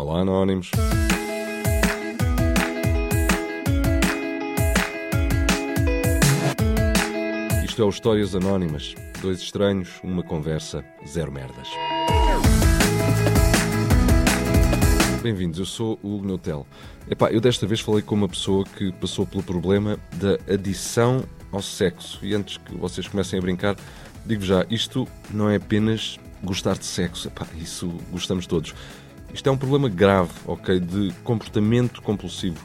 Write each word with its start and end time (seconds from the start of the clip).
Olá, 0.00 0.20
Anónimos. 0.22 0.70
Isto 7.62 7.82
é 7.82 7.84
o 7.84 7.90
Histórias 7.90 8.34
Anónimas. 8.34 8.94
Dois 9.20 9.40
estranhos, 9.40 10.00
uma 10.02 10.22
conversa, 10.22 10.82
zero 11.06 11.30
merdas. 11.30 11.68
Bem-vindos, 15.22 15.58
eu 15.58 15.66
sou 15.66 15.98
o 16.02 16.14
Hugo 16.14 16.26
Neutel. 16.26 16.66
Epá, 17.10 17.30
eu 17.30 17.38
desta 17.42 17.66
vez 17.66 17.80
falei 17.80 18.00
com 18.00 18.14
uma 18.14 18.28
pessoa 18.28 18.64
que 18.64 18.90
passou 18.92 19.26
pelo 19.26 19.42
problema 19.42 19.98
da 20.14 20.38
adição 20.50 21.22
ao 21.52 21.60
sexo. 21.60 22.20
E 22.22 22.34
antes 22.34 22.56
que 22.56 22.74
vocês 22.74 23.06
comecem 23.06 23.38
a 23.38 23.42
brincar, 23.42 23.76
digo 24.24 24.42
já, 24.42 24.64
isto 24.70 25.06
não 25.30 25.50
é 25.50 25.56
apenas 25.56 26.18
gostar 26.42 26.78
de 26.78 26.86
sexo. 26.86 27.28
Epá, 27.28 27.46
isso 27.58 27.92
gostamos 28.10 28.46
todos. 28.46 28.74
Isto 29.32 29.48
é 29.48 29.52
um 29.52 29.56
problema 29.56 29.88
grave, 29.88 30.32
ok, 30.46 30.80
de 30.80 31.12
comportamento 31.22 32.02
compulsivo, 32.02 32.62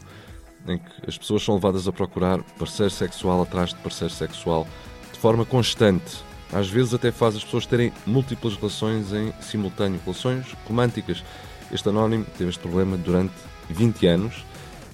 em 0.67 0.77
que 0.77 0.91
as 1.07 1.17
pessoas 1.17 1.43
são 1.43 1.55
levadas 1.55 1.87
a 1.87 1.91
procurar 1.91 2.41
parceiro 2.57 2.91
sexual 2.91 3.43
atrás 3.43 3.69
de 3.69 3.75
parceiro 3.77 4.13
sexual 4.13 4.67
de 5.13 5.20
forma 5.20 5.45
constante. 5.45 6.23
Às 6.51 6.67
vezes 6.67 6.93
até 6.93 7.11
faz 7.11 7.35
as 7.35 7.43
pessoas 7.43 7.65
terem 7.65 7.91
múltiplas 8.05 8.55
relações 8.55 9.13
em 9.13 9.31
simultâneo, 9.41 9.99
relações 10.03 10.55
românticas. 10.67 11.23
Este 11.71 11.89
anónimo 11.89 12.25
teve 12.37 12.49
este 12.49 12.61
problema 12.61 12.97
durante 12.97 13.34
20 13.70 14.07
anos 14.07 14.45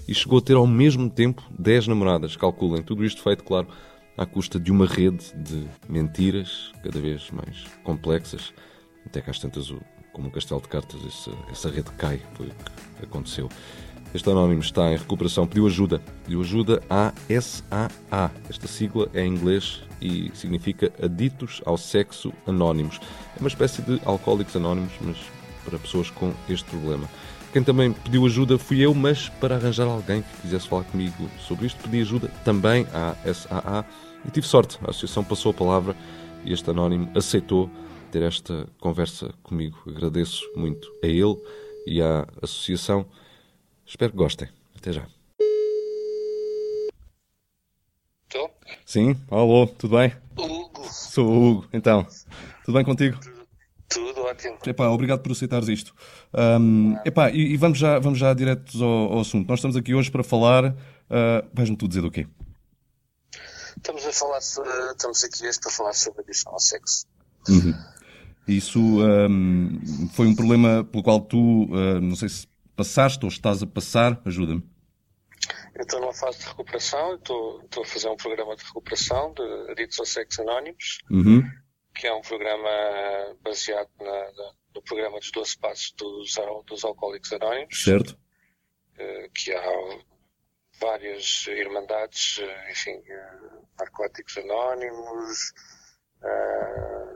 e 0.07 0.13
chegou 0.13 0.39
a 0.39 0.41
ter 0.41 0.55
ao 0.55 0.67
mesmo 0.67 1.09
tempo 1.09 1.41
10 1.57 1.87
namoradas. 1.87 2.35
Calculem, 2.35 2.83
tudo 2.83 3.05
isto 3.05 3.21
feito, 3.21 3.43
claro, 3.43 3.67
à 4.17 4.25
custa 4.25 4.59
de 4.59 4.71
uma 4.71 4.85
rede 4.85 5.33
de 5.35 5.67
mentiras 5.87 6.71
cada 6.83 6.99
vez 6.99 7.29
mais 7.31 7.65
complexas. 7.83 8.53
Até 9.05 9.21
que 9.21 9.29
às 9.29 9.39
tantas, 9.39 9.73
como 10.11 10.27
um 10.27 10.31
castelo 10.31 10.61
de 10.61 10.67
cartas, 10.67 10.99
essa, 11.05 11.31
essa 11.49 11.69
rede 11.69 11.89
cai. 11.97 12.21
Foi 12.33 12.47
o 12.47 12.49
que 12.49 13.05
aconteceu. 13.05 13.49
Este 14.13 14.29
anónimo 14.29 14.61
está 14.61 14.91
em 14.91 14.97
recuperação, 14.97 15.47
pediu 15.47 15.65
ajuda. 15.67 16.01
Pediu 16.23 16.41
ajuda 16.41 16.81
à 16.89 17.13
SAA. 17.29 18.31
Esta 18.49 18.67
sigla 18.67 19.09
é 19.13 19.23
em 19.23 19.33
inglês 19.33 19.81
e 20.01 20.31
significa 20.33 20.91
Aditos 21.01 21.61
ao 21.65 21.77
Sexo 21.77 22.33
Anónimos. 22.45 22.99
É 23.37 23.39
uma 23.39 23.47
espécie 23.47 23.81
de 23.81 24.01
alcoólicos 24.03 24.55
anónimos, 24.55 24.91
mas 24.99 25.17
para 25.63 25.79
pessoas 25.79 26.09
com 26.09 26.33
este 26.49 26.69
problema. 26.69 27.07
Quem 27.53 27.63
também 27.63 27.93
pediu 27.93 28.25
ajuda 28.25 28.57
fui 28.57 28.79
eu, 28.79 28.93
mas 28.93 29.29
para 29.29 29.55
arranjar 29.55 29.85
alguém 29.85 30.21
que 30.21 30.41
quisesse 30.41 30.67
falar 30.67 30.83
comigo 30.85 31.29
sobre 31.39 31.67
isto, 31.67 31.81
pedi 31.81 32.01
ajuda 32.01 32.29
também 32.43 32.85
à 32.93 33.15
SAA 33.33 33.85
e 34.25 34.31
tive 34.31 34.47
sorte. 34.47 34.77
A 34.85 34.89
associação 34.89 35.23
passou 35.23 35.51
a 35.51 35.53
palavra 35.53 35.95
e 36.43 36.51
este 36.51 36.69
anónimo 36.69 37.09
aceitou 37.15 37.69
ter 38.11 38.21
esta 38.23 38.67
conversa 38.79 39.33
comigo. 39.41 39.81
Agradeço 39.87 40.43
muito 40.55 40.87
a 41.03 41.07
ele 41.07 41.35
e 41.87 42.01
à 42.01 42.27
associação. 42.41 43.05
Espero 43.85 44.11
que 44.11 44.17
gostem. 44.17 44.49
Até 44.77 44.91
já. 44.93 45.07
Estou? 48.27 48.49
Sim, 48.85 49.17
alô, 49.29 49.67
tudo 49.67 49.97
bem? 49.97 50.13
Hugo, 50.37 50.83
Sou 50.85 51.27
o 51.27 51.49
Hugo, 51.51 51.67
então. 51.73 52.05
Tudo 52.65 52.75
bem 52.75 52.85
contigo? 52.85 53.19
tudo 53.89 54.21
ótimo. 54.21 54.57
Epá, 54.65 54.87
obrigado 54.87 55.21
por 55.21 55.33
aceitares 55.33 55.67
isto. 55.67 55.93
Ahm, 56.33 56.95
epá, 57.05 57.29
e, 57.29 57.53
e 57.53 57.57
vamos 57.57 57.77
já, 57.77 57.99
vamos 57.99 58.17
já 58.19 58.33
direto 58.33 58.81
ao, 58.81 59.13
ao 59.13 59.19
assunto. 59.19 59.47
Nós 59.49 59.59
estamos 59.59 59.75
aqui 59.75 59.93
hoje 59.93 60.09
para 60.09 60.23
falar. 60.23 60.73
ah, 61.09 61.45
Vais-me 61.53 61.75
tu 61.75 61.87
dizer 61.89 62.01
do 62.01 62.09
quê? 62.11 62.25
Estamos 63.75 64.05
a 64.05 64.13
falar 64.13 64.39
sobre, 64.41 64.71
estamos 64.91 65.23
aqui 65.25 65.47
hoje 65.47 65.59
para 65.59 65.71
falar 65.71 65.93
sobre 65.93 66.21
adição 66.21 66.53
ao 66.53 66.59
sexo. 66.59 67.05
Isso 68.57 68.79
ahm, 69.01 69.79
foi 70.13 70.27
um 70.27 70.35
problema 70.35 70.83
pelo 70.83 71.03
qual 71.03 71.19
tu, 71.21 71.67
ah, 71.73 71.99
não 71.99 72.15
sei 72.15 72.29
se 72.29 72.47
passaste 72.75 73.23
ou 73.25 73.29
estás 73.29 73.61
a 73.63 73.67
passar, 73.67 74.21
ajuda-me. 74.25 74.63
Eu 75.75 75.81
estou 75.83 75.99
numa 76.01 76.13
fase 76.13 76.39
de 76.39 76.45
recuperação, 76.47 77.15
estou, 77.15 77.61
estou 77.63 77.83
a 77.83 77.85
fazer 77.85 78.09
um 78.09 78.15
programa 78.17 78.55
de 78.55 78.63
recuperação 78.63 79.33
de 79.33 79.71
Aditos 79.71 79.99
ao 79.99 80.05
Sexo 80.05 80.41
Anónimos, 80.41 80.99
Uhum. 81.09 81.41
que 81.95 82.07
é 82.07 82.13
um 82.13 82.21
programa 82.21 82.69
baseado 83.43 83.89
na- 83.99 84.51
no 84.75 84.81
programa 84.83 85.19
dos 85.19 85.31
12 85.31 85.57
passos 85.57 85.93
dos, 85.97 86.35
dos 86.67 86.83
Alcoólicos 86.83 87.31
Anónimos, 87.33 87.83
Certo? 87.83 88.17
eh, 88.97 89.29
que 89.33 89.51
há 89.53 89.99
várias 90.79 91.45
irmandades, 91.47 92.39
eh, 92.41 92.71
enfim, 92.71 93.01
eh, 93.05 93.39
Narcóticos 93.79 94.37
Anónimos, 94.37 95.53
eh, 96.23 97.15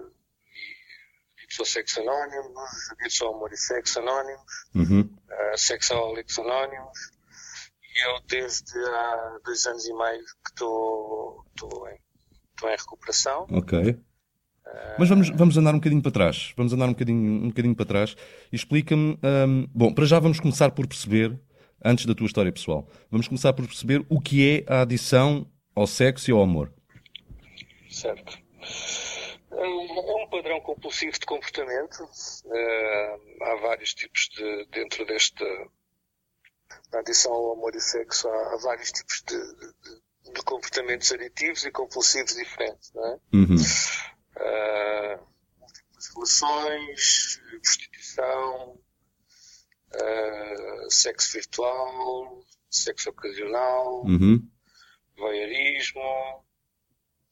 Sexo 1.63 2.01
Anónimos, 2.01 2.91
Aditos 2.91 3.21
ao 3.21 3.35
Amor 3.35 3.53
e 3.53 3.57
Sexo 3.57 3.99
Anónimos, 3.99 4.51
Uhum. 4.73 5.01
uh, 5.01 6.41
Anónimos 6.41 6.99
e 7.95 8.07
eu 8.07 8.19
desde 8.27 8.77
há 8.77 9.39
dois 9.45 9.65
anos 9.67 9.85
e 9.85 9.93
meio 9.93 10.25
que 10.43 10.49
estou 10.49 11.45
em, 11.89 12.67
em 12.67 12.75
recuperação. 12.77 13.45
Ok. 13.51 13.97
Mas 14.97 15.09
vamos, 15.09 15.29
vamos 15.29 15.57
andar 15.57 15.71
um 15.71 15.77
bocadinho 15.77 16.01
para 16.01 16.11
trás. 16.11 16.53
Vamos 16.57 16.73
andar 16.73 16.85
um 16.85 16.93
bocadinho, 16.93 17.43
um 17.45 17.47
bocadinho 17.49 17.75
para 17.75 17.85
trás 17.85 18.15
e 18.51 18.55
explica-me. 18.55 19.17
ahm, 19.21 19.67
bom, 19.73 19.93
para 19.93 20.05
já 20.05 20.19
vamos 20.19 20.39
começar 20.39 20.71
por 20.71 20.87
perceber, 20.87 21.39
antes 21.83 22.05
da 22.05 22.15
tua 22.15 22.25
história 22.25 22.51
pessoal, 22.51 22.87
vamos 23.09 23.27
começar 23.27 23.53
por 23.53 23.65
perceber 23.65 24.05
o 24.09 24.19
que 24.19 24.65
é 24.67 24.73
a 24.73 24.81
adição 24.81 25.49
ao 25.75 25.85
sexo 25.87 26.29
e 26.29 26.33
ao 26.33 26.41
amor. 26.41 26.73
Certo. 27.89 28.37
É 29.57 29.67
um 29.67 30.29
padrão 30.29 30.59
compulsivo 30.61 31.17
de 31.17 31.25
comportamento. 31.25 32.03
Uh, 32.45 33.43
há 33.43 33.55
vários 33.61 33.93
tipos 33.93 34.27
de, 34.35 34.65
dentro 34.67 35.05
desta 35.05 35.45
na 36.91 36.99
adição 36.99 37.31
ao 37.31 37.53
amor 37.53 37.75
e 37.75 37.79
sexo, 37.81 38.27
há, 38.27 38.53
há 38.53 38.57
vários 38.57 38.91
tipos 38.91 39.21
de, 39.27 39.37
de- 39.37 40.33
de 40.33 40.41
comportamentos 40.43 41.11
aditivos 41.11 41.63
e 41.63 41.71
compulsivos 41.71 42.33
diferentes, 42.35 42.91
não 42.93 43.05
é? 43.05 43.19
Uhum. 43.33 43.55
uh, 44.35 45.27
múltiplas 45.59 46.07
relações, 46.13 47.39
prostituição, 47.61 48.79
uh, 49.93 50.91
sexo 50.91 51.33
virtual, 51.33 52.43
sexo 52.69 53.09
ocasional, 53.11 54.03
Uhum. 54.05 54.49
voyeurismo, 55.15 56.43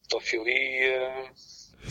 pedofilia. 0.08 1.32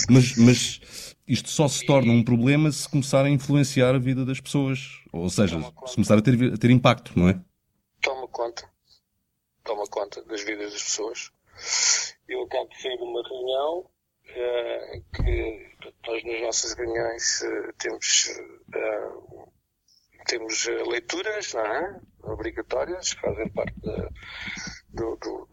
Mas, 0.09 0.35
mas 0.37 1.15
isto 1.27 1.49
só 1.49 1.67
se 1.67 1.85
torna 1.85 2.11
um 2.11 2.23
problema 2.23 2.71
se 2.71 2.87
começar 2.89 3.25
a 3.25 3.29
influenciar 3.29 3.95
a 3.95 3.99
vida 3.99 4.25
das 4.25 4.39
pessoas. 4.39 5.01
Ou 5.11 5.29
seja, 5.29 5.59
se 5.85 5.95
começar 5.95 6.17
a 6.17 6.21
ter, 6.21 6.53
a 6.53 6.57
ter 6.57 6.69
impacto, 6.71 7.17
não 7.17 7.29
é? 7.29 7.39
Toma 8.01 8.27
conta. 8.27 8.69
Toma 9.63 9.85
conta 9.87 10.21
das 10.25 10.41
vidas 10.43 10.73
das 10.73 10.83
pessoas. 10.83 11.31
Eu 12.27 12.43
acabo 12.43 12.67
de 12.69 12.81
sair 12.81 12.97
de 12.97 13.03
uma 13.03 13.21
reunião 13.27 13.89
eh, 14.27 15.01
que 15.15 15.75
nós 16.07 16.23
nas 16.25 16.41
nossas 16.41 16.73
reuniões 16.73 17.41
eh, 17.43 17.71
temos, 17.77 18.27
eh, 18.73 19.11
temos 20.27 20.65
leituras, 20.89 21.53
não 21.53 21.61
é? 21.65 21.99
Obrigatórias, 22.23 23.11
fazem 23.11 23.49
parte 23.49 23.75
da, 23.81 24.09
do- 24.89 25.15
do- 25.17 25.47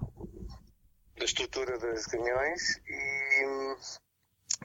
da 1.18 1.24
estrutura 1.24 1.78
das 1.78 2.06
reuniões 2.06 2.80
e, 2.88 3.76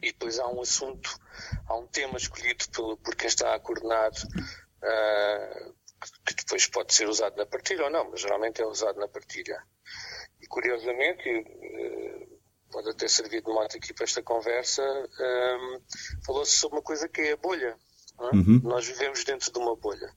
e 0.01 0.11
depois 0.11 0.39
há 0.39 0.47
um 0.47 0.61
assunto, 0.61 1.19
há 1.67 1.75
um 1.75 1.87
tema 1.87 2.17
escolhido 2.17 2.67
pelo, 2.69 2.97
por 2.97 3.15
quem 3.15 3.27
está 3.27 3.55
a 3.55 3.59
coordenar 3.59 4.11
ah, 4.83 5.71
que 6.25 6.35
depois 6.35 6.67
pode 6.67 6.93
ser 6.93 7.07
usado 7.07 7.35
na 7.37 7.45
partilha 7.45 7.85
ou 7.85 7.89
não, 7.89 8.11
mas 8.11 8.21
geralmente 8.21 8.61
é 8.61 8.65
usado 8.65 8.99
na 8.99 9.07
partilha. 9.07 9.61
E 10.41 10.47
curiosamente, 10.47 11.27
eh, 11.27 12.27
pode 12.71 12.89
até 12.89 13.07
servir 13.07 13.41
de 13.41 13.51
mote 13.51 13.77
aqui 13.77 13.93
para 13.93 14.03
esta 14.03 14.21
conversa, 14.21 14.81
ehm, 14.83 15.81
falou-se 16.25 16.53
sobre 16.53 16.77
uma 16.77 16.83
coisa 16.83 17.07
que 17.07 17.21
é 17.21 17.31
a 17.33 17.37
bolha. 17.37 17.77
é? 18.19 18.35
Uhum. 18.35 18.61
Nós 18.63 18.85
vivemos 18.85 19.23
dentro 19.23 19.51
de 19.51 19.57
uma 19.57 19.75
bolha. 19.75 20.13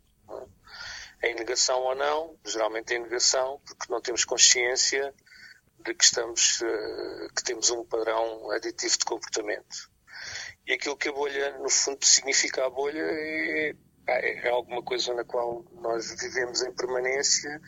é? 1.22 1.30
Em 1.30 1.34
negação 1.34 1.81
ou 1.81 1.94
não, 1.94 2.38
geralmente 2.44 2.94
em 2.94 3.02
negação, 3.02 3.60
porque 3.64 3.92
não 3.92 4.00
temos 4.00 4.24
consciência 4.24 5.14
de 5.88 5.94
que 5.94 6.05
estamos, 6.05 6.62
eh, 6.62 7.29
que 7.35 7.43
temos 7.43 7.70
um 7.70 7.85
padrão 7.85 8.50
aditivo 8.50 8.99
de 8.99 9.05
comportamento. 9.05 9.90
E 10.67 10.73
aquilo 10.75 10.96
que 10.96 11.08
a 11.08 11.12
bolha, 11.12 11.58
no 11.58 11.70
fundo, 11.70 12.05
significa 12.05 12.67
a 12.67 12.70
bolha 12.70 13.00
é, 13.00 13.75
é, 14.06 14.46
é 14.46 14.50
alguma 14.50 14.82
coisa 14.82 15.14
na 15.14 15.25
qual 15.25 15.64
nós 15.81 16.14
vivemos 16.20 16.62
em 16.62 16.73
permanência 16.73 17.61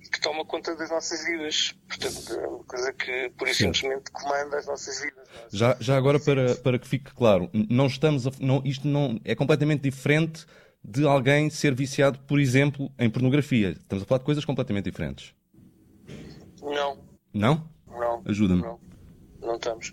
e 0.00 0.08
que 0.08 0.20
toma 0.20 0.44
conta 0.46 0.74
das 0.74 0.88
nossas 0.88 1.24
vidas. 1.24 1.74
Portanto, 1.86 2.32
é 2.32 2.46
uma 2.46 2.64
coisa 2.64 2.92
que, 2.92 3.30
por 3.36 3.48
Certo. 3.48 3.76
simplesmente, 3.76 4.10
comanda 4.10 4.56
as 4.56 4.66
nossas 4.66 5.00
vidas. 5.00 5.28
Já, 5.52 5.76
já 5.78 5.96
agora, 5.96 6.18
para, 6.18 6.54
para 6.56 6.78
que 6.78 6.88
fique 6.88 7.12
claro, 7.12 7.50
não 7.52 7.86
estamos 7.86 8.26
a, 8.26 8.30
não, 8.40 8.62
isto 8.64 8.88
não 8.88 9.20
é 9.24 9.34
completamente 9.34 9.82
diferente 9.82 10.46
de 10.82 11.06
alguém 11.06 11.50
ser 11.50 11.74
viciado, 11.74 12.18
por 12.20 12.40
exemplo, 12.40 12.90
em 12.98 13.10
pornografia. 13.10 13.70
Estamos 13.72 14.04
a 14.04 14.06
falar 14.06 14.20
de 14.20 14.24
coisas 14.24 14.44
completamente 14.44 14.84
diferentes. 14.86 15.34
Não, 16.62 17.07
Não? 17.38 17.68
não. 17.86 18.22
Ajuda-me. 18.26 18.62
Não, 18.62 18.80
não 19.40 19.56
estamos. 19.56 19.92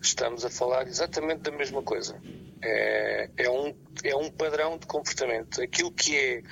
Estamos 0.00 0.44
a 0.44 0.50
falar 0.50 0.86
exatamente 0.86 1.42
da 1.42 1.50
mesma 1.50 1.82
coisa. 1.82 2.20
É, 2.62 3.30
é, 3.36 3.50
um, 3.50 3.74
é 4.02 4.16
um 4.16 4.30
padrão 4.30 4.78
de 4.78 4.86
comportamento. 4.86 5.60
Aquilo 5.60 5.92
que 5.92 6.16
é 6.16 6.42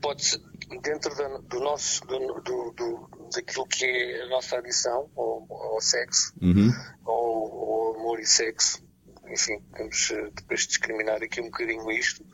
pode 0.00 0.24
ser, 0.24 0.40
dentro 0.82 1.14
da, 1.16 1.38
do 1.38 1.60
nosso, 1.60 2.06
do, 2.06 2.40
do, 2.40 2.70
do, 2.72 3.28
daquilo 3.34 3.66
que 3.66 3.84
é 3.84 4.22
a 4.22 4.28
nossa 4.28 4.56
adição 4.56 5.10
ao, 5.16 5.46
ao 5.50 5.80
sexo, 5.80 6.32
uhum. 6.40 6.70
ao, 7.04 7.14
ao 7.14 7.96
amor 7.96 8.20
e 8.20 8.26
sexo, 8.26 8.82
enfim, 9.26 9.62
vamos 9.76 10.10
eh, 10.10 10.30
depois 10.34 10.66
discriminar 10.66 11.22
aqui 11.22 11.40
um 11.40 11.44
bocadinho 11.44 11.90
isto, 11.90 12.24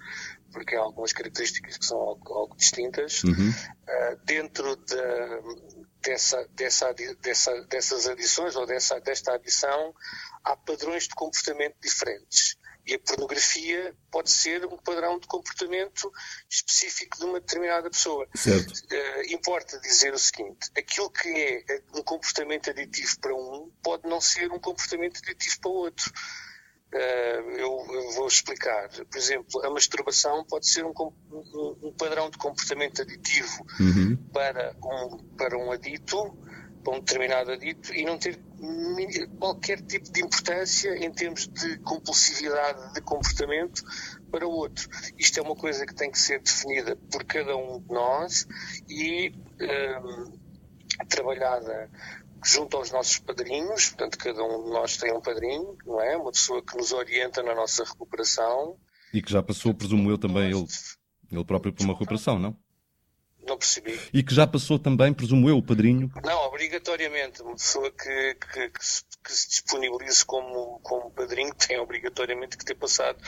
porque 0.52 0.74
há 0.74 0.80
algumas 0.80 1.12
características 1.12 1.76
que 1.76 1.84
são 1.84 1.98
algo, 1.98 2.32
algo 2.32 2.56
distintas. 2.56 3.22
Uhum. 3.24 3.50
Uh, 3.50 4.18
dentro 4.24 4.76
de, 4.76 4.96
dessa, 6.06 6.48
dessa, 6.52 6.94
dessa, 7.20 7.62
dessas 7.64 8.06
adições 8.06 8.54
ou 8.54 8.64
dessa, 8.64 9.00
desta 9.00 9.34
adição, 9.34 9.92
há 10.44 10.56
padrões 10.56 11.04
de 11.04 11.14
comportamento 11.14 11.74
diferentes. 11.82 12.56
E 12.86 12.94
a 12.94 12.98
pornografia 13.00 13.92
pode 14.12 14.30
ser 14.30 14.64
um 14.64 14.76
padrão 14.76 15.18
de 15.18 15.26
comportamento 15.26 16.12
específico 16.48 17.18
de 17.18 17.24
uma 17.24 17.40
determinada 17.40 17.90
pessoa. 17.90 18.24
Uh, 18.46 19.34
importa 19.34 19.80
dizer 19.80 20.14
o 20.14 20.18
seguinte: 20.18 20.70
aquilo 20.78 21.10
que 21.10 21.64
é 21.68 21.82
um 21.92 22.02
comportamento 22.04 22.70
aditivo 22.70 23.18
para 23.18 23.34
um 23.34 23.68
pode 23.82 24.08
não 24.08 24.20
ser 24.20 24.52
um 24.52 24.60
comportamento 24.60 25.18
aditivo 25.18 25.60
para 25.60 25.70
o 25.70 25.74
outro. 25.74 26.12
Uh, 26.96 27.50
eu, 27.58 28.12
vou 28.14 28.26
explicar. 28.26 28.88
Por 28.88 29.18
exemplo, 29.18 29.64
a 29.64 29.70
masturbação 29.70 30.44
pode 30.44 30.66
ser 30.66 30.84
um, 30.84 30.92
um, 31.30 31.76
um 31.82 31.92
padrão 31.92 32.30
de 32.30 32.38
comportamento 32.38 33.02
aditivo 33.02 33.66
uhum. 33.78 34.16
para, 34.32 34.74
um, 34.82 35.18
para 35.36 35.58
um 35.58 35.70
adito, 35.70 36.16
para 36.82 36.94
um 36.94 37.00
determinado 37.00 37.52
adito, 37.52 37.92
e 37.92 38.04
não 38.04 38.16
ter 38.16 38.40
qualquer 39.38 39.82
tipo 39.82 40.10
de 40.10 40.22
importância 40.22 40.96
em 40.96 41.12
termos 41.12 41.46
de 41.48 41.78
compulsividade 41.80 42.94
de 42.94 43.02
comportamento 43.02 43.82
para 44.30 44.46
o 44.46 44.50
outro. 44.50 44.88
Isto 45.18 45.40
é 45.40 45.42
uma 45.42 45.56
coisa 45.56 45.84
que 45.84 45.94
tem 45.94 46.10
que 46.10 46.18
ser 46.18 46.40
definida 46.40 46.96
por 47.10 47.24
cada 47.24 47.54
um 47.56 47.78
de 47.78 47.92
nós 47.92 48.46
e 48.88 49.34
um, 50.02 50.38
trabalhada 51.04 51.90
junto 52.46 52.76
aos 52.76 52.90
nossos 52.92 53.18
padrinhos, 53.18 53.88
portanto, 53.88 54.18
cada 54.18 54.42
um 54.44 54.64
de 54.64 54.70
nós 54.70 54.96
tem 54.96 55.12
um 55.12 55.20
padrinho, 55.20 55.76
não 55.84 56.00
é? 56.00 56.16
Uma 56.16 56.30
pessoa 56.30 56.62
que 56.62 56.76
nos 56.76 56.92
orienta 56.92 57.42
na 57.42 57.54
nossa 57.54 57.84
recuperação. 57.84 58.78
E 59.12 59.20
que 59.20 59.32
já 59.32 59.42
passou, 59.42 59.74
presumo 59.74 60.10
eu, 60.10 60.16
também 60.16 60.50
ele, 60.50 60.66
ele 61.30 61.44
próprio 61.44 61.72
por 61.72 61.82
uma 61.82 61.94
recuperação, 61.94 62.38
não? 62.38 62.56
Não 63.46 63.56
percebi. 63.56 63.98
E 64.12 64.22
que 64.22 64.34
já 64.34 64.46
passou 64.46 64.78
também, 64.78 65.12
presumo 65.12 65.48
eu, 65.48 65.58
o 65.58 65.62
padrinho? 65.62 66.10
Não, 66.24 66.38
obrigatoriamente. 66.46 67.42
Uma 67.42 67.54
pessoa 67.54 67.90
que, 67.90 68.34
que, 68.34 68.70
que, 68.70 68.84
se, 68.84 69.02
que 69.24 69.32
se, 69.32 69.48
disponibilize 69.48 70.24
como, 70.24 70.80
como 70.80 71.12
padrinho 71.12 71.54
tem 71.54 71.78
obrigatoriamente 71.78 72.56
que 72.56 72.64
ter 72.64 72.74
passado 72.74 73.18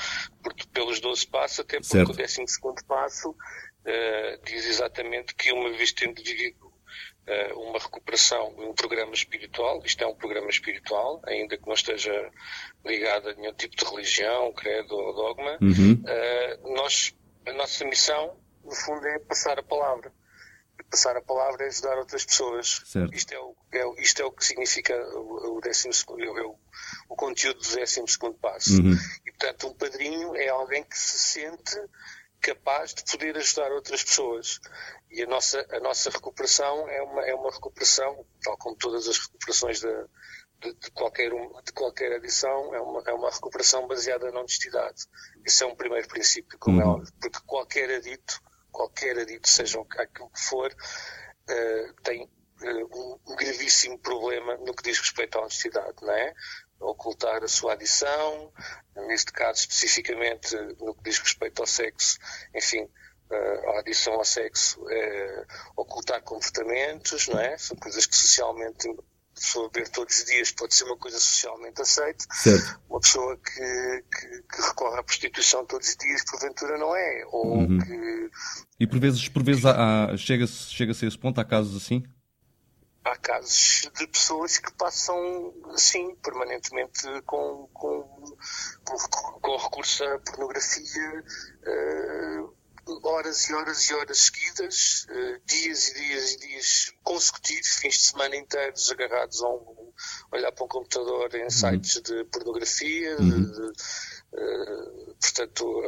pelos 0.72 1.00
12 1.00 1.26
passos, 1.28 1.60
até 1.60 1.76
porque 1.76 1.88
certo. 1.88 2.12
o 2.12 2.16
12 2.16 2.84
passo 2.86 3.30
uh, 3.30 4.44
diz 4.44 4.66
exatamente 4.66 5.34
que 5.36 5.52
uma 5.52 5.70
vez 5.70 5.92
tendo 5.92 6.20
vivido 6.20 6.67
uma 7.54 7.78
recuperação, 7.78 8.54
um 8.58 8.72
programa 8.72 9.12
espiritual, 9.12 9.82
isto 9.84 10.02
é 10.02 10.06
um 10.06 10.14
programa 10.14 10.48
espiritual, 10.48 11.20
ainda 11.26 11.56
que 11.56 11.66
não 11.66 11.74
esteja 11.74 12.30
ligado 12.84 13.28
a 13.28 13.34
nenhum 13.34 13.52
tipo 13.52 13.76
de 13.76 13.84
religião, 13.84 14.52
credo 14.52 14.94
ou 14.94 15.14
dogma, 15.14 15.58
uhum. 15.60 15.92
uh, 15.92 16.74
nós, 16.74 17.14
a 17.46 17.52
nossa 17.52 17.84
missão, 17.84 18.36
no 18.64 18.74
fundo, 18.74 19.06
é 19.06 19.18
passar 19.20 19.58
a 19.58 19.62
palavra. 19.62 20.12
Passar 20.90 21.16
a 21.18 21.22
palavra 21.22 21.64
é 21.64 21.68
ajudar 21.68 21.98
outras 21.98 22.24
pessoas. 22.24 22.80
Certo. 22.86 23.12
Isto, 23.12 23.34
é 23.34 23.38
o, 23.38 23.54
é, 23.72 24.02
isto 24.02 24.22
é 24.22 24.24
o 24.24 24.32
que 24.32 24.42
significa 24.42 24.94
o, 25.18 25.58
o, 25.58 25.60
décimo 25.60 25.92
o, 26.08 26.58
o 27.10 27.16
conteúdo 27.16 27.60
do 27.60 27.74
décimo 27.74 28.08
segundo 28.08 28.38
passo. 28.38 28.80
Uhum. 28.80 28.94
E, 29.26 29.30
portanto, 29.32 29.68
um 29.68 29.74
padrinho 29.74 30.34
é 30.34 30.48
alguém 30.48 30.82
que 30.84 30.96
se 30.96 31.18
sente 31.18 31.78
capaz 32.40 32.94
de 32.94 33.04
poder 33.04 33.36
ajudar 33.36 33.70
outras 33.72 34.02
pessoas. 34.02 34.60
E 35.10 35.22
a 35.22 35.26
nossa, 35.26 35.66
a 35.70 35.80
nossa 35.80 36.10
recuperação 36.10 36.88
é 36.88 37.02
uma, 37.02 37.22
é 37.22 37.34
uma 37.34 37.50
recuperação, 37.50 38.26
tal 38.42 38.56
como 38.58 38.76
todas 38.76 39.08
as 39.08 39.18
recuperações 39.18 39.80
de, 39.80 40.06
de, 40.60 40.74
de 40.74 40.90
qualquer, 40.90 41.30
de 41.30 41.72
qualquer 41.72 42.12
adição, 42.12 42.74
é 42.74 42.80
uma, 42.80 43.02
é 43.06 43.12
uma 43.12 43.30
recuperação 43.30 43.86
baseada 43.86 44.30
na 44.30 44.40
honestidade. 44.40 45.06
Esse 45.44 45.64
é 45.64 45.66
um 45.66 45.74
primeiro 45.74 46.08
princípio, 46.08 46.58
como 46.58 46.80
é 46.80 46.84
uhum. 46.84 46.90
é 46.90 46.94
óbvio, 46.94 47.12
porque 47.20 47.40
qualquer 47.46 47.90
adito, 47.90 48.40
qualquer 48.70 49.18
adito, 49.18 49.48
seja 49.48 49.80
aquilo 49.96 50.30
que 50.30 50.40
for, 50.40 50.70
uh, 50.70 52.02
tem 52.02 52.24
uh, 52.24 53.20
um 53.26 53.36
gravíssimo 53.36 53.98
problema 53.98 54.56
no 54.58 54.74
que 54.74 54.82
diz 54.82 54.98
respeito 54.98 55.38
à 55.38 55.42
honestidade, 55.42 55.96
não 56.02 56.12
é? 56.12 56.34
ocultar 56.80 57.42
a 57.42 57.48
sua 57.48 57.72
adição, 57.72 58.52
neste 59.08 59.32
caso 59.32 59.60
especificamente 59.60 60.54
no 60.80 60.94
que 60.94 61.02
diz 61.02 61.18
respeito 61.18 61.60
ao 61.60 61.66
sexo, 61.66 62.18
enfim, 62.54 62.82
eh, 62.82 62.88
a 63.30 63.80
adição 63.80 64.14
ao 64.14 64.24
sexo 64.24 64.80
é 64.90 65.46
ocultar 65.76 66.22
comportamentos, 66.22 67.28
não 67.28 67.38
é? 67.38 67.56
São 67.58 67.76
coisas 67.76 68.06
que 68.06 68.16
socialmente 68.16 68.88
a 68.88 69.40
pessoa 69.40 69.70
ver 69.72 69.88
todos 69.88 70.18
os 70.18 70.24
dias 70.24 70.50
pode 70.50 70.74
ser 70.74 70.84
uma 70.84 70.96
coisa 70.96 71.18
socialmente 71.18 71.80
aceita. 71.80 72.24
Certo. 72.32 72.80
Uma 72.88 73.00
pessoa 73.00 73.36
que, 73.36 74.04
que, 74.12 74.42
que, 74.42 74.62
recorre 74.62 74.98
à 74.98 75.02
prostituição 75.02 75.64
todos 75.64 75.88
os 75.88 75.96
dias, 75.96 76.24
porventura 76.24 76.76
não 76.76 76.94
é. 76.96 77.24
Ou 77.30 77.58
uhum. 77.58 77.78
que... 77.78 78.30
E 78.80 78.86
por 78.86 78.98
vezes, 78.98 79.28
por 79.28 79.44
vezes 79.44 79.64
há, 79.64 80.16
chega-se 80.16 80.72
chega 80.74 80.92
a 80.92 81.06
esse 81.06 81.18
ponto, 81.18 81.40
há 81.40 81.44
casos 81.44 81.80
assim? 81.80 82.02
há 83.04 83.16
casos 83.16 83.90
de 83.96 84.06
pessoas 84.06 84.58
que 84.58 84.72
passam, 84.74 85.54
assim, 85.72 86.14
permanentemente 86.16 87.02
com, 87.24 87.68
com, 87.72 88.02
com, 88.84 89.40
com 89.40 89.56
recurso 89.56 90.04
à 90.04 90.18
pornografia 90.18 91.24
uh, 91.62 92.54
horas 93.02 93.48
e 93.48 93.54
horas 93.54 93.84
e 93.88 93.94
horas 93.94 94.18
seguidas, 94.18 95.06
uh, 95.10 95.40
dias 95.46 95.88
e 95.88 95.94
dias 95.94 96.32
e 96.32 96.38
dias 96.38 96.92
consecutivos, 97.02 97.68
fins 97.76 97.94
de 97.94 98.06
semana 98.06 98.36
inteiros 98.36 98.90
agarrados 98.90 99.42
a 99.42 99.48
um, 99.48 99.92
olhar 100.32 100.52
para 100.52 100.64
um 100.64 100.68
computador 100.68 101.34
em 101.34 101.44
uhum. 101.44 101.50
sites 101.50 102.00
de 102.02 102.24
pornografia, 102.24 103.16
uhum. 103.18 103.42
de, 103.42 103.62
uh, 103.62 105.16
portanto, 105.20 105.82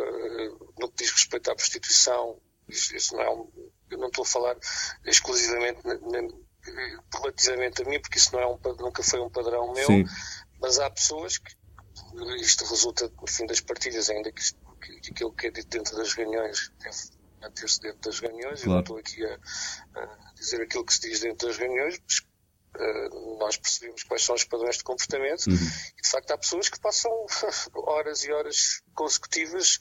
no 0.78 0.90
que 0.90 1.04
diz 1.04 1.12
respeito 1.12 1.50
à 1.50 1.54
prostituição, 1.54 2.40
isso, 2.68 3.16
não 3.16 3.22
é 3.22 3.30
um, 3.30 3.70
eu 3.90 3.98
não 3.98 4.06
estou 4.08 4.22
a 4.22 4.26
falar 4.26 4.56
exclusivamente 5.04 5.80
relativamente 7.12 7.82
a 7.82 7.84
mim, 7.84 8.00
porque 8.00 8.18
isso 8.18 8.32
não 8.32 8.40
é 8.40 8.46
um, 8.46 8.58
nunca 8.78 9.02
foi 9.02 9.20
um 9.20 9.30
padrão 9.30 9.72
meu, 9.72 9.86
Sim. 9.86 10.04
mas 10.60 10.78
há 10.78 10.88
pessoas 10.90 11.38
que 11.38 11.56
isto 12.40 12.64
resulta, 12.64 13.10
no 13.20 13.26
fim 13.26 13.46
das 13.46 13.60
partilhas, 13.60 14.10
ainda 14.10 14.30
que, 14.32 14.42
que, 14.80 15.00
que 15.00 15.10
aquilo 15.12 15.32
que 15.32 15.46
é 15.46 15.50
dito 15.50 15.68
dentro 15.68 15.96
das 15.96 16.12
reuniões 16.14 16.72
deve 16.80 16.96
manter-se 17.40 17.80
dentro 17.80 18.00
das 18.00 18.20
reuniões, 18.20 18.62
claro. 18.62 18.64
eu 18.64 18.72
não 18.72 18.80
estou 18.80 18.96
aqui 18.98 19.24
a, 19.24 19.38
a, 20.00 20.32
dizer 20.34 20.60
aquilo 20.62 20.84
que 20.84 20.92
se 20.92 21.00
diz 21.00 21.20
dentro 21.20 21.48
das 21.48 21.56
reuniões, 21.56 22.00
mas 22.00 22.18
uh, 22.76 23.38
nós 23.38 23.56
percebemos 23.56 24.02
quais 24.02 24.24
são 24.24 24.34
os 24.34 24.44
padrões 24.44 24.76
de 24.76 24.84
comportamento 24.84 25.46
uhum. 25.46 25.54
e 25.54 26.02
de 26.02 26.08
facto 26.08 26.30
há 26.30 26.38
pessoas 26.38 26.68
que 26.68 26.80
passam 26.80 27.10
horas 27.74 28.24
e 28.24 28.32
horas 28.32 28.82
consecutivas 28.94 29.78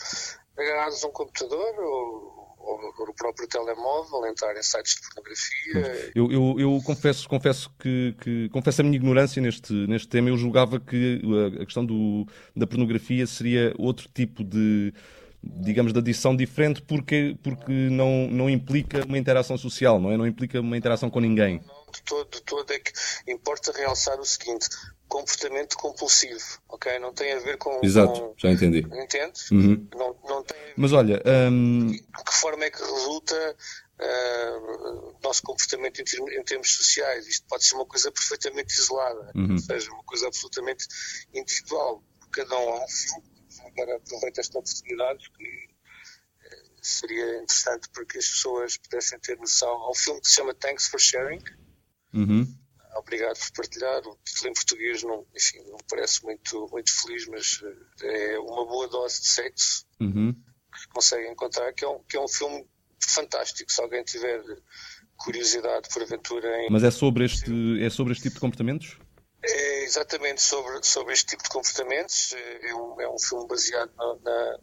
agarradas 0.58 1.03
a 1.03 1.08
um 1.08 1.12
computador 1.12 1.79
ou, 1.79 2.38
o 2.72 3.14
próprio 3.14 3.48
telemóvel, 3.48 4.26
entrar 4.28 4.56
em 4.58 4.64
sites 4.64 4.96
de 4.96 5.02
pornografia. 5.02 6.12
Eu, 6.16 6.32
eu, 6.32 6.56
eu 6.60 6.82
confesso, 6.84 7.28
confesso 7.28 7.72
que, 7.80 8.16
que, 8.22 8.50
confesso 8.50 8.82
a 8.82 8.84
minha 8.84 8.96
ignorância 8.96 9.42
neste, 9.42 9.74
neste 9.74 10.08
tema. 10.08 10.30
Eu 10.30 10.38
julgava 10.38 10.80
que 10.80 11.22
a, 11.60 11.66
questão 11.66 11.86
do, 11.86 12.26
da 12.56 12.68
pornografia 12.68 13.26
seria 13.26 13.74
outro 13.78 14.08
tipo 14.14 14.44
de 14.44 14.94
digamos, 15.42 15.94
de 15.94 16.00
adição 16.00 16.36
diferente 16.36 16.82
porque, 16.82 17.38
porque 17.42 17.72
não, 17.72 18.28
não 18.30 18.50
implica 18.50 19.06
uma 19.06 19.18
interação 19.18 19.58
social, 19.58 20.00
não 20.00 20.12
é? 20.12 20.18
Não 20.18 20.28
implica 20.28 20.60
uma 20.60 20.78
interação 20.78 21.10
com 21.10 21.20
ninguém. 21.20 21.62
De 21.91 22.01
todo, 22.03 22.29
de 22.29 22.41
todo. 22.41 22.72
É 22.72 22.79
que 22.79 22.91
importa 23.27 23.72
realçar 23.72 24.19
o 24.19 24.25
seguinte: 24.25 24.67
comportamento 25.10 25.75
compulsivo, 25.75 26.46
ok? 26.69 27.00
Não 27.00 27.12
tem 27.12 27.34
a 27.34 27.39
ver 27.39 27.58
com. 27.58 27.81
Exato, 27.84 28.22
com, 28.22 28.36
já 28.38 28.51
entendi. 28.51 28.86
Entendes? 28.93 29.50
Uhum. 29.50 29.88
Não, 29.96 30.15
não 30.24 30.43
tem 30.43 30.58
Mas 30.77 30.93
olha. 30.93 31.22
Um... 31.25 31.88
De 31.88 32.00
que 32.00 32.34
forma 32.34 32.63
é 32.63 32.69
que 32.69 32.79
resulta 32.79 33.55
uh, 34.00 35.17
nosso 35.24 35.41
comportamento 35.41 36.00
em, 36.00 36.39
em, 36.39 36.43
termos 36.43 36.72
sociais? 36.72 37.27
Isto 37.27 37.48
pode 37.48 37.65
ser 37.65 37.75
uma 37.75 37.88
coisa 37.88 38.12
perfeitamente 38.12 38.74
isolada, 38.75 39.31
uhum. 39.36 39.53
ou 39.53 39.58
seja, 39.58 39.91
uma 39.91 40.03
coisa 40.03 40.27
absolutamente 40.27 40.88
individual. 41.34 42.03
Cada 42.31 42.55
um 42.58 42.69
há 42.69 42.86
um 42.86 42.88
filme, 42.88 43.24
agora 43.65 43.98
aproveito 43.98 44.38
esta 44.38 44.60
oportunidade 44.60 45.31
que 45.31 45.69
eh, 46.46 46.63
seria 46.79 47.38
interessante 47.38 47.89
para 47.89 48.05
que 48.05 48.19
as 48.19 48.27
pessoas 48.27 48.77
pudessem 48.77 49.19
ter 49.19 49.38
noção. 49.39 49.69
Há 49.69 49.89
um 49.89 49.96
filme 49.96 50.22
que 50.22 50.27
se 50.27 50.36
chama 50.36 50.53
Thanks 50.53 50.88
for 50.88 51.00
Sharing. 51.00 51.41
Uhum 52.13 52.60
obrigado 53.00 53.38
por 53.38 53.51
partilhar. 53.54 54.01
O 54.08 54.18
título 54.24 54.50
em 54.50 54.54
português 54.54 55.04
não, 55.04 55.25
enfim, 55.36 55.60
não 55.70 55.78
parece 55.89 56.24
muito, 56.24 56.68
muito 56.72 56.92
feliz, 57.01 57.28
mas 57.28 57.62
eh, 58.01 58.34
é 58.34 58.39
uma 58.39 58.66
boa 58.66 58.88
dose 58.88 59.22
de 59.22 59.28
sexo 59.28 59.86
uhum. 60.00 60.34
que 60.72 60.80
se 60.80 60.88
consegue 60.89 61.28
encontrar, 61.30 61.74
que 61.74 61.84
é, 61.84 61.88
um, 61.88 62.00
que 62.04 62.18
é 62.18 62.22
um 62.22 62.28
filme 62.28 62.68
fantástico. 63.00 63.72
Se 63.72 63.82
alguém 63.82 64.04
tiver 64.04 64.44
curiosidade, 65.18 65.89
por 65.89 66.01
aventura. 66.01 66.63
Em... 66.63 66.70
Mas 66.70 66.84
é 66.84 66.92
sobre, 66.92 67.25
este, 67.25 67.84
é 67.84 67.89
sobre 67.89 68.13
este 68.13 68.24
tipo 68.24 68.36
de 68.36 68.42
comportamentos? 68.42 68.98
É, 69.42 69.84
exatamente 69.84 70.42
sobre, 70.42 70.84
sobre 70.84 71.13
este 71.13 71.28
tipo 71.28 71.44
de 71.44 71.50
comportamentos. 71.50 72.34
É 72.62 72.74
um, 72.74 73.01
é 73.01 73.10
um 73.10 73.20
filme 73.20 73.48
baseado 73.48 73.92
na, 73.96 74.16
na, 74.16 74.58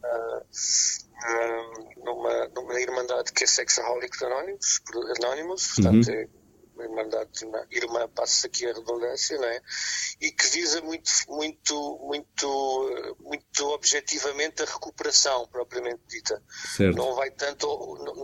na, 1.21 2.03
numa, 2.03 2.47
numa 2.49 2.79
irmandade 2.79 3.31
que 3.33 3.43
é 3.43 3.47
Sexaholic 3.47 4.23
Anonymous, 4.23 4.81
Anonymous 5.19 5.67
portanto, 5.75 6.07
uhum. 6.07 6.13
é 6.13 6.27
irmandade 6.83 7.45
irmã, 7.71 8.07
passa 8.09 8.47
aqui 8.47 8.65
a 8.65 8.73
redundância, 8.73 9.37
não 9.37 9.47
é? 9.47 9.61
E 10.21 10.31
que 10.31 10.47
visa 10.47 10.81
muito, 10.81 11.09
muito, 11.27 11.99
muito, 12.03 13.15
muito 13.19 13.67
objetivamente 13.69 14.61
a 14.61 14.65
recuperação 14.65 15.47
propriamente 15.47 16.01
dita. 16.07 16.41
Certo. 16.75 16.95
Não 16.95 17.15
vai 17.15 17.31
tanto, 17.31 17.67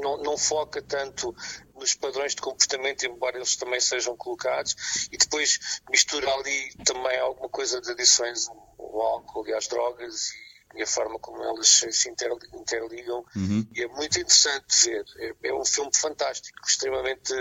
não, 0.01 0.17
não 0.17 0.37
foca 0.37 0.81
tanto 0.81 1.35
nos 1.75 1.93
padrões 1.95 2.35
de 2.35 2.41
comportamento, 2.41 3.05
embora 3.05 3.37
eles 3.37 3.55
também 3.55 3.79
sejam 3.79 4.15
colocados, 4.15 4.75
e 5.11 5.17
depois 5.17 5.81
mistura 5.89 6.31
ali 6.31 6.73
também 6.85 7.19
alguma 7.19 7.49
coisa 7.49 7.81
de 7.81 7.91
adições 7.91 8.47
ao 8.49 9.01
álcool 9.01 9.47
e 9.47 9.53
às 9.53 9.67
drogas 9.67 10.31
e 10.75 10.81
a 10.81 10.87
forma 10.87 11.19
como 11.19 11.43
elas 11.43 11.67
se 11.67 12.09
interligam 12.09 13.23
uhum. 13.35 13.67
e 13.73 13.83
é 13.83 13.87
muito 13.87 14.19
interessante 14.19 14.89
ver. 14.89 15.05
É, 15.17 15.49
é, 15.49 15.53
um 15.53 15.65
filme 15.65 15.91
fantástico, 15.93 16.57
extremamente 16.65 17.33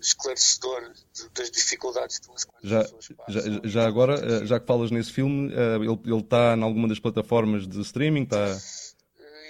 esclarecedor 0.00 0.92
das 1.34 1.50
dificuldades 1.50 2.18
pelas 2.20 2.44
quais 2.44 2.68
já, 2.68 2.80
as 2.80 2.92
pessoas 2.92 3.08
passam. 3.16 3.42
Já, 3.42 3.60
já 3.64 3.86
agora, 3.86 4.14
eh, 4.14 4.46
já 4.46 4.60
que 4.60 4.66
falas 4.66 4.90
nesse 4.90 5.12
filme, 5.12 5.52
eh, 5.52 5.76
ele, 5.76 5.98
ele 6.04 6.20
está 6.20 6.56
em 6.56 6.62
alguma 6.62 6.88
das 6.88 6.98
plataformas 6.98 7.66
de 7.66 7.80
streaming? 7.80 8.24
Está... 8.24 8.56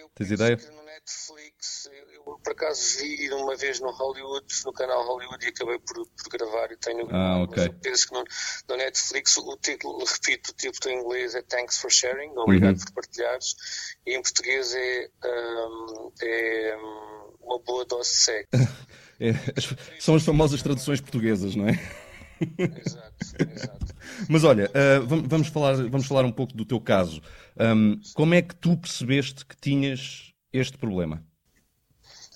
Eu 0.00 0.10
Tens 0.14 0.30
ideia? 0.30 0.56
no 0.72 0.82
Netflix, 0.84 1.90
eu 1.92 2.38
por 2.42 2.52
acaso 2.52 2.98
vi 2.98 3.30
uma 3.32 3.56
vez 3.56 3.80
no 3.80 3.90
Hollywood, 3.90 4.46
no 4.64 4.72
canal 4.72 5.04
Hollywood, 5.04 5.44
e 5.44 5.48
acabei 5.48 5.78
por, 5.78 6.06
por 6.06 6.30
gravar 6.30 6.72
e 6.72 6.76
tenho. 6.76 7.08
Ah, 7.10 7.42
ok. 7.42 7.68
penso 7.82 8.08
que 8.08 8.14
no, 8.14 8.24
no, 8.68 8.76
Netflix 8.76 9.36
o 9.36 9.56
título, 9.56 10.04
repito, 10.04 10.52
o 10.52 10.54
título 10.54 10.94
em 10.94 11.00
inglês 11.00 11.34
é 11.34 11.42
Thanks 11.42 11.78
for 11.78 11.90
Sharing, 11.90 12.36
obrigado 12.36 12.78
uhum. 12.78 12.84
por 12.84 12.94
partilhares, 12.94 13.56
e 14.06 14.16
em 14.16 14.22
português 14.22 14.74
é, 14.74 15.10
um, 15.24 16.12
é 16.22 16.76
um, 16.76 17.15
uma 17.46 17.58
boa 17.60 17.84
dose 17.84 18.10
de 18.10 18.16
sexo. 18.16 18.48
É, 19.18 19.32
são 19.98 20.14
as 20.14 20.22
famosas 20.22 20.62
traduções 20.62 21.00
portuguesas, 21.00 21.56
não 21.56 21.66
é? 21.66 21.72
Exato, 22.84 23.16
exato. 23.50 23.94
Mas 24.28 24.44
olha, 24.44 24.70
uh, 24.70 25.06
vamos, 25.26 25.48
falar, 25.48 25.74
vamos 25.88 26.06
falar 26.06 26.26
um 26.26 26.32
pouco 26.32 26.52
do 26.52 26.66
teu 26.66 26.78
caso. 26.78 27.22
Um, 27.58 27.98
como 28.14 28.34
é 28.34 28.42
que 28.42 28.54
tu 28.54 28.76
percebeste 28.76 29.46
que 29.46 29.56
tinhas 29.56 30.34
este 30.52 30.76
problema? 30.76 31.26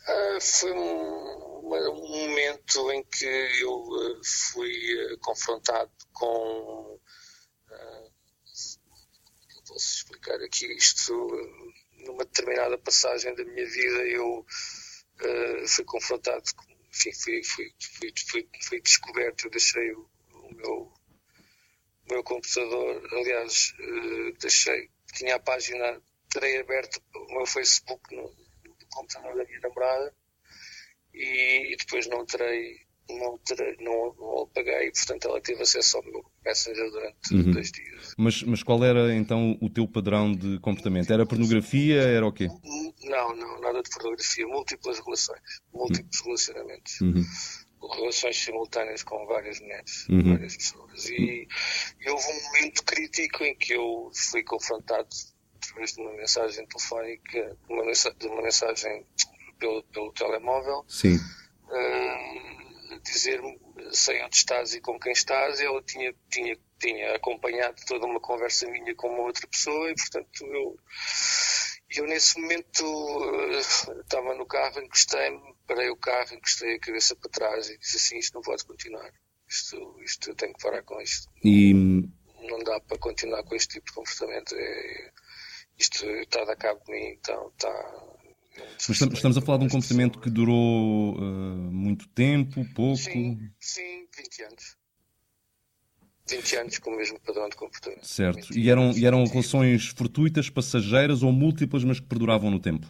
Uh, 0.09 0.40
foi 0.40 0.73
um, 0.73 1.64
um, 1.64 2.29
momento 2.29 2.90
em 2.93 3.05
que 3.05 3.26
eu 3.61 3.83
uh, 3.83 4.21
fui 4.25 4.73
confrontado 5.21 5.90
com. 6.14 6.99
posso 9.67 9.97
explicar 9.97 10.40
aqui 10.40 10.64
isto? 10.75 11.12
numa 12.07 12.25
determinada 12.25 12.79
passagem 12.79 13.35
da 13.35 13.45
minha 13.45 13.67
vida, 13.67 14.07
eu 14.07 14.45
fui 15.67 15.85
confrontado 15.85 16.45
enfim, 16.91 17.12
fui, 17.12 17.43
fui, 17.45 17.75
fui, 17.81 18.12
fui, 18.27 18.49
fui 18.62 18.81
descoberto, 18.83 19.47
eu 19.47 19.50
deixei 19.50 19.93
o, 19.93 20.11
o 20.33 20.55
meu, 20.55 20.93
o 22.09 22.12
meu 22.12 22.25
computador, 22.25 23.09
aliás, 23.12 23.75
uh, 23.79 24.33
deixei, 24.41 24.91
tinha 25.15 25.37
a 25.37 25.41
página, 25.41 26.03
terei 26.29 26.59
aberto 26.59 27.00
o 27.15 27.35
meu 27.35 27.47
Facebook 27.47 28.15
no, 28.15 28.23
no 28.23 28.87
computador 28.91 29.37
da 29.37 29.45
minha 29.45 29.61
namorada 29.61 30.15
e, 31.15 31.73
e 31.73 31.77
depois 31.77 32.07
não 32.09 32.27
terei 32.27 32.81
não, 33.19 33.38
terei, 33.38 33.76
não, 33.81 34.14
não 34.19 34.43
apaguei, 34.43 34.90
portanto 34.90 35.29
ela 35.29 35.40
teve 35.40 35.62
acesso 35.62 35.97
ao 35.97 36.05
meu 36.05 36.25
Messenger 36.45 36.90
durante 36.90 37.35
uhum. 37.35 37.50
dois 37.52 37.71
dias. 37.71 38.14
Mas, 38.17 38.43
mas 38.43 38.62
qual 38.62 38.83
era 38.85 39.14
então 39.14 39.59
o 39.61 39.69
teu 39.69 39.87
padrão 39.87 40.33
de 40.33 40.59
comportamento? 40.61 41.12
Era 41.12 41.26
pornografia? 41.26 42.02
Era 42.02 42.26
o 42.26 42.33
quê? 42.33 42.49
Não, 43.05 43.37
não, 43.37 43.61
nada 43.61 43.83
de 43.83 43.90
pornografia. 43.90 44.47
Múltiplas 44.47 44.99
relações, 45.00 45.40
múltiplos 45.73 46.21
uhum. 46.21 46.26
relacionamentos. 46.26 47.00
Uhum. 47.00 47.25
Relações 47.95 48.37
simultâneas 48.37 49.02
com 49.02 49.26
várias 49.26 49.59
mulheres, 49.61 50.07
uhum. 50.09 50.35
várias 50.35 50.57
pessoas. 50.57 51.09
E, 51.09 51.49
e 52.00 52.11
houve 52.11 52.25
um 52.26 52.43
momento 52.45 52.85
crítico 52.85 53.43
em 53.43 53.57
que 53.57 53.73
eu 53.73 54.11
fui 54.14 54.43
confrontado 54.43 55.09
através 55.57 55.95
de 55.95 56.00
uma 56.00 56.12
mensagem 56.12 56.67
telefónica, 56.67 57.57
de 58.19 58.26
uma 58.26 58.43
mensagem 58.43 59.07
pelo, 59.59 59.83
pelo 59.85 60.12
telemóvel. 60.12 60.85
Sim. 60.88 61.17
Uh, 61.69 62.60
dizer-me 63.02 63.59
sei 63.92 64.23
onde 64.23 64.37
estás 64.37 64.75
e 64.75 64.80
com 64.80 64.99
quem 64.99 65.12
estás. 65.12 65.61
Ela 65.61 65.83
tinha, 65.83 66.14
tinha, 66.30 66.59
tinha 66.78 67.14
acompanhado 67.16 67.76
toda 67.87 68.07
uma 68.07 68.21
conversa 68.21 68.69
minha 68.69 68.95
com 68.95 69.09
uma 69.09 69.25
outra 69.25 69.47
pessoa 69.47 69.90
e, 69.90 69.95
portanto, 69.95 70.45
eu, 70.47 70.76
eu 71.97 72.07
nesse 72.07 72.40
momento 72.40 72.85
uh, 72.85 74.00
estava 74.00 74.35
no 74.35 74.47
carro, 74.47 74.80
encostei-me, 74.83 75.54
parei 75.66 75.90
o 75.90 75.97
carro, 75.97 76.35
encostei 76.35 76.76
a 76.76 76.80
cabeça 76.80 77.16
para 77.16 77.30
trás 77.30 77.69
e 77.69 77.78
disse 77.78 77.97
assim: 77.97 78.19
Isto 78.19 78.35
não 78.35 78.42
pode 78.42 78.64
continuar. 78.64 79.11
Isto, 79.49 80.00
isto 80.02 80.30
eu 80.30 80.35
tenho 80.37 80.54
que 80.54 80.62
parar 80.62 80.83
com 80.83 81.00
isto. 81.00 81.28
E... 81.45 81.75
Não 82.42 82.59
dá 82.64 82.80
para 82.80 82.99
continuar 82.99 83.42
com 83.42 83.54
este 83.54 83.75
tipo 83.75 83.87
de 83.87 83.92
comportamento. 83.92 84.54
É, 84.57 85.12
isto 85.78 86.07
está 86.07 86.42
a 86.42 86.45
dar 86.47 86.57
cabo 86.57 86.83
de 86.85 86.92
mim, 86.92 87.07
então 87.09 87.49
está 87.49 87.69
estamos 88.78 89.37
a 89.37 89.40
falar 89.40 89.59
de 89.59 89.64
um 89.64 89.69
comportamento 89.69 90.19
que 90.19 90.30
durou 90.30 91.16
uh, 91.16 91.21
muito 91.21 92.09
tempo, 92.09 92.64
pouco? 92.75 92.97
Sim, 92.97 93.50
sim, 93.59 94.07
20 94.16 94.42
anos. 94.45 94.76
20 96.28 96.57
anos 96.57 96.78
com 96.78 96.90
o 96.90 96.97
mesmo 96.97 97.21
padrão 97.21 97.49
de 97.49 97.57
comportamento. 97.57 98.07
Certo. 98.07 98.57
E 98.57 98.71
eram, 98.71 98.92
e 98.92 99.04
eram 99.04 99.25
relações 99.25 99.88
fortuitas, 99.88 100.49
passageiras 100.49 101.23
ou 101.23 101.33
múltiplas, 101.33 101.83
mas 101.85 101.99
que 101.99 102.07
perduravam 102.07 102.50
no 102.50 102.61
tempo? 102.61 102.87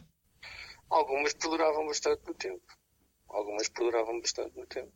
Algumas 0.90 1.32
perduravam 1.34 1.86
bastante 1.86 2.22
no 2.26 2.34
tempo. 2.34 2.62
Algumas 3.28 3.68
perduravam 3.68 4.20
bastante 4.20 4.58
no 4.58 4.66
tempo. 4.66 4.92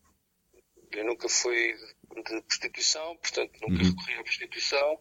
Eu 0.92 1.04
nunca 1.06 1.28
fui 1.28 1.74
de 1.74 2.42
prostituição, 2.42 3.16
portanto 3.16 3.52
nunca 3.62 3.82
uhum. 3.82 3.90
recorri 3.90 4.14
à 4.14 4.22
prostituição 4.22 4.98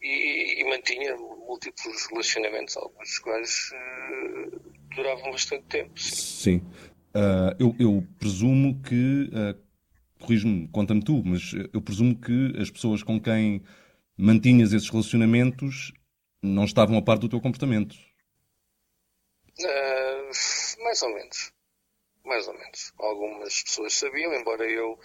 e, 0.00 0.60
e, 0.60 0.64
mantinha 0.64 1.16
múltiplos 1.16 2.06
relacionamentos, 2.06 2.76
alguns 2.76 3.08
dos 3.08 3.18
quais 3.18 3.70
uh, 3.72 4.69
duravam 4.94 5.30
bastante 5.30 5.64
tempo. 5.64 5.98
Sim. 6.00 6.16
sim. 6.16 6.56
Uh, 7.14 7.54
eu, 7.58 7.76
eu, 7.78 8.06
presumo 8.18 8.80
que, 8.82 9.30
uh, 9.32 9.58
corrijo-me, 10.20 10.68
conta-me 10.68 11.02
tu, 11.02 11.22
mas 11.24 11.52
eu 11.72 11.82
presumo 11.82 12.14
que 12.14 12.54
as 12.60 12.70
pessoas 12.70 13.02
com 13.02 13.20
quem 13.20 13.62
mantinhas 14.16 14.72
esses 14.72 14.88
relacionamentos 14.88 15.92
não 16.42 16.64
estavam 16.64 16.96
a 16.96 17.02
par 17.02 17.18
do 17.18 17.28
teu 17.28 17.40
comportamento. 17.40 17.96
Uh, 19.58 20.82
mais 20.84 21.02
ou 21.02 21.14
menos. 21.14 21.52
Mais 22.24 22.46
ou 22.46 22.54
menos. 22.54 22.92
Algumas 22.98 23.62
pessoas 23.62 23.92
sabiam, 23.94 24.32
embora 24.32 24.64
eu 24.70 24.98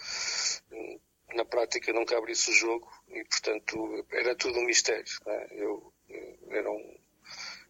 na 1.34 1.44
prática 1.44 1.92
nunca 1.92 2.16
abrisse 2.16 2.50
o 2.50 2.54
jogo 2.54 2.88
e 3.08 3.24
portanto 3.24 4.06
era 4.12 4.36
tudo 4.36 4.58
um 4.60 4.64
mistério. 4.64 5.12
Né? 5.26 5.46
Eu, 5.52 5.92
era 6.50 6.70
um, 6.70 6.98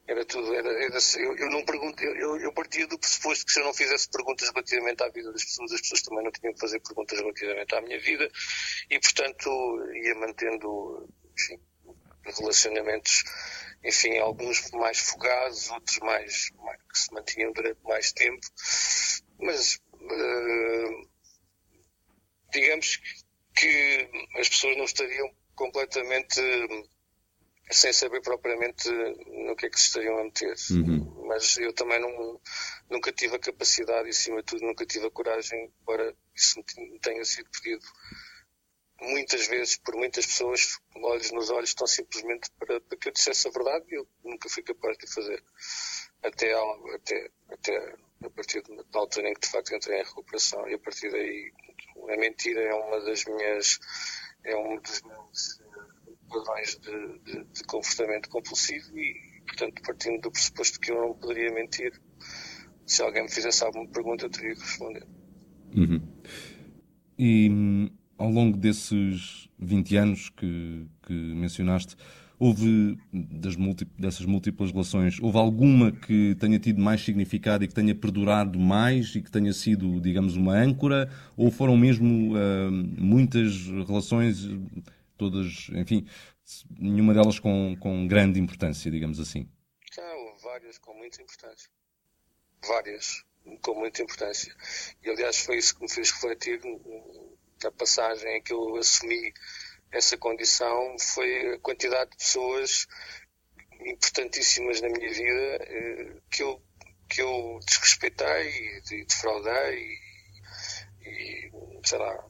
era 0.08 0.25
tudo, 0.25 0.54
era, 0.54 0.68
era 0.84 0.98
eu, 1.18 1.36
eu, 1.36 1.50
não 1.50 1.64
pergunto, 1.64 2.02
eu, 2.02 2.36
eu 2.38 2.52
partia 2.52 2.86
do 2.86 2.98
pressuposto 2.98 3.44
que 3.44 3.52
se 3.52 3.60
eu 3.60 3.64
não 3.64 3.75
fizesse 3.75 4.08
perguntas 4.08 4.48
relativamente 4.50 5.02
à 5.02 5.08
vida 5.08 5.32
das 5.32 5.44
pessoas, 5.44 5.72
as 5.72 5.80
pessoas 5.80 6.02
também 6.02 6.25
não 6.25 6.30
tinham 6.30 6.54
que 6.54 6.60
fazer 6.60 6.80
perguntas 6.80 7.18
relativamente 7.18 7.75
à 7.75 7.80
minha 7.80 7.98
vida 7.98 8.30
e 8.88 9.00
portanto 9.00 9.50
ia 9.94 10.14
mantendo 10.14 11.08
enfim, 11.32 11.60
relacionamentos, 12.25 13.25
enfim, 13.84 14.18
alguns 14.18 14.70
mais 14.72 14.98
fogados, 14.98 15.70
outros 15.70 15.98
mais, 15.98 16.50
mais 16.56 16.80
que 16.82 16.98
se 16.98 17.12
mantinham 17.12 17.52
durante 17.52 17.80
mais 17.82 18.12
tempo, 18.12 18.46
mas 19.40 19.80
uh, 19.92 21.10
digamos 22.52 23.00
que 23.56 24.08
as 24.38 24.48
pessoas 24.48 24.76
não 24.76 24.84
estariam 24.84 25.28
completamente 25.54 26.40
sem 27.70 27.92
saber 27.92 28.20
propriamente 28.23 28.88
no 28.90 29.56
que 29.56 29.66
é 29.66 29.70
que 29.70 29.78
se 29.78 29.88
estariam 29.88 30.18
a 30.18 30.25
meter. 30.25 30.54
Uhum. 30.70 31.26
Mas 31.26 31.56
eu 31.58 31.73
também 31.73 32.00
não, 32.00 32.40
nunca 32.88 33.12
tive 33.12 33.37
a 33.37 33.40
capacidade 33.40 34.06
e, 34.08 34.11
acima 34.11 34.38
de 34.38 34.44
tudo, 34.44 34.64
nunca 34.64 34.87
tive 34.87 35.06
a 35.06 35.11
coragem 35.11 35.73
para 35.85 36.14
isso 36.35 36.62
me 36.78 36.99
tenha 37.00 37.25
sido 37.25 37.49
pedido 37.50 37.85
muitas 39.00 39.46
vezes 39.46 39.76
por 39.76 39.94
muitas 39.94 40.26
pessoas, 40.26 40.78
olhos 40.96 41.30
nos 41.32 41.50
olhos, 41.50 41.75
tão 41.75 41.87
simplesmente 41.87 42.50
para, 42.58 42.80
para 42.80 42.99
que 42.99 43.08
eu 43.08 43.12
dissesse 43.12 43.46
a 43.49 43.50
verdade 43.50 43.85
e 43.90 43.94
eu 43.94 44.08
nunca 44.25 44.49
fui 44.49 44.62
capaz 44.62 44.96
de 44.99 45.06
fazer. 45.12 45.42
Até, 46.23 46.54
até, 46.94 47.30
até 47.50 47.94
a 48.25 48.30
partir 48.30 48.62
da 48.62 48.99
altura 48.99 49.28
em 49.28 49.35
que 49.35 49.40
de 49.40 49.49
facto 49.49 49.75
entrei 49.75 50.00
em 50.00 50.04
recuperação 50.04 50.68
e 50.68 50.75
a 50.75 50.78
partir 50.78 51.11
daí 51.11 51.52
a 52.08 52.16
mentira 52.16 52.62
é 52.62 52.75
uma 52.75 53.00
das 53.00 53.25
minhas 53.26 53.78
é 54.44 54.56
um 54.56 54.78
dos 54.78 55.02
meus 55.02 55.61
padrões 56.28 56.78
de, 56.78 57.18
de, 57.25 57.45
de, 57.45 57.64
comportamento 57.64 58.28
compulsivo 58.28 58.99
e, 58.99 59.14
portanto, 59.47 59.83
partindo 59.83 60.23
do 60.23 60.30
pressuposto 60.30 60.80
que 60.80 60.90
eu 60.90 61.00
não 61.00 61.14
poderia 61.14 61.52
mentir, 61.52 61.92
se 62.85 63.02
alguém 63.02 63.23
me 63.23 63.30
fizesse 63.30 63.64
alguma 63.64 63.87
pergunta, 63.88 64.26
eu 64.26 64.30
teria 64.30 64.54
que 64.54 64.61
responder. 64.61 65.06
Uhum. 65.75 66.00
E 67.18 67.90
ao 68.18 68.30
longo 68.30 68.56
desses 68.56 69.49
20 69.59 69.97
anos 69.97 70.30
que, 70.30 70.87
que 71.06 71.12
mencionaste, 71.12 71.97
houve, 72.38 72.99
das 73.12 73.56
dessas 73.99 74.26
múltiplas 74.26 74.71
relações, 74.71 75.18
houve 75.21 75.38
alguma 75.38 75.90
que 75.90 76.37
tenha 76.38 76.59
tido 76.59 76.80
mais 76.80 77.02
significado 77.02 77.64
e 77.64 77.68
que 77.68 77.75
tenha 77.75 77.95
perdurado 77.95 78.59
mais 78.59 79.14
e 79.14 79.23
que 79.23 79.30
tenha 79.30 79.52
sido, 79.52 80.00
digamos, 80.00 80.37
uma 80.37 80.54
âncora? 80.54 81.11
Ou 81.37 81.50
foram 81.50 81.76
mesmo 81.76 82.35
uh, 82.35 82.71
muitas 82.99 83.66
relações, 83.87 84.49
todas, 85.16 85.68
enfim, 85.70 86.06
nenhuma 86.70 87.14
delas 87.14 87.38
com, 87.38 87.76
com 87.80 88.06
grande 88.06 88.40
importância, 88.40 88.90
digamos 88.90 89.18
assim? 89.20 89.50
Houve 89.99 90.42
várias 90.42 90.78
com 90.78 90.94
muita 90.94 91.23
importância. 91.23 91.70
Várias 92.66 93.25
com 93.62 93.75
muita 93.75 94.02
importância. 94.02 94.54
E 95.02 95.11
aliás 95.11 95.38
foi 95.38 95.58
isso 95.58 95.75
que 95.75 95.82
me 95.82 95.90
fez 95.90 96.11
refletir 96.11 96.61
na 97.62 97.70
passagem 97.73 98.37
em 98.37 98.42
que 98.42 98.52
eu 98.52 98.76
assumi 98.76 99.32
essa 99.92 100.18
condição 100.18 100.96
foi 100.99 101.54
a 101.54 101.58
quantidade 101.61 102.11
de 102.11 102.16
pessoas 102.16 102.87
importantíssimas 103.80 104.80
na 104.80 104.88
minha 104.88 105.11
vida 105.11 105.58
eh, 105.62 106.16
que 106.30 106.42
eu, 106.42 106.62
que 107.08 107.23
eu 107.23 107.61
desrespeitei 107.66 108.80
e 108.90 109.04
defraudei 109.04 109.78
e, 111.00 111.49
e 111.49 111.50
sei 111.85 111.99
lá, 111.99 112.25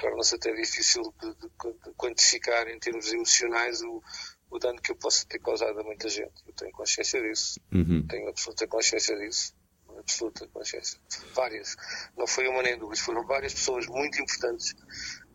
torna-se 0.00 0.34
até 0.34 0.52
difícil 0.52 1.02
de, 1.20 1.34
de, 1.34 1.48
de, 1.48 1.94
quantificar 1.96 2.66
em 2.68 2.78
termos 2.78 3.12
emocionais 3.12 3.82
o, 3.82 4.02
o 4.50 4.58
dano 4.58 4.80
que 4.80 4.90
eu 4.90 4.96
possa 4.96 5.26
ter 5.26 5.38
causado 5.38 5.78
a 5.78 5.84
muita 5.84 6.08
gente. 6.08 6.42
Eu 6.46 6.54
tenho 6.54 6.72
consciência 6.72 7.20
disso. 7.20 7.60
Uhum. 7.72 8.06
Tenho 8.08 8.28
absoluta 8.28 8.66
consciência 8.66 9.16
disso. 9.16 9.54
Absoluta 9.98 10.48
consciência. 10.48 10.98
Várias. 11.34 11.76
Não 12.16 12.26
foi 12.26 12.48
uma 12.48 12.62
nem 12.62 12.78
duas. 12.78 12.98
Foram 12.98 13.24
várias 13.26 13.52
pessoas 13.52 13.86
muito 13.86 14.20
importantes 14.20 14.74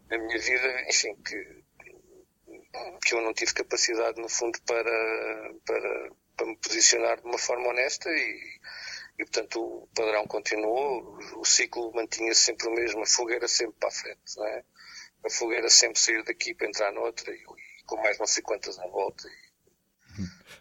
na 0.10 0.18
minha 0.18 0.40
vida, 0.40 0.86
enfim, 0.90 1.16
que, 1.24 1.64
que 3.06 3.14
eu 3.14 3.22
não 3.22 3.34
tive 3.34 3.54
capacidade, 3.54 4.20
no 4.22 4.30
fundo, 4.30 4.60
para, 4.66 5.54
para, 5.66 6.10
para 6.36 6.48
me 6.48 6.58
posicionar 6.58 7.20
de 7.20 7.28
uma 7.28 7.38
forma 7.38 7.70
honesta 7.70 8.10
e, 8.10 8.60
e 9.18 9.24
portanto, 9.24 9.60
o 9.62 9.88
padrão 9.96 10.26
continuou, 10.28 11.18
o 11.38 11.46
ciclo 11.46 11.94
mantinha-se 11.94 12.42
sempre 12.42 12.68
o 12.68 12.74
mesmo, 12.74 13.02
a 13.02 13.06
fogueira 13.06 13.48
sempre 13.48 13.76
para 13.80 13.90
a 13.90 13.92
frente, 13.92 14.38
não 14.38 14.46
é? 14.46 14.64
A 15.26 15.30
fogueira 15.30 15.70
sempre 15.70 16.00
sair 16.00 16.24
daqui 16.24 16.54
para 16.54 16.68
entrar 16.68 16.92
noutra 16.92 17.32
e, 17.32 17.38
e 17.38 17.84
com 17.86 17.98
mais 17.98 18.20
não 18.20 18.28
sei 18.28 18.44
quantas 18.44 18.78
na 18.78 18.88
volta. 18.88 19.28
E, 19.28 19.46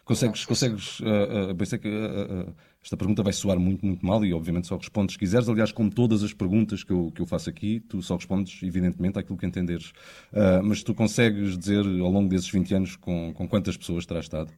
Consegues, 0.03 0.45
consegues 0.45 0.99
uh, 0.99 1.51
uh, 1.51 1.79
que 1.79 1.87
uh, 1.87 2.55
esta 2.83 2.95
pergunta 2.95 3.23
vai 3.23 3.33
soar 3.33 3.57
muito, 3.57 3.85
muito 3.85 4.05
mal 4.05 4.23
e 4.23 4.33
obviamente 4.33 4.67
só 4.67 4.77
respondes 4.77 5.13
se 5.13 5.19
quiseres. 5.19 5.49
Aliás, 5.49 5.71
como 5.71 5.89
todas 5.89 6.23
as 6.23 6.33
perguntas 6.33 6.83
que 6.83 6.91
eu, 6.91 7.11
que 7.11 7.21
eu 7.21 7.25
faço 7.25 7.49
aqui, 7.49 7.79
tu 7.79 8.01
só 8.01 8.15
respondes, 8.15 8.61
evidentemente, 8.61 9.17
àquilo 9.17 9.37
que 9.37 9.45
entenderes. 9.45 9.89
Uh, 10.31 10.61
mas 10.63 10.83
tu 10.83 10.93
consegues 10.93 11.57
dizer, 11.57 11.79
ao 11.79 12.11
longo 12.11 12.29
desses 12.29 12.49
20 12.49 12.75
anos, 12.75 12.95
com, 12.95 13.33
com 13.33 13.47
quantas 13.47 13.77
pessoas 13.77 14.05
terás 14.05 14.25
estado? 14.25 14.53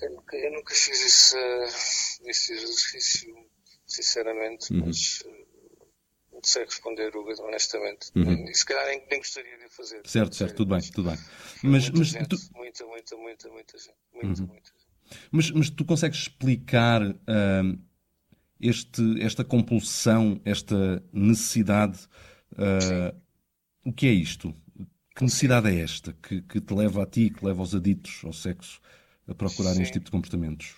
Eu 0.00 0.19
nunca, 0.30 0.36
eu 0.36 0.52
nunca 0.52 0.74
fiz 0.74 1.00
esse, 1.04 1.36
esse 2.26 2.52
exercício, 2.52 3.34
sinceramente, 3.86 4.72
uhum. 4.72 4.86
mas 4.86 5.24
não 6.32 6.40
sei 6.42 6.64
responder, 6.64 7.14
Hugo, 7.14 7.30
honestamente. 7.42 8.10
Uhum. 8.14 8.48
E 8.48 8.54
se 8.54 8.64
calhar 8.64 8.86
nem, 8.86 9.06
nem, 9.10 9.18
gostaria 9.18 9.58
de 9.58 9.68
fazer. 9.68 10.00
Certo, 10.06 10.34
certo, 10.36 10.56
tudo 10.56 10.74
bem, 10.74 10.80
tudo 10.90 11.10
bem. 11.10 11.18
Mas, 11.62 11.84
muita, 11.84 11.98
mas 11.98 12.08
gente, 12.08 12.28
tu... 12.28 12.36
muita, 12.54 12.86
muita, 12.86 13.16
muita, 13.16 13.48
muita 13.48 13.78
gente. 13.78 13.96
Muita, 14.12 14.42
uhum. 14.42 14.48
muita 14.48 14.70
gente. 14.70 15.20
Mas, 15.30 15.50
mas 15.50 15.70
tu 15.70 15.84
consegues 15.84 16.18
explicar 16.18 17.02
uh, 17.02 17.78
este, 18.60 19.02
esta 19.20 19.44
compulsão, 19.44 20.40
esta 20.44 21.04
necessidade? 21.12 21.98
Uh, 22.52 23.18
o 23.84 23.92
que 23.92 24.06
é 24.06 24.12
isto? 24.12 24.54
Que 25.16 25.24
necessidade 25.24 25.68
é 25.68 25.80
esta 25.80 26.12
que, 26.12 26.40
que 26.42 26.60
te 26.60 26.72
leva 26.72 27.02
a 27.02 27.06
ti, 27.06 27.30
que 27.30 27.44
leva 27.44 27.62
os 27.62 27.74
aditos 27.74 28.22
ao 28.24 28.32
sexo 28.32 28.80
a 29.30 29.34
procurarem 29.34 29.76
Sim. 29.76 29.82
este 29.82 29.92
tipo 29.94 30.06
de 30.06 30.10
comportamentos? 30.10 30.74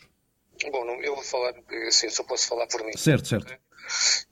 Bom, 0.71 0.85
eu 1.03 1.15
vou 1.15 1.25
falar, 1.25 1.55
assim, 1.89 2.09
só 2.11 2.23
posso 2.23 2.47
falar 2.47 2.67
por 2.67 2.85
mim. 2.85 2.97
Certo, 2.97 3.27
certo. 3.27 3.57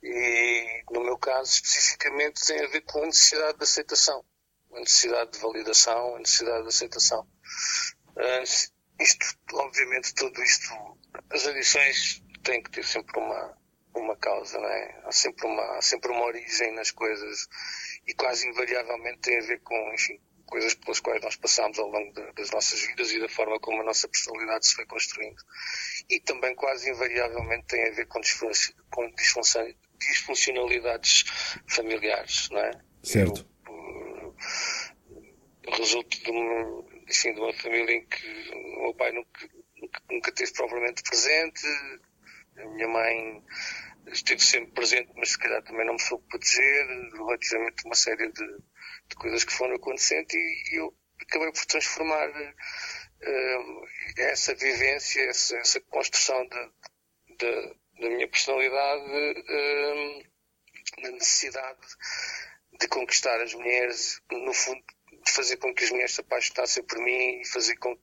E 0.01 0.83
no 0.91 1.03
meu 1.03 1.17
caso, 1.17 1.51
especificamente, 1.51 2.45
tem 2.45 2.63
a 2.63 2.67
ver 2.67 2.81
com 2.81 3.03
a 3.03 3.07
necessidade 3.07 3.57
de 3.57 3.63
aceitação, 3.63 4.23
a 4.73 4.79
necessidade 4.79 5.31
de 5.31 5.39
validação, 5.39 6.15
a 6.15 6.19
necessidade 6.19 6.63
de 6.63 6.69
aceitação. 6.69 7.27
Uh, 8.15 8.43
isto, 9.01 9.25
obviamente, 9.53 10.13
tudo 10.13 10.41
isto, 10.41 10.67
as 11.31 11.45
adições 11.45 12.23
têm 12.43 12.61
que 12.63 12.71
ter 12.71 12.83
sempre 12.83 13.19
uma, 13.19 13.57
uma 13.95 14.15
causa, 14.15 14.57
não 14.57 14.69
é? 14.69 15.01
Há 15.05 15.11
sempre 15.11 15.47
uma, 15.47 15.77
há 15.77 15.81
sempre 15.81 16.11
uma 16.11 16.25
origem 16.25 16.73
nas 16.73 16.91
coisas 16.91 17.47
e 18.07 18.13
quase 18.13 18.47
invariavelmente 18.47 19.19
tem 19.19 19.37
a 19.37 19.45
ver 19.45 19.59
com, 19.61 19.93
enfim, 19.93 20.19
coisas 20.51 20.75
pelas 20.75 20.99
quais 20.99 21.23
nós 21.23 21.37
passamos 21.37 21.79
ao 21.79 21.87
longo 21.87 22.13
de, 22.13 22.33
das 22.33 22.51
nossas 22.51 22.85
vidas 22.85 23.09
e 23.13 23.19
da 23.19 23.29
forma 23.29 23.57
como 23.59 23.81
a 23.81 23.85
nossa 23.85 24.07
personalidade 24.07 24.67
se 24.67 24.75
foi 24.75 24.85
construindo. 24.85 25.41
E 26.09 26.19
também 26.19 26.53
quase 26.53 26.91
invariavelmente 26.91 27.67
tem 27.67 27.87
a 27.87 27.91
ver 27.91 28.05
com, 28.07 28.19
com 28.91 29.09
disfuncionalidades 29.97 31.23
familiares, 31.67 32.49
não 32.51 32.59
é? 32.59 32.71
Certo. 33.01 33.49
Eu, 33.65 34.35
eu 35.63 35.73
resulto 35.73 36.21
de 36.21 36.29
uma, 36.29 36.85
enfim, 37.09 37.33
de 37.33 37.39
uma 37.39 37.53
família 37.53 37.95
em 37.95 38.05
que 38.05 38.51
o 38.53 38.81
meu 38.83 38.93
pai 38.93 39.13
nunca, 39.13 39.49
nunca, 39.77 40.03
nunca 40.11 40.31
teve 40.33 40.51
propriamente 40.51 41.01
presente, 41.01 41.65
a 42.57 42.65
minha 42.65 42.89
mãe 42.89 43.41
esteve 44.07 44.41
sempre 44.43 44.71
presente, 44.73 45.13
mas 45.15 45.29
se 45.29 45.39
calhar 45.39 45.63
também 45.63 45.85
não 45.85 45.93
me 45.93 46.01
soube 46.01 46.25
proteger, 46.27 46.87
relativamente 47.13 47.85
a 47.85 47.87
uma 47.87 47.95
série 47.95 48.29
de, 48.33 48.57
de 49.11 49.15
coisas 49.15 49.43
que 49.43 49.53
foram 49.53 49.75
acontecendo 49.75 50.33
e, 50.33 50.77
eu 50.77 50.93
acabei 51.21 51.51
por 51.51 51.65
transformar 51.65 52.29
uh, 52.29 53.87
essa 54.17 54.55
vivência, 54.55 55.21
essa, 55.29 55.57
essa 55.57 55.81
construção 55.81 56.47
de, 56.47 57.35
de, 57.37 57.75
da 58.01 58.09
minha 58.09 58.27
personalidade 58.27 59.03
uh, 59.03 60.23
na 61.03 61.11
necessidade 61.11 61.79
de 62.79 62.87
conquistar 62.87 63.39
as 63.41 63.53
mulheres, 63.53 64.21
no 64.31 64.53
fundo, 64.53 64.83
de 65.23 65.31
fazer 65.31 65.57
com 65.57 65.73
que 65.73 65.83
as 65.83 65.91
mulheres 65.91 66.15
se 66.15 66.21
apaixonassem 66.21 66.83
por 66.83 66.97
mim 66.99 67.41
e 67.41 67.47
fazer 67.47 67.75
com 67.77 67.97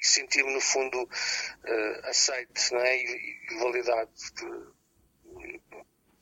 e 0.00 0.06
sentir-me 0.06 0.52
no 0.52 0.60
fundo 0.60 1.02
uh, 1.02 2.06
aceite 2.08 2.72
não 2.72 2.80
é? 2.80 2.96
e, 2.96 3.38
e 3.50 3.54
validado 3.58 4.10
por, 4.34 4.76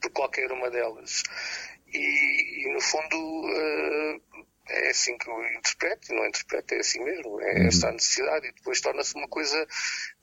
por 0.01 0.11
qualquer 0.11 0.51
uma 0.51 0.69
delas 0.69 1.23
e, 1.93 2.67
e 2.67 2.73
no 2.73 2.81
fundo 2.81 3.17
uh, 3.17 4.47
é 4.69 4.91
assim 4.91 5.17
que 5.19 5.29
eu 5.29 5.45
interpreto, 5.45 6.15
não 6.15 6.27
interpreto, 6.27 6.75
é 6.75 6.79
assim 6.79 7.03
mesmo, 7.03 7.41
é 7.41 7.55
uhum. 7.55 7.69
esta 7.69 7.89
a 7.89 7.93
necessidade 7.93 8.47
e 8.47 8.53
depois 8.53 8.81
torna-se 8.81 9.15
uma 9.15 9.29
coisa 9.29 9.67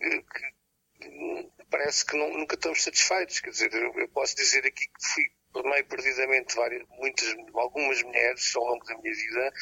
eh, 0.02 0.22
que 0.22 0.60
parece 1.70 2.06
que 2.06 2.18
não, 2.18 2.30
nunca 2.38 2.56
estamos 2.56 2.84
satisfeitos, 2.84 3.40
quer 3.40 3.52
dizer, 3.52 3.74
eu, 3.74 3.94
eu 3.96 4.10
posso 4.10 4.36
dizer 4.36 4.66
aqui 4.66 4.88
que 4.88 5.14
fui 5.14 5.24
meio 5.64 5.86
perdidamente 5.86 6.56
várias, 6.56 6.84
muitas, 6.98 7.36
algumas 7.54 8.02
mulheres 8.04 8.56
ao 8.56 8.66
longo 8.66 8.86
da 8.86 8.98
minha 8.98 9.14
vida 9.14 9.54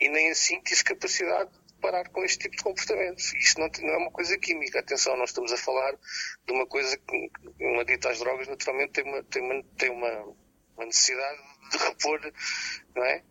e 0.00 0.08
nem 0.08 0.30
assim 0.30 0.60
tive 0.62 0.82
capacidade 0.84 1.50
de 1.50 1.74
parar 1.80 2.08
com 2.08 2.24
este 2.24 2.38
tipo 2.38 2.56
de 2.56 2.62
comportamentos. 2.62 3.34
Isto 3.34 3.60
não, 3.60 3.68
não, 3.80 3.94
é 3.94 3.96
uma 3.98 4.10
coisa 4.10 4.36
química. 4.38 4.80
Atenção, 4.80 5.16
nós 5.16 5.30
estamos 5.30 5.52
a 5.52 5.56
falar 5.56 5.92
de 5.92 6.52
uma 6.52 6.66
coisa 6.66 6.96
que 6.96 7.30
uma 7.60 7.84
dita 7.84 8.10
às 8.10 8.18
drogas 8.18 8.48
naturalmente 8.48 8.92
tem 8.92 9.04
uma, 9.04 9.22
tem 9.24 9.42
uma, 9.42 9.62
tem 9.76 9.90
uma 9.90 10.36
uma 10.76 10.86
necessidade 10.86 11.38
de 11.70 11.78
repor, 11.78 12.20
não 12.94 13.04
é? 13.04 13.22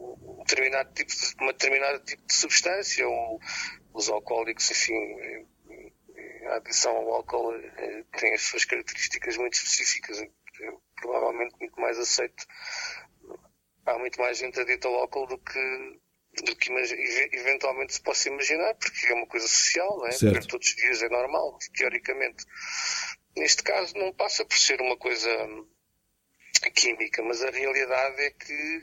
Um 0.00 0.42
determinado 0.44 0.92
tipo 0.92 1.10
de, 1.10 1.34
uma 1.40 1.52
determinada 1.52 1.98
tipo 2.00 2.26
de 2.26 2.34
substância, 2.34 3.08
ou 3.08 3.40
os 3.92 4.08
alcoólicos, 4.08 4.70
enfim, 4.70 5.46
a 6.46 6.56
adição 6.56 6.96
ao 6.96 7.14
álcool 7.14 7.54
eh, 7.54 8.04
tem 8.18 8.34
as 8.34 8.42
suas 8.42 8.64
características 8.64 9.36
muito 9.36 9.54
específicas. 9.54 10.20
Eu, 10.60 10.82
provavelmente 11.00 11.54
muito 11.58 11.80
mais 11.80 11.98
aceito. 11.98 12.46
Há 13.86 13.98
muito 13.98 14.20
mais 14.20 14.38
gente 14.38 14.60
adita 14.60 14.88
ao 14.88 14.94
álcool 14.94 15.26
do 15.26 15.38
que 15.38 16.00
do 16.42 16.56
que 16.56 16.72
eventualmente 17.32 17.94
se 17.94 18.02
possa 18.02 18.28
imaginar, 18.28 18.74
porque 18.74 19.06
é 19.06 19.14
uma 19.14 19.26
coisa 19.26 19.46
social, 19.46 19.98
não 19.98 20.08
é? 20.08 20.18
Beber 20.18 20.44
todos 20.46 20.66
os 20.66 20.74
dias 20.74 21.02
é 21.02 21.08
normal, 21.08 21.56
teoricamente. 21.76 22.44
Neste 23.36 23.62
caso 23.62 23.96
não 23.96 24.12
passa 24.12 24.44
por 24.44 24.56
ser 24.56 24.80
uma 24.80 24.96
coisa 24.96 25.28
química, 26.70 27.22
mas 27.22 27.42
a 27.42 27.50
realidade 27.50 28.20
é 28.20 28.30
que 28.30 28.82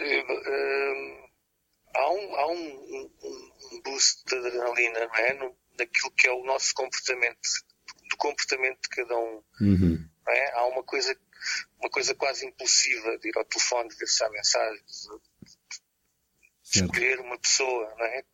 uh, 0.00 1.30
há, 1.94 2.10
um, 2.10 2.36
há 2.36 2.46
um, 2.48 3.10
um, 3.72 3.82
boost 3.82 4.24
de 4.26 4.36
adrenalina, 4.36 5.06
não 5.06 5.14
é? 5.14 5.34
No, 5.34 5.56
naquilo 5.78 6.10
que 6.12 6.28
é 6.28 6.32
o 6.32 6.44
nosso 6.44 6.74
comportamento, 6.74 7.40
do 8.10 8.16
comportamento 8.16 8.80
de 8.82 8.88
cada 8.88 9.16
um. 9.16 9.42
Uhum. 9.60 10.08
É? 10.28 10.52
Há 10.52 10.66
uma 10.66 10.82
coisa, 10.84 11.16
uma 11.78 11.90
coisa 11.90 12.14
quase 12.14 12.46
impulsiva 12.46 13.18
de 13.18 13.28
ir 13.28 13.36
ao 13.36 13.44
telefone, 13.44 13.88
de 13.88 13.96
ver 13.96 14.06
se 14.06 14.22
há 14.22 14.30
mensagens, 14.30 15.08
de 16.70 16.82
escolher 16.84 17.20
uma 17.20 17.38
pessoa, 17.38 17.94
não 17.98 18.04
é? 18.04 18.24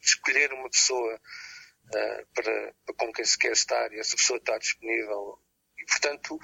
Escolher 0.00 0.52
uma 0.52 0.70
pessoa 0.70 1.14
uh, 1.16 2.26
para, 2.34 2.74
para 2.84 2.94
com 2.96 3.12
quem 3.12 3.24
se 3.24 3.38
quer 3.38 3.52
estar 3.52 3.92
e 3.92 3.98
essa 3.98 4.16
pessoa 4.16 4.38
está 4.38 4.56
disponível. 4.58 5.38
E, 5.78 5.84
portanto, 5.86 6.38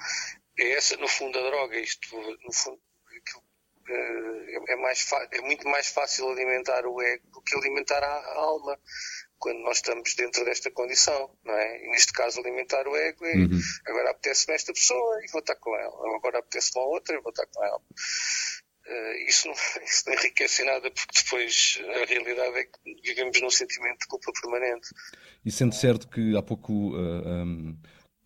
é 0.59 0.73
essa, 0.73 0.97
no 0.97 1.07
fundo, 1.07 1.37
a 1.37 1.41
droga. 1.41 1.79
Isto, 1.79 2.15
no 2.43 2.53
fundo, 2.53 2.81
é, 3.89 4.75
mais 4.75 5.05
é 5.31 5.41
muito 5.41 5.67
mais 5.67 5.87
fácil 5.89 6.29
alimentar 6.29 6.85
o 6.85 7.01
ego 7.01 7.23
do 7.31 7.41
que 7.41 7.55
alimentar 7.55 8.03
a, 8.03 8.07
a 8.07 8.35
alma 8.35 8.77
quando 9.39 9.59
nós 9.59 9.77
estamos 9.77 10.13
dentro 10.15 10.43
desta 10.43 10.71
condição, 10.71 11.29
não 11.45 11.53
é? 11.53 11.85
E 11.85 11.89
neste 11.91 12.11
caso 12.11 12.39
alimentar 12.39 12.87
o 12.87 12.95
ego 12.95 13.25
é 13.25 13.35
uhum. 13.35 13.59
agora 13.85 14.11
apetece-me 14.11 14.55
esta 14.55 14.73
pessoa 14.73 15.23
e 15.23 15.31
vou 15.31 15.39
estar 15.39 15.55
com 15.55 15.75
ela, 15.75 16.17
agora 16.17 16.39
apetece-me 16.39 16.83
a 16.83 16.87
outra 16.87 17.15
e 17.15 17.21
vou 17.21 17.29
estar 17.29 17.45
com 17.47 17.63
ela. 17.63 17.81
Uh, 18.87 19.27
isso, 19.27 19.47
não, 19.47 19.53
isso 19.83 20.03
não 20.07 20.13
enriquece 20.13 20.63
nada 20.63 20.89
porque 20.89 21.21
depois 21.21 21.79
a 21.87 22.05
realidade 22.05 22.57
é 22.57 22.63
que 22.63 23.01
vivemos 23.03 23.41
num 23.41 23.49
sentimento 23.49 23.99
de 23.99 24.07
culpa 24.07 24.31
permanente. 24.41 24.89
E 25.45 25.51
sendo 25.51 25.75
certo 25.75 26.09
que 26.09 26.35
há 26.35 26.41
pouco 26.41 26.95
uh, 26.95 26.97
eh, 26.97 27.43
um, 27.43 27.77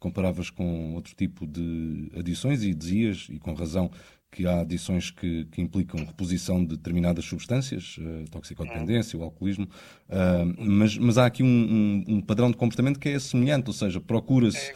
comparavas 0.02 0.50
com 0.50 0.96
outro 0.96 1.16
tipo 1.16 1.46
de 1.46 2.12
adições 2.18 2.64
e 2.64 2.74
dizias, 2.74 3.28
e 3.30 3.38
com 3.38 3.54
razão, 3.54 3.90
que 4.32 4.48
há 4.48 4.62
adições 4.62 5.12
que, 5.12 5.46
que, 5.46 5.62
implicam 5.62 6.04
reposição 6.04 6.60
de 6.66 6.76
determinadas 6.76 7.24
substâncias, 7.24 7.98
uh, 8.00 8.26
toxicodependência, 8.32 9.20
o 9.20 9.24
alcoolismo, 9.24 9.66
uh, 9.66 10.56
mas, 10.58 10.98
mas, 10.98 11.18
há 11.20 11.28
aqui 11.28 11.44
um, 11.44 11.48
um, 11.48 12.16
um, 12.16 12.22
padrão 12.22 12.50
de 12.50 12.58
comportamento 12.58 13.00
que 13.00 13.10
é 13.10 13.20
semelhante, 13.20 13.68
ou 13.68 13.74
seja, 13.74 14.02
procura-se 14.02 14.72
é 14.72 14.76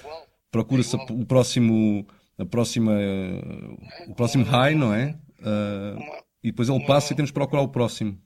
procura 0.51 0.81
é 0.81 1.13
o 1.13 1.25
próximo 1.25 2.05
a 2.37 2.45
próxima 2.45 2.91
uh, 2.91 4.11
o 4.11 4.15
próximo 4.15 4.43
high, 4.45 4.75
não 4.75 4.93
é? 4.93 5.17
e 6.43 6.51
depois 6.51 6.69
ele 6.69 6.85
passa 6.85 7.13
e 7.13 7.15
temos 7.15 7.31
que 7.31 7.35
procurar 7.35 7.61
o 7.61 7.67
próximo. 7.67 8.19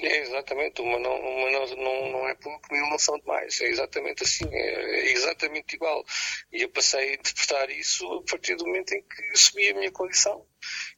É 0.00 0.18
exatamente, 0.18 0.80
uma 0.80 0.96
não, 0.98 1.12
uma 1.20 1.50
não, 1.50 1.66
não, 1.76 2.12
não 2.12 2.28
é 2.28 2.34
pouco, 2.36 2.72
mil 2.72 2.86
não 2.88 2.98
são 2.98 3.18
demais. 3.18 3.60
É 3.60 3.68
exatamente 3.68 4.22
assim, 4.22 4.48
é, 4.52 4.58
é, 4.58 5.12
exatamente 5.12 5.74
igual. 5.74 6.04
E 6.52 6.62
eu 6.62 6.68
passei 6.68 7.10
a 7.10 7.14
interpretar 7.14 7.68
isso 7.70 8.06
a 8.06 8.22
partir 8.30 8.54
do 8.56 8.66
momento 8.66 8.92
em 8.92 9.02
que 9.02 9.22
assumi 9.32 9.68
a 9.70 9.74
minha 9.74 9.90
condição 9.90 10.46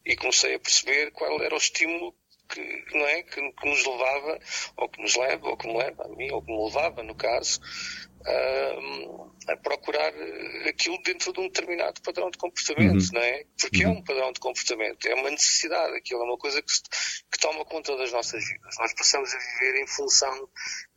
e 0.04 0.14
comecei 0.14 0.54
a 0.54 0.60
perceber 0.60 1.12
qual 1.12 1.42
era 1.42 1.54
o 1.54 1.58
estímulo 1.58 2.14
que, 2.50 2.84
não 2.92 3.06
é, 3.06 3.22
que, 3.22 3.52
que 3.52 3.68
nos 3.68 3.86
levava, 3.86 4.38
ou 4.76 4.88
que 4.88 5.00
nos 5.00 5.16
leva, 5.16 5.48
ou 5.48 5.56
que 5.56 5.66
me 5.66 5.78
leva 5.78 6.04
a 6.04 6.08
mim, 6.08 6.30
ou 6.32 6.42
que 6.42 6.52
me 6.52 6.64
levava, 6.64 7.02
no 7.02 7.14
caso, 7.14 7.60
a, 8.26 9.52
a 9.52 9.56
procurar 9.56 10.12
aquilo 10.68 11.00
dentro 11.02 11.33
de 11.33 11.40
um 11.40 11.44
determinado 11.44 12.00
padrão 12.02 12.30
de 12.30 12.38
comportamento, 12.38 13.02
uhum. 13.02 13.09
não 13.14 13.20
é? 13.20 13.44
Porque 13.61 13.83
é 13.83 13.88
uhum. 13.88 13.94
é 13.94 13.98
um 13.98 14.02
padrão 14.02 14.33
de 14.33 14.40
comportamento, 14.40 15.06
é 15.06 15.14
uma 15.14 15.30
necessidade, 15.30 15.96
aquilo 15.96 16.20
é 16.20 16.24
uma 16.24 16.38
coisa 16.38 16.62
que, 16.62 16.72
que 17.33 17.38
toma 17.40 17.64
conta 17.64 17.96
das 17.96 18.12
nossas 18.12 18.46
vidas. 18.46 18.74
Nós 18.78 18.92
passamos 18.94 19.30
a 19.35 19.38
viver 19.38 19.83
em 19.83 19.87
função 19.87 20.48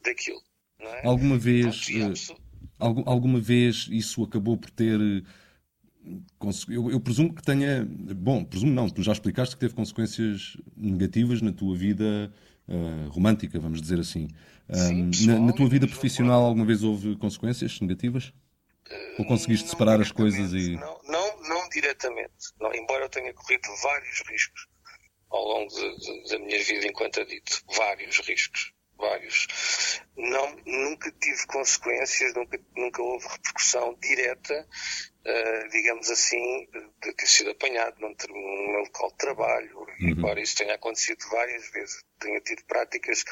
daquilo. 0.03 0.41
Não 0.79 0.93
é? 0.93 1.05
Alguma 1.05 1.37
vez, 1.37 1.87
uh, 1.89 3.03
alguma 3.05 3.39
vez 3.39 3.87
isso 3.89 4.23
acabou 4.23 4.57
por 4.57 4.69
ter 4.69 4.99
eu, 6.67 6.91
eu, 6.91 6.99
presumo 6.99 7.33
que 7.33 7.41
tenha. 7.41 7.85
Bom, 7.85 8.43
presumo 8.43 8.73
não, 8.73 8.89
tu 8.89 9.01
já 9.01 9.13
explicaste 9.13 9.55
que 9.55 9.61
teve 9.61 9.73
consequências 9.73 10.57
negativas 10.75 11.41
na 11.41 11.53
tua 11.53 11.75
vida 11.77 12.31
uh, 12.67 13.09
romântica, 13.09 13.59
vamos 13.59 13.81
dizer 13.81 13.99
assim. 13.99 14.27
Sim, 14.73 15.11
na, 15.27 15.39
na, 15.39 15.53
tua 15.53 15.67
vida 15.67 15.87
profissional 15.87 16.43
alguma 16.43 16.65
vez 16.65 16.83
houve 16.83 17.15
consequências 17.17 17.79
negativas? 17.79 18.33
Ou 19.17 19.25
conseguiste 19.25 19.69
separar 19.69 20.01
as 20.01 20.11
coisas 20.11 20.53
e. 20.53 20.75
Não, 20.75 20.99
não, 21.07 21.41
não 21.43 21.69
diretamente. 21.69 22.31
Não, 22.59 22.73
embora 22.73 23.05
eu 23.05 23.09
tenha 23.09 23.33
corrido 23.33 23.67
vários 23.81 24.21
riscos 24.27 24.67
ao 25.29 25.43
longo 25.43 25.67
de, 25.67 25.97
de, 25.97 26.29
da 26.29 26.39
minha 26.39 26.63
vida 26.63 26.87
enquanto 26.87 27.21
adito. 27.21 27.63
Vários 27.75 28.19
riscos 28.19 28.73
vários. 29.03 30.01
Não, 30.15 30.55
nunca 30.65 31.11
tive 31.19 31.45
consequências, 31.47 32.33
nunca, 32.33 32.59
nunca 32.75 33.01
houve 33.01 33.27
repercussão 33.27 33.97
direta, 34.01 34.67
uh, 35.25 35.69
digamos 35.69 36.09
assim, 36.09 36.67
de 37.01 37.13
ter 37.13 37.27
sido 37.27 37.51
apanhado 37.51 37.99
num, 37.99 38.15
num 38.29 38.79
local 38.79 39.09
de 39.11 39.17
trabalho, 39.17 39.79
uhum. 39.79 40.09
embora 40.09 40.41
isso 40.41 40.55
tenha 40.55 40.75
acontecido 40.75 41.23
várias 41.29 41.69
vezes. 41.71 42.03
Tenho 42.19 42.39
tido 42.41 42.63
práticas 42.65 43.23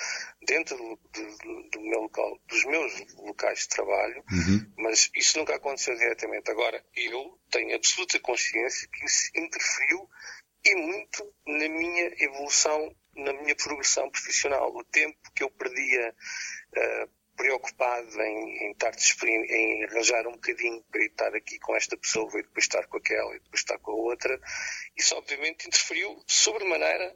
dentro 0.46 0.78
do, 0.78 1.00
do, 1.14 1.70
do 1.70 1.82
meu 1.82 2.02
local, 2.02 2.40
dos 2.48 2.66
meus 2.66 3.16
locais 3.16 3.60
de 3.60 3.70
trabalho, 3.70 4.24
uhum. 4.32 4.74
mas 4.78 5.10
isso 5.16 5.38
nunca 5.38 5.56
aconteceu 5.56 5.96
diretamente. 5.96 6.50
Agora, 6.52 6.84
eu 6.96 7.40
tenho 7.50 7.76
absoluta 7.76 8.20
consciência 8.20 8.88
que 8.92 9.06
isso 9.06 9.32
interferiu 9.36 10.10
e 10.64 10.76
muito 10.76 11.34
na 11.48 11.68
minha 11.70 12.14
evolução 12.20 12.96
na 13.16 13.34
minha 13.34 13.56
progressão 13.56 14.10
profissional. 14.10 14.74
O 14.76 14.84
tempo 14.86 15.18
que 15.36 15.44
eu 15.44 15.50
perdia 15.52 16.16
uh, 16.78 17.10
preocupado 17.42 18.22
em, 18.22 18.68
em, 18.68 18.72
estar 18.72 18.94
em 19.26 19.84
arranjar 19.86 20.28
um 20.28 20.34
bocadinho 20.34 20.84
para 20.92 21.04
estar 21.04 21.36
aqui 21.36 21.58
com 21.58 21.76
esta 21.76 21.98
pessoa 21.98 22.30
e 22.36 22.44
depois 22.44 22.66
estar 22.66 22.86
com 22.86 22.98
aquela 22.98 23.36
e 23.36 23.40
depois 23.40 23.62
estar 23.62 23.80
com 23.80 23.92
a 23.92 23.96
outra, 23.96 24.40
isso 24.96 25.16
obviamente 25.16 25.68
interferiu 25.68 26.24
sobremaneira 26.28 27.16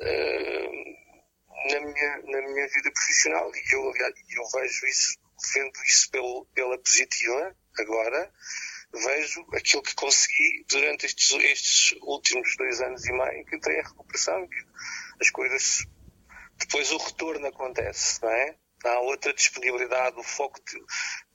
uh, 0.00 1.70
na, 1.70 1.80
minha, 1.80 2.16
na 2.16 2.48
minha 2.48 2.66
vida 2.66 2.90
profissional 2.90 3.52
e 3.54 3.74
eu, 3.74 3.92
eu 3.94 4.48
vejo 4.54 4.86
isso, 4.86 5.18
vendo 5.54 5.84
isso 5.84 6.10
pelo, 6.12 6.46
pela 6.54 6.78
positiva 6.78 7.54
agora, 7.78 8.32
vejo 8.90 9.46
aquilo 9.52 9.82
que 9.82 9.94
consegui 9.94 10.64
durante 10.66 11.04
estes, 11.04 11.30
estes 11.44 11.98
últimos 12.00 12.56
dois 12.56 12.80
anos 12.80 13.04
e 13.04 13.12
meio 13.12 13.44
que 13.44 13.56
entrei 13.56 13.80
em 13.80 13.82
recuperação, 13.82 14.48
que 14.48 14.64
as 15.20 15.28
coisas, 15.28 15.86
depois 16.56 16.90
o 16.90 16.96
retorno 16.96 17.46
acontece, 17.48 18.22
não 18.22 18.30
é? 18.30 18.56
Há 18.84 19.00
outra 19.00 19.32
disponibilidade, 19.32 20.18
o 20.18 20.22
foco 20.22 20.60
de, 20.64 20.78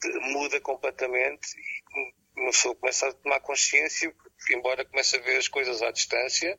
de, 0.02 0.20
muda 0.32 0.60
completamente 0.62 1.48
e 1.58 2.40
uma 2.40 2.52
pessoa 2.52 2.76
começa 2.76 3.08
a 3.08 3.14
tomar 3.14 3.40
consciência, 3.42 4.14
embora 4.50 4.86
comece 4.86 5.18
a 5.18 5.20
ver 5.20 5.38
as 5.38 5.48
coisas 5.48 5.82
à 5.82 5.92
distância, 5.92 6.58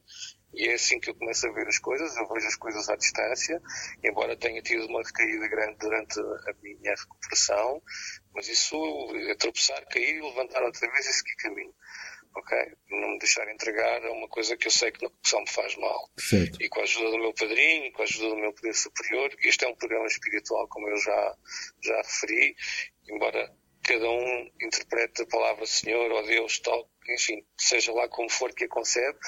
e 0.52 0.68
é 0.68 0.74
assim 0.74 1.00
que 1.00 1.10
eu 1.10 1.14
começo 1.16 1.48
a 1.48 1.52
ver 1.52 1.66
as 1.66 1.78
coisas, 1.78 2.16
eu 2.16 2.28
vejo 2.28 2.46
as 2.46 2.54
coisas 2.54 2.88
à 2.88 2.96
distância, 2.96 3.60
embora 4.04 4.36
tenha 4.36 4.62
tido 4.62 4.86
uma 4.86 5.02
recaída 5.02 5.48
grande 5.48 5.76
durante 5.78 6.20
a 6.20 6.54
minha 6.62 6.94
recuperação, 6.94 7.82
mas 8.32 8.48
isso 8.48 8.76
é 9.30 9.34
tropeçar, 9.34 9.84
cair, 9.88 10.22
levantar 10.22 10.62
outra 10.62 10.88
vez 10.92 11.06
e 11.06 11.12
seguir 11.12 11.34
caminho 11.36 11.74
ok? 12.34 12.58
Não 12.90 13.10
me 13.10 13.18
deixar 13.18 13.50
entregar 13.50 14.04
a 14.04 14.12
uma 14.12 14.28
coisa 14.28 14.56
que 14.56 14.66
eu 14.66 14.70
sei 14.70 14.90
que 14.90 15.08
só 15.22 15.40
me 15.40 15.48
faz 15.48 15.76
mal. 15.76 16.10
Certo. 16.18 16.62
E 16.62 16.68
com 16.68 16.80
a 16.80 16.82
ajuda 16.82 17.10
do 17.10 17.18
meu 17.18 17.32
padrinho, 17.32 17.92
com 17.92 18.02
a 18.02 18.04
ajuda 18.04 18.28
do 18.30 18.36
meu 18.36 18.52
poder 18.52 18.74
superior, 18.74 19.30
este 19.44 19.64
é 19.64 19.68
um 19.68 19.74
programa 19.74 20.06
espiritual, 20.06 20.66
como 20.68 20.88
eu 20.88 20.96
já, 20.98 21.36
já 21.82 21.96
referi, 21.96 22.54
embora 23.08 23.52
cada 23.82 24.08
um 24.08 24.50
interprete 24.62 25.22
a 25.22 25.26
palavra 25.26 25.66
Senhor 25.66 26.10
ou 26.10 26.26
Deus, 26.26 26.58
tal, 26.60 26.90
enfim, 27.10 27.44
seja 27.58 27.92
lá 27.92 28.08
como 28.08 28.30
for 28.30 28.52
que 28.54 28.64
a 28.64 28.68
concebe, 28.68 29.18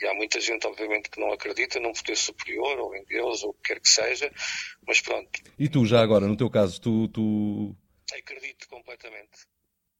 e 0.00 0.06
há 0.06 0.14
muita 0.14 0.40
gente, 0.40 0.66
obviamente, 0.66 1.10
que 1.10 1.20
não 1.20 1.32
acredita 1.32 1.78
num 1.78 1.92
poder 1.92 2.16
superior, 2.16 2.78
ou 2.78 2.96
em 2.96 3.04
Deus, 3.04 3.42
ou 3.42 3.50
o 3.50 3.54
que 3.54 3.74
quer 3.74 3.80
que 3.80 3.88
seja, 3.88 4.32
mas 4.86 5.00
pronto. 5.00 5.30
E 5.58 5.68
tu, 5.68 5.84
já 5.84 6.00
agora, 6.00 6.26
no 6.26 6.36
teu 6.36 6.50
caso, 6.50 6.80
tu... 6.80 7.08
tu... 7.08 7.76
Acredito 8.12 8.68
completamente. 8.68 9.46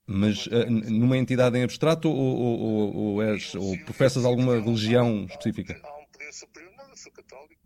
Mas 0.06 0.46
uh, 0.46 0.70
numa 0.70 1.18
entidade 1.18 1.58
em 1.58 1.64
abstrato 1.64 2.08
ou, 2.08 2.16
ou, 2.16 2.60
ou, 2.60 2.96
ou, 2.96 3.22
és, 3.22 3.54
ou 3.56 3.76
professas 3.78 4.24
alguma 4.24 4.60
religião 4.60 5.26
específica? 5.28 5.80
Há 5.82 5.98
um 5.98 6.06
poder 6.06 6.32
superior, 6.32 6.72
não, 6.76 6.88
eu 6.88 6.96
sou 6.96 7.12
católico. 7.12 7.60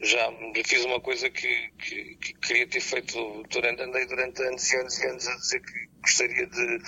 Já 0.00 0.30
fiz 0.64 0.84
uma 0.84 1.00
coisa 1.00 1.28
que, 1.28 1.70
que, 1.78 2.14
que, 2.16 2.34
queria 2.34 2.66
ter 2.68 2.80
feito 2.80 3.42
durante, 3.50 3.82
andei 3.82 4.06
durante 4.06 4.42
anos 4.42 4.70
e 4.72 4.76
anos 4.76 4.98
e 4.98 5.06
anos 5.06 5.28
a 5.28 5.36
dizer 5.36 5.60
que 5.60 5.88
gostaria 6.00 6.46
de, 6.46 6.78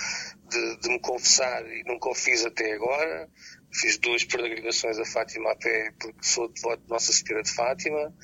de, 0.48 0.76
de 0.80 0.88
me 0.88 1.00
confessar 1.00 1.66
e 1.66 1.82
nunca 1.84 2.08
o 2.08 2.14
fiz 2.14 2.44
até 2.44 2.72
agora. 2.72 3.28
Fiz 3.72 3.98
duas 3.98 4.24
peregrinações 4.24 4.98
a 4.98 5.04
Fátima 5.04 5.52
a 5.52 5.56
pé 5.56 5.92
porque 6.00 6.22
sou 6.22 6.48
devoto 6.48 6.82
de 6.82 6.88
Nossa 6.88 7.12
Senhora 7.12 7.42
de 7.42 7.50
Fátima 7.50 8.14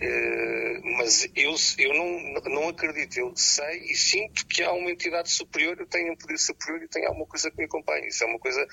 Uh, 0.00 0.80
mas 0.96 1.28
eu, 1.34 1.54
eu 1.78 1.94
não, 1.94 2.32
não 2.52 2.68
acredito, 2.68 3.18
eu 3.18 3.32
sei 3.36 3.78
e 3.80 3.94
sinto 3.96 4.46
que 4.46 4.62
há 4.62 4.72
uma 4.72 4.90
entidade 4.90 5.30
superior, 5.30 5.76
eu 5.78 5.86
tenho 5.86 6.12
um 6.12 6.16
poder 6.16 6.38
superior 6.38 6.82
e 6.82 6.88
tenho 6.88 7.08
alguma 7.08 7.26
coisa 7.26 7.50
que 7.50 7.56
me 7.56 7.64
acompanha. 7.64 8.06
Isso 8.06 8.22
é 8.22 8.26
uma 8.26 8.38
coisa 8.38 8.64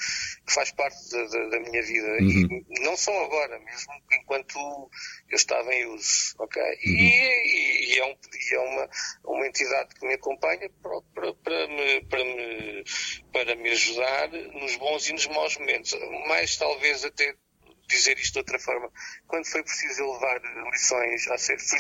que 0.46 0.54
faz 0.54 0.72
parte 0.72 0.98
da, 1.10 1.24
da, 1.26 1.50
da 1.50 1.60
minha 1.60 1.82
vida. 1.82 2.08
Uhum. 2.22 2.66
E 2.70 2.80
não 2.82 2.96
só 2.96 3.26
agora, 3.26 3.58
mesmo 3.60 3.94
enquanto 4.22 4.58
eu 5.30 5.36
estava 5.36 5.74
em 5.74 5.86
uso. 5.88 6.36
ok 6.40 6.62
Uhum. 6.62 6.92
E, 6.94 7.96
e, 7.96 8.00
é, 8.00 8.06
um, 8.06 8.16
e 8.16 8.56
é 8.56 8.60
uma, 8.60 8.90
uma 9.26 9.48
entidade 9.48 9.96
que 9.96 10.06
me 10.06 10.14
acompanha 10.14 10.70
para, 10.82 11.02
para, 11.14 11.34
para, 11.34 11.68
me, 11.68 12.02
para, 12.02 12.24
me, 12.24 12.84
para 13.32 13.56
me 13.56 13.70
ajudar 13.72 14.30
nos 14.30 14.76
bons 14.76 15.10
e 15.10 15.14
nos 15.14 15.28
maus 15.28 15.58
momentos. 15.58 15.96
Mais 16.28 16.56
talvez 16.58 17.04
até 17.04 17.36
dizer 17.88 18.18
isto 18.18 18.34
de 18.34 18.40
outra 18.40 18.60
forma, 18.60 18.92
quando 19.28 19.46
foi 19.46 19.64
preciso 19.64 20.12
levar 20.14 20.42
lições 20.72 21.28
a 21.28 21.38
ser, 21.38 21.60
fui, 21.60 21.80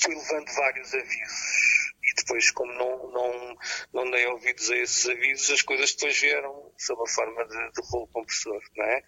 fui 0.00 0.14
levando 0.14 0.52
vários 0.52 0.94
avisos 0.94 1.78
e 2.08 2.14
depois, 2.14 2.50
como 2.52 2.72
não, 2.72 3.10
não, 3.10 3.56
não 3.92 4.10
dei 4.10 4.26
ouvidos 4.26 4.70
a 4.70 4.76
esses 4.76 5.06
avisos, 5.08 5.50
as 5.50 5.62
coisas 5.62 5.92
depois 5.92 6.18
vieram 6.18 6.72
sob 6.78 7.02
a 7.02 7.12
forma 7.12 7.44
de, 7.44 7.72
de 7.72 7.88
rolo 7.90 8.08
compressor, 8.08 8.60
não 8.76 8.84
é? 8.84 9.02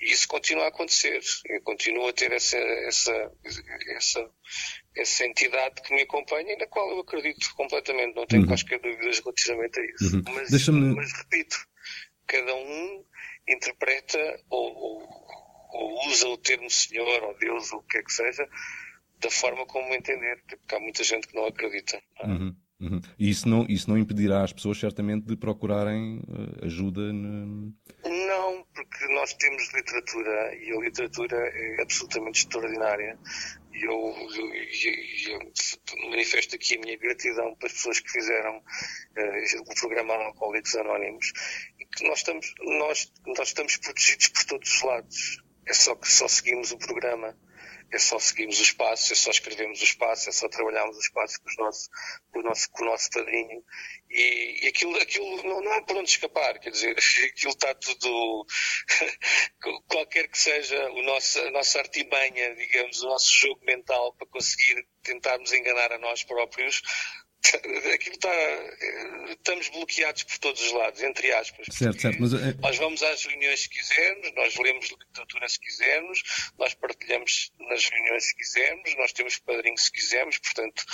E 0.00 0.12
isso 0.12 0.26
continua 0.26 0.64
a 0.64 0.68
acontecer. 0.68 1.20
Eu 1.46 1.60
continuo 1.62 2.08
a 2.08 2.12
ter 2.12 2.32
essa, 2.32 2.56
essa, 2.56 3.32
essa, 3.94 4.30
essa 4.96 5.26
entidade 5.26 5.82
que 5.82 5.94
me 5.94 6.02
acompanha 6.02 6.54
e 6.54 6.56
na 6.56 6.66
qual 6.66 6.90
eu 6.90 7.00
acredito 7.00 7.54
completamente. 7.54 8.14
Não 8.14 8.26
tenho 8.26 8.42
uhum. 8.42 8.48
quaisquer 8.48 8.80
dúvidas 8.80 9.18
relativamente 9.18 9.78
a 9.78 9.84
isso. 9.84 10.16
Uhum. 10.16 10.22
Mas, 10.34 10.68
mas 10.94 11.12
repito, 11.12 11.56
cada 12.26 12.54
um 12.54 13.04
interpreta 13.46 14.42
ou, 14.48 14.74
ou, 14.74 15.00
ou, 15.72 16.08
usa 16.08 16.28
o 16.28 16.36
termo 16.36 16.70
Senhor 16.70 17.22
ou 17.22 17.38
Deus 17.38 17.72
ou 17.72 17.80
o 17.80 17.82
que 17.82 17.98
é 17.98 18.02
que 18.02 18.12
seja 18.12 18.48
da 19.20 19.30
forma 19.30 19.66
como 19.66 19.94
entender, 19.94 20.42
porque 20.48 20.74
há 20.74 20.80
muita 20.80 21.04
gente 21.04 21.28
que 21.28 21.34
não 21.34 21.46
acredita. 21.46 22.02
Uhum, 22.24 22.56
uhum. 22.80 23.00
E 23.18 23.28
isso 23.28 23.48
não, 23.48 23.66
isso 23.68 23.88
não 23.88 23.98
impedirá 23.98 24.42
as 24.42 24.52
pessoas, 24.52 24.78
certamente, 24.78 25.26
de 25.26 25.36
procurarem 25.36 26.20
uh, 26.20 26.64
ajuda? 26.64 27.12
No... 27.12 27.74
Não, 28.04 28.66
porque 28.74 29.06
nós 29.12 29.34
temos 29.34 29.72
literatura 29.74 30.54
e 30.56 30.72
a 30.72 30.80
literatura 30.80 31.36
é 31.36 31.82
absolutamente 31.82 32.40
extraordinária. 32.40 33.18
E 33.72 33.84
eu, 33.84 33.92
eu, 33.92 34.54
eu, 34.54 35.40
eu, 35.42 36.10
manifesto 36.10 36.56
aqui 36.56 36.76
a 36.76 36.80
minha 36.80 36.96
gratidão 36.96 37.54
para 37.56 37.66
as 37.66 37.74
pessoas 37.74 38.00
que 38.00 38.10
fizeram 38.10 38.56
uh, 38.56 39.62
o 39.70 39.74
programa 39.74 40.14
Alcoólicos 40.14 40.74
Anónimos 40.76 41.32
e 41.78 41.84
que 41.84 42.08
nós 42.08 42.18
estamos, 42.18 42.54
nós, 42.58 43.12
nós 43.26 43.48
estamos 43.48 43.76
protegidos 43.76 44.28
por 44.28 44.44
todos 44.44 44.72
os 44.72 44.82
lados. 44.82 45.49
É 45.66 45.72
só 45.72 45.94
que 45.94 46.08
só 46.08 46.26
seguimos 46.28 46.72
o 46.72 46.78
programa 46.78 47.36
é 47.92 47.98
só 47.98 48.18
seguirmos 48.18 48.60
os 48.60 48.70
passos, 48.70 49.10
é 49.10 49.14
só 49.16 49.30
escrevermos 49.30 49.82
os 49.82 49.92
passos, 49.94 50.28
é 50.28 50.32
só 50.32 50.48
trabalharmos 50.48 50.96
os 50.96 51.08
passos 51.10 51.36
com, 51.38 51.48
os 51.48 51.56
nosso, 51.56 51.90
com, 52.30 52.38
o, 52.38 52.42
nosso, 52.42 52.70
com 52.70 52.82
o 52.82 52.86
nosso 52.86 53.10
padrinho. 53.10 53.64
E, 54.08 54.64
e 54.64 54.68
aquilo, 54.68 54.96
aquilo 54.96 55.42
não, 55.42 55.60
não 55.60 55.72
há 55.72 55.82
por 55.82 55.96
onde 55.96 56.08
escapar, 56.08 56.58
quer 56.60 56.70
dizer, 56.70 56.96
aquilo 57.26 57.52
está 57.52 57.74
tudo. 57.74 58.46
qualquer 59.88 60.28
que 60.28 60.38
seja 60.38 60.90
o 60.92 61.02
nosso, 61.02 61.40
a 61.40 61.50
nossa 61.50 61.78
artimanha, 61.80 62.54
digamos, 62.54 63.02
o 63.02 63.08
nosso 63.08 63.32
jogo 63.32 63.64
mental 63.64 64.14
para 64.14 64.26
conseguir 64.28 64.86
tentarmos 65.02 65.52
enganar 65.52 65.92
a 65.92 65.98
nós 65.98 66.22
próprios, 66.22 66.82
aquilo 67.94 68.14
está. 68.14 68.30
Estamos 69.30 69.68
bloqueados 69.70 70.24
por 70.24 70.38
todos 70.38 70.60
os 70.60 70.72
lados, 70.72 71.02
entre 71.02 71.32
aspas. 71.32 71.66
Certo, 71.70 72.00
certo. 72.00 72.18
Mas... 72.20 72.34
Eh, 72.34 72.54
nós 72.60 72.76
vamos 72.76 73.02
às 73.02 73.24
reuniões 73.24 73.60
se 73.60 73.68
quisermos, 73.68 74.32
nós 74.36 74.54
lemos 74.56 74.90
literatura 74.90 75.48
se 75.48 75.58
quisermos, 75.58 76.22
nós 76.58 76.74
partilhamos 76.74 77.52
nas 77.58 77.88
reuniões 77.88 78.24
se 78.24 78.36
quisermos, 78.36 78.96
nós 78.96 79.12
temos 79.12 79.38
padrinho 79.38 79.78
se 79.78 79.90
quisermos, 79.90 80.38
portanto, 80.38 80.84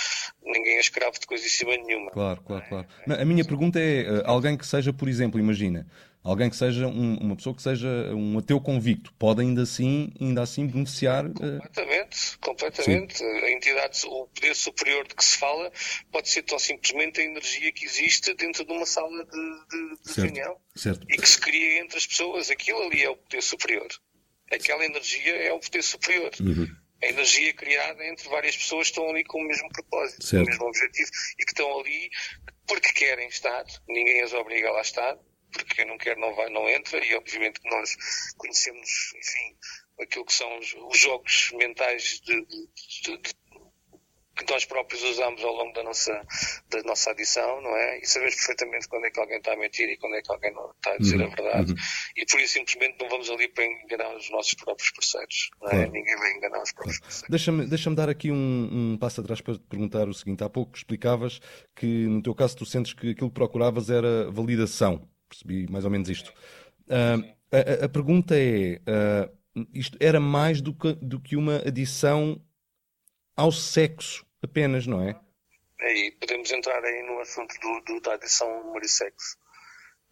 ninguém 0.43 0.77
é 0.77 0.79
escravo 0.79 1.19
de 1.19 1.27
coisa 1.27 1.45
em 1.45 1.49
cima 1.49 1.75
nenhuma. 1.75 2.11
Claro, 2.11 2.41
claro, 2.41 2.65
claro. 2.67 2.87
A 3.07 3.25
minha 3.25 3.43
pergunta 3.43 3.79
é: 3.79 4.01
eh, 4.01 4.23
alguém 4.25 4.57
que 4.57 4.65
seja, 4.65 4.93
por 4.93 5.09
exemplo, 5.09 5.39
imagina, 5.39 5.85
alguém 6.23 6.49
que 6.49 6.55
seja 6.55 6.87
um, 6.87 7.17
uma 7.17 7.35
pessoa 7.35 7.55
que 7.55 7.61
seja 7.61 7.87
um 8.13 8.37
ateu 8.37 8.59
convicto, 8.59 9.13
pode 9.13 9.41
ainda 9.41 9.63
assim, 9.63 10.11
ainda 10.19 10.41
assim 10.41 10.67
beneficiar. 10.67 11.23
Completamente, 11.25 12.37
completamente. 12.39 13.17
Sim. 13.17 13.25
A 13.25 13.51
entidade, 13.51 14.05
o 14.05 14.27
poder 14.27 14.55
superior 14.55 15.07
de 15.07 15.15
que 15.15 15.23
se 15.23 15.37
fala 15.37 15.71
pode 16.11 16.29
ser 16.29 16.43
tão 16.43 16.59
simplesmente 16.59 17.21
a 17.21 17.23
energia 17.23 17.71
que 17.71 17.85
existe 17.85 18.33
dentro 18.33 18.65
de 18.65 18.71
uma 18.71 18.85
sala 18.85 19.25
de, 19.25 19.31
de, 19.31 20.13
de 20.13 20.21
reunião 20.21 20.57
certo. 20.75 21.05
e 21.09 21.17
que 21.17 21.29
se 21.29 21.39
cria 21.39 21.81
entre 21.81 21.97
as 21.97 22.05
pessoas. 22.05 22.49
Aquilo 22.49 22.81
ali 22.83 23.03
é 23.03 23.09
o 23.09 23.15
poder 23.15 23.41
superior. 23.41 23.87
Aquela 24.51 24.85
energia 24.85 25.35
é 25.35 25.53
o 25.53 25.59
poder 25.59 25.81
superior. 25.81 26.31
Uhum. 26.39 26.67
A 27.01 27.07
energia 27.07 27.53
criada 27.53 28.03
entre 28.05 28.27
várias 28.27 28.57
pessoas 28.57 28.87
que 28.87 28.93
estão 28.93 29.09
ali 29.09 29.23
com 29.23 29.39
o 29.39 29.47
mesmo 29.47 29.69
propósito, 29.69 30.25
certo. 30.25 30.43
com 30.43 30.49
o 30.49 30.49
mesmo 30.49 30.67
objetivo 30.67 31.09
e 31.39 31.45
que 31.45 31.51
estão 31.51 31.79
ali 31.79 32.09
porque 32.65 32.91
querem 32.91 33.27
estar. 33.27 33.63
Ninguém 33.87 34.21
as 34.23 34.33
obriga 34.33 34.69
a 34.69 34.71
lá 34.71 34.81
estar 34.81 35.17
porque 35.57 35.75
quem 35.75 35.85
não 35.85 35.97
quer 35.97 36.17
não 36.17 36.33
vai, 36.35 36.49
não 36.49 36.67
entra, 36.69 37.03
e 37.05 37.15
obviamente 37.15 37.59
que 37.59 37.69
nós 37.69 37.95
conhecemos, 38.37 39.13
enfim, 39.15 39.57
aquilo 39.99 40.25
que 40.25 40.33
são 40.33 40.57
os, 40.59 40.73
os 40.73 40.99
jogos 40.99 41.51
mentais 41.53 42.21
de, 42.21 42.45
de, 42.45 43.17
de, 43.17 43.33
que 44.37 44.51
nós 44.51 44.65
próprios 44.65 45.01
usamos 45.03 45.43
ao 45.43 45.51
longo 45.51 45.73
da 45.73 45.83
nossa, 45.83 46.21
da 46.69 46.81
nossa 46.83 47.11
adição, 47.11 47.59
não 47.61 47.75
é? 47.75 47.99
E 47.99 48.05
sabemos 48.05 48.35
perfeitamente 48.35 48.87
quando 48.87 49.05
é 49.05 49.09
que 49.09 49.19
alguém 49.19 49.37
está 49.37 49.53
a 49.53 49.57
mentir 49.57 49.89
e 49.89 49.97
quando 49.97 50.15
é 50.15 50.21
que 50.21 50.31
alguém 50.31 50.53
não 50.53 50.69
está 50.71 50.91
a 50.91 50.97
dizer 50.97 51.17
uhum, 51.17 51.25
a 51.25 51.35
verdade. 51.35 51.71
Uhum. 51.71 51.77
E 52.15 52.25
por 52.25 52.39
isso 52.39 52.53
simplesmente 52.53 52.97
não 53.01 53.09
vamos 53.09 53.29
ali 53.29 53.47
para 53.47 53.65
enganar 53.65 54.15
os 54.15 54.29
nossos 54.29 54.53
próprios 54.53 54.91
parceiros. 54.91 55.49
Não 55.61 55.69
é? 55.69 55.87
Ninguém 55.87 56.15
vai 56.17 56.33
enganar 56.33 56.61
os 56.61 56.71
próprios 56.71 56.99
claro. 56.99 57.11
parceiros. 57.11 57.29
Deixa-me 57.29 57.65
deixa 57.65 57.95
dar 57.95 58.09
aqui 58.09 58.31
um, 58.31 58.93
um, 58.93 58.97
passo 58.97 59.21
atrás 59.21 59.41
para 59.41 59.55
te 59.55 59.61
perguntar 59.61 60.07
o 60.07 60.13
seguinte. 60.13 60.43
Há 60.43 60.49
pouco 60.49 60.77
explicavas 60.77 61.39
que 61.75 61.85
no 61.85 62.21
teu 62.21 62.35
caso 62.35 62.57
tu 62.57 62.65
sentes 62.65 62.93
que 62.93 63.11
aquilo 63.11 63.29
que 63.29 63.35
procuravas 63.35 63.89
era 63.89 64.29
validação 64.29 65.09
percebi 65.27 65.67
mais 65.69 65.85
ou 65.85 65.91
menos 65.91 66.09
isto. 66.09 66.33
Uh, 66.87 67.35
a, 67.51 67.85
a, 67.85 67.89
pergunta 67.89 68.35
é: 68.35 68.81
uh, 68.87 69.67
isto 69.73 69.97
era 69.99 70.19
mais 70.19 70.61
do 70.61 70.73
que, 70.73 70.93
do 70.93 71.19
que 71.19 71.35
uma 71.35 71.57
adição 71.57 72.41
ao 73.35 73.51
sexo 73.51 74.25
apenas, 74.41 74.87
não 74.87 75.01
é? 75.01 75.19
Aí 75.79 76.11
podemos 76.19 76.51
entrar 76.51 76.83
aí 76.83 77.03
no 77.03 77.19
assunto 77.19 77.53
do, 77.59 77.81
do 77.81 78.01
da 78.01 78.13
adição 78.13 78.47
sexo. 78.83 79.37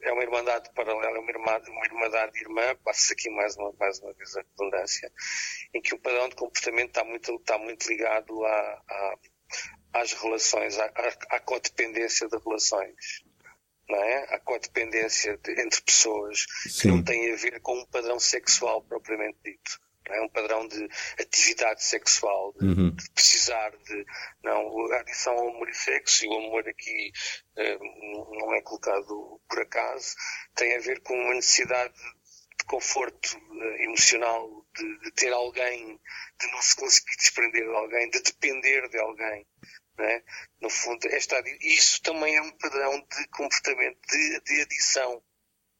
É 0.01 0.11
uma 0.11 0.21
irmandade 0.21 0.69
paralela, 0.75 1.19
uma 1.19 1.31
irmandade, 1.31 1.69
uma 1.71 1.85
irmandade 1.85 2.39
irmã, 2.39 2.75
passa 2.83 3.13
aqui 3.13 3.29
mais 3.29 3.55
uma, 3.55 3.73
mais 3.79 3.99
uma 3.99 4.13
vez 4.13 4.35
a 4.35 4.41
redundância, 4.41 5.11
em 5.73 5.81
que 5.81 5.95
o 5.95 5.99
padrão 5.99 6.29
de 6.29 6.35
comportamento 6.35 6.89
está 6.89 7.03
muito, 7.03 7.35
está 7.35 7.57
muito 7.57 7.87
ligado 7.87 8.45
a, 8.45 8.81
a 8.87 9.17
às 9.93 10.11
relações, 10.13 10.77
à, 10.77 10.85
à, 10.85 11.35
à 11.37 11.39
codependência 11.39 12.27
de 12.27 12.37
relações 12.37 13.24
não 13.89 13.97
é? 13.97 14.35
A 14.35 14.39
codependência 14.39 15.37
de, 15.37 15.51
entre 15.61 15.81
pessoas 15.81 16.45
Sim. 16.63 16.81
que 16.81 16.87
não 16.87 17.03
tem 17.03 17.31
a 17.31 17.35
ver 17.35 17.59
com 17.61 17.77
um 17.77 17.85
padrão 17.85 18.19
sexual 18.19 18.81
propriamente 18.81 19.37
dito. 19.43 19.79
Não 20.07 20.15
é 20.15 20.21
um 20.21 20.29
padrão 20.29 20.67
de 20.67 20.87
atividade 21.19 21.83
sexual, 21.83 22.53
de, 22.59 22.65
uhum. 22.65 22.91
de 22.91 23.09
precisar 23.11 23.71
de. 23.71 24.05
Não, 24.43 24.91
a 24.91 24.99
adição 24.99 25.33
ao 25.33 25.49
amor 25.49 25.67
e 25.67 25.73
sexo, 25.73 26.25
e 26.25 26.27
o 26.27 26.37
amor 26.37 26.67
aqui 26.67 27.11
uh, 27.57 28.37
não 28.39 28.53
é 28.53 28.61
colocado 28.61 29.41
por 29.49 29.59
acaso, 29.61 30.15
tem 30.55 30.75
a 30.75 30.79
ver 30.79 31.01
com 31.01 31.15
uma 31.15 31.33
necessidade 31.33 31.93
de 32.59 32.65
conforto 32.65 33.35
uh, 33.35 33.83
emocional, 33.83 34.47
de, 34.75 34.99
de 34.99 35.11
ter 35.11 35.33
alguém, 35.33 35.99
de 36.39 36.51
não 36.51 36.61
se 36.61 36.75
conseguir 36.75 37.15
desprender 37.17 37.63
de 37.63 37.75
alguém, 37.75 38.09
de 38.11 38.21
depender 38.21 38.87
de 38.89 38.99
alguém. 38.99 39.47
É? 39.97 40.23
No 40.59 40.69
fundo, 40.69 41.07
esta, 41.07 41.41
isso 41.61 42.01
também 42.01 42.35
é 42.35 42.41
um 42.41 42.51
padrão 42.57 42.99
de 42.99 43.27
comportamento, 43.29 43.97
de, 44.09 44.41
de 44.41 44.61
adição. 44.61 45.23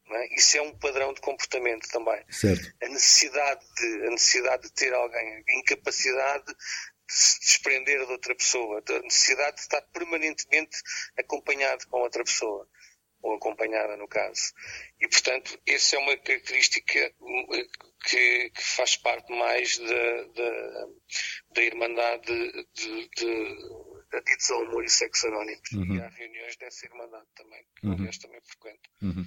É? 0.09 0.35
Isso 0.35 0.57
é 0.57 0.61
um 0.61 0.77
padrão 0.77 1.13
de 1.13 1.21
comportamento 1.21 1.87
também. 1.89 2.23
Certo. 2.29 2.73
A 2.81 2.87
necessidade 2.87 3.65
de, 3.75 4.07
a 4.07 4.11
necessidade 4.11 4.63
de 4.63 4.73
ter 4.73 4.93
alguém, 4.93 5.43
a 5.47 5.53
incapacidade 5.55 6.45
de 6.45 6.55
se 7.13 7.39
desprender 7.39 8.05
de 8.05 8.11
outra 8.11 8.35
pessoa, 8.35 8.81
a 8.87 8.99
necessidade 8.99 9.57
de 9.57 9.61
estar 9.63 9.81
permanentemente 9.81 10.77
acompanhado 11.17 11.87
com 11.87 11.99
outra 11.99 12.23
pessoa, 12.23 12.67
ou 13.21 13.35
acompanhada 13.35 13.97
no 13.97 14.07
caso. 14.07 14.53
E, 14.99 15.07
portanto, 15.07 15.59
essa 15.65 15.95
é 15.95 15.99
uma 15.99 16.15
característica 16.17 17.11
que, 18.05 18.51
que 18.53 18.61
faz 18.61 18.95
parte 18.97 19.31
mais 19.31 19.77
da, 19.79 20.23
da, 20.35 20.87
da 21.51 21.61
irmandade 21.63 22.51
de, 22.73 23.09
de 23.09 23.57
ditos 24.21 24.49
ao 24.51 24.63
humor 24.63 24.83
e 24.83 24.89
sexo 24.89 25.27
anónimos. 25.27 25.71
Uhum. 25.73 25.95
E 25.95 26.01
há 26.01 26.07
reuniões 26.09 26.55
dessa 26.57 26.85
irmandade 26.85 27.25
também, 27.35 27.63
que 27.79 27.87
uhum. 27.87 27.93
aliás 27.93 28.17
também 28.17 28.39
frequento. 28.41 28.89
Uhum. 29.01 29.25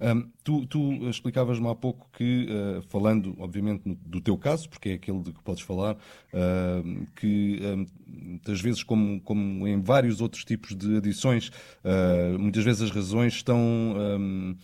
Um, 0.00 0.32
tu, 0.44 0.66
tu 0.66 1.08
explicavas-me 1.08 1.68
há 1.68 1.74
pouco 1.74 2.08
que, 2.12 2.46
uh, 2.50 2.82
falando, 2.88 3.34
obviamente, 3.38 3.82
no, 3.86 3.94
do 3.94 4.20
teu 4.20 4.38
caso, 4.38 4.68
porque 4.68 4.90
é 4.90 4.92
aquele 4.94 5.22
de 5.22 5.32
que 5.32 5.42
podes 5.42 5.62
falar, 5.62 5.96
uh, 5.96 7.06
que 7.16 7.60
um, 7.62 7.86
muitas 8.06 8.60
vezes, 8.60 8.82
como, 8.82 9.20
como 9.22 9.66
em 9.66 9.80
vários 9.80 10.20
outros 10.20 10.44
tipos 10.44 10.76
de 10.76 10.98
adições, 10.98 11.48
uh, 11.48 12.38
muitas 12.38 12.64
vezes 12.64 12.82
as 12.82 12.90
razões 12.90 13.34
estão. 13.34 13.58
Um, 13.58 14.56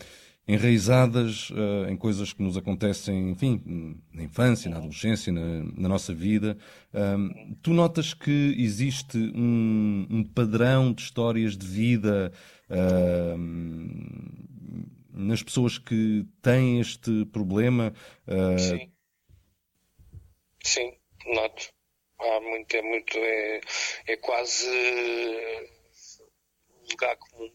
enraizadas 0.46 1.50
uh, 1.50 1.88
em 1.88 1.96
coisas 1.96 2.32
que 2.32 2.42
nos 2.42 2.56
acontecem, 2.56 3.30
enfim, 3.30 4.02
na 4.12 4.22
infância, 4.22 4.70
na 4.70 4.76
adolescência, 4.76 5.32
na, 5.32 5.64
na 5.76 5.88
nossa 5.88 6.12
vida. 6.12 6.56
Um, 6.92 7.54
tu 7.62 7.72
notas 7.72 8.12
que 8.12 8.54
existe 8.58 9.16
um, 9.16 10.06
um, 10.10 10.24
padrão 10.24 10.92
de 10.92 11.02
histórias 11.02 11.56
de 11.56 11.66
vida 11.66 12.30
uh, 12.68 13.38
nas 15.12 15.42
pessoas 15.42 15.78
que 15.78 16.26
têm 16.42 16.78
este 16.78 17.24
problema? 17.26 17.94
Uh... 18.28 18.58
Sim. 18.58 18.90
Sim, 20.62 20.92
noto. 21.26 21.72
Há 22.18 22.40
muito, 22.40 22.74
é 22.74 22.82
muito, 22.82 23.18
é, 23.18 23.60
é 24.08 24.16
quase 24.16 24.66
lugar 26.90 27.16
comum 27.16 27.50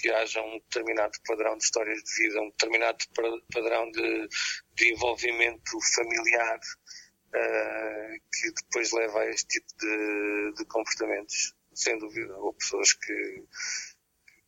que 0.00 0.10
haja 0.10 0.40
um 0.42 0.58
determinado 0.58 1.18
padrão 1.26 1.56
de 1.56 1.64
histórias 1.64 2.02
de 2.02 2.22
vida, 2.22 2.40
um 2.40 2.50
determinado 2.50 3.04
padrão 3.52 3.90
de, 3.90 4.28
de 4.74 4.92
envolvimento 4.92 5.78
familiar 5.94 6.58
uh, 7.34 8.20
que 8.32 8.52
depois 8.62 8.92
leva 8.92 9.20
a 9.20 9.30
este 9.30 9.60
tipo 9.60 9.66
de, 9.78 10.54
de 10.56 10.64
comportamentos, 10.66 11.54
sem 11.74 11.98
dúvida. 11.98 12.34
Ou 12.38 12.54
pessoas 12.54 12.94
que, 12.94 13.44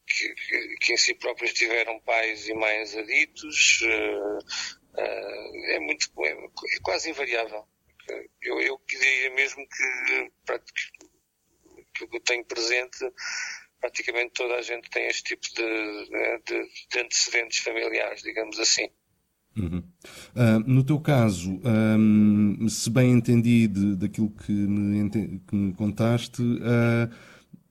que, 0.07 0.35
que, 0.81 0.93
em 0.93 0.97
si 0.97 1.15
próprios 1.15 1.53
tiveram 1.53 2.01
pais 2.01 2.49
e 2.49 2.55
mães 2.55 2.97
aditos, 2.97 3.83
uh, 3.83 4.38
uh, 4.38 5.67
é 5.71 5.79
muito 5.81 6.11
é, 6.25 6.31
é, 6.31 6.81
quase 6.83 7.11
invariável. 7.11 7.67
Eu, 8.43 8.61
eu 8.61 8.81
diria 8.88 9.31
mesmo 9.31 9.67
que, 9.69 10.31
que, 11.95 12.07
que 12.09 12.17
eu 12.17 12.21
tenho 12.21 12.45
presente 12.45 12.99
praticamente 13.83 14.31
toda 14.35 14.55
a 14.55 14.62
gente 14.62 14.88
tem 14.88 15.09
este 15.09 15.25
tipo 15.25 15.47
de, 15.55 16.11
né, 16.11 16.38
de, 16.47 16.68
de 16.90 17.01
antecedentes 17.01 17.59
familiares, 17.59 18.23
digamos 18.23 18.59
assim. 18.59 18.88
Uhum. 19.57 19.83
Uh, 20.35 20.61
no 20.66 20.83
teu 20.83 20.99
caso, 20.99 21.61
um, 21.99 22.66
se 22.68 22.88
bem 22.88 23.12
entendi 23.12 23.66
de, 23.66 23.97
daquilo 23.97 24.31
que 24.31 24.53
me, 24.53 25.11
que 25.47 25.55
me 25.55 25.75
contaste, 25.75 26.40
uh, 26.40 27.12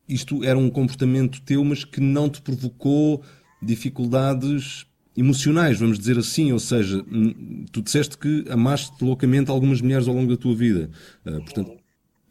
isto 0.07 0.43
era 0.43 0.59
um 0.59 0.69
comportamento 0.69 1.41
teu, 1.41 1.63
mas 1.63 1.83
que 1.83 1.99
não 1.99 2.29
te 2.29 2.41
provocou 2.41 3.23
dificuldades 3.61 4.85
emocionais, 5.17 5.79
vamos 5.79 5.97
dizer 5.97 6.19
assim, 6.19 6.51
ou 6.51 6.59
seja, 6.59 7.03
hum, 7.11 7.65
tu 7.71 7.81
disseste 7.81 8.17
que 8.17 8.45
amaste 8.49 9.03
loucamente 9.03 9.49
algumas 9.49 9.81
mulheres 9.81 10.07
ao 10.07 10.13
longo 10.13 10.29
da 10.29 10.39
tua 10.39 10.55
vida, 10.55 10.91
uh, 11.25 11.41
portanto, 11.43 11.80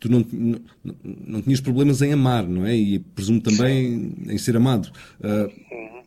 tu 0.01 0.11
não, 0.11 0.27
não, 0.33 0.61
não, 1.05 1.43
tinhas 1.43 1.61
problemas 1.61 2.03
em 2.03 2.13
amar, 2.13 2.49
não 2.49 2.67
é? 2.67 2.75
E 2.75 2.99
presumo 2.99 3.41
também 3.41 4.15
em 4.27 4.39
ser 4.39 4.57
amado. 4.57 4.91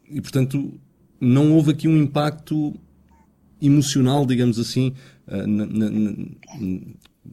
e 0.09 0.19
portanto, 0.19 0.73
não 1.21 1.53
houve 1.53 1.71
aqui 1.71 1.87
um 1.87 1.97
impacto 1.97 2.73
emocional, 3.61 4.25
digamos 4.25 4.59
assim, 4.59 4.93
uh, 5.27 5.47
na, 5.47 5.65
na, 5.65 5.89
na, 5.89 6.15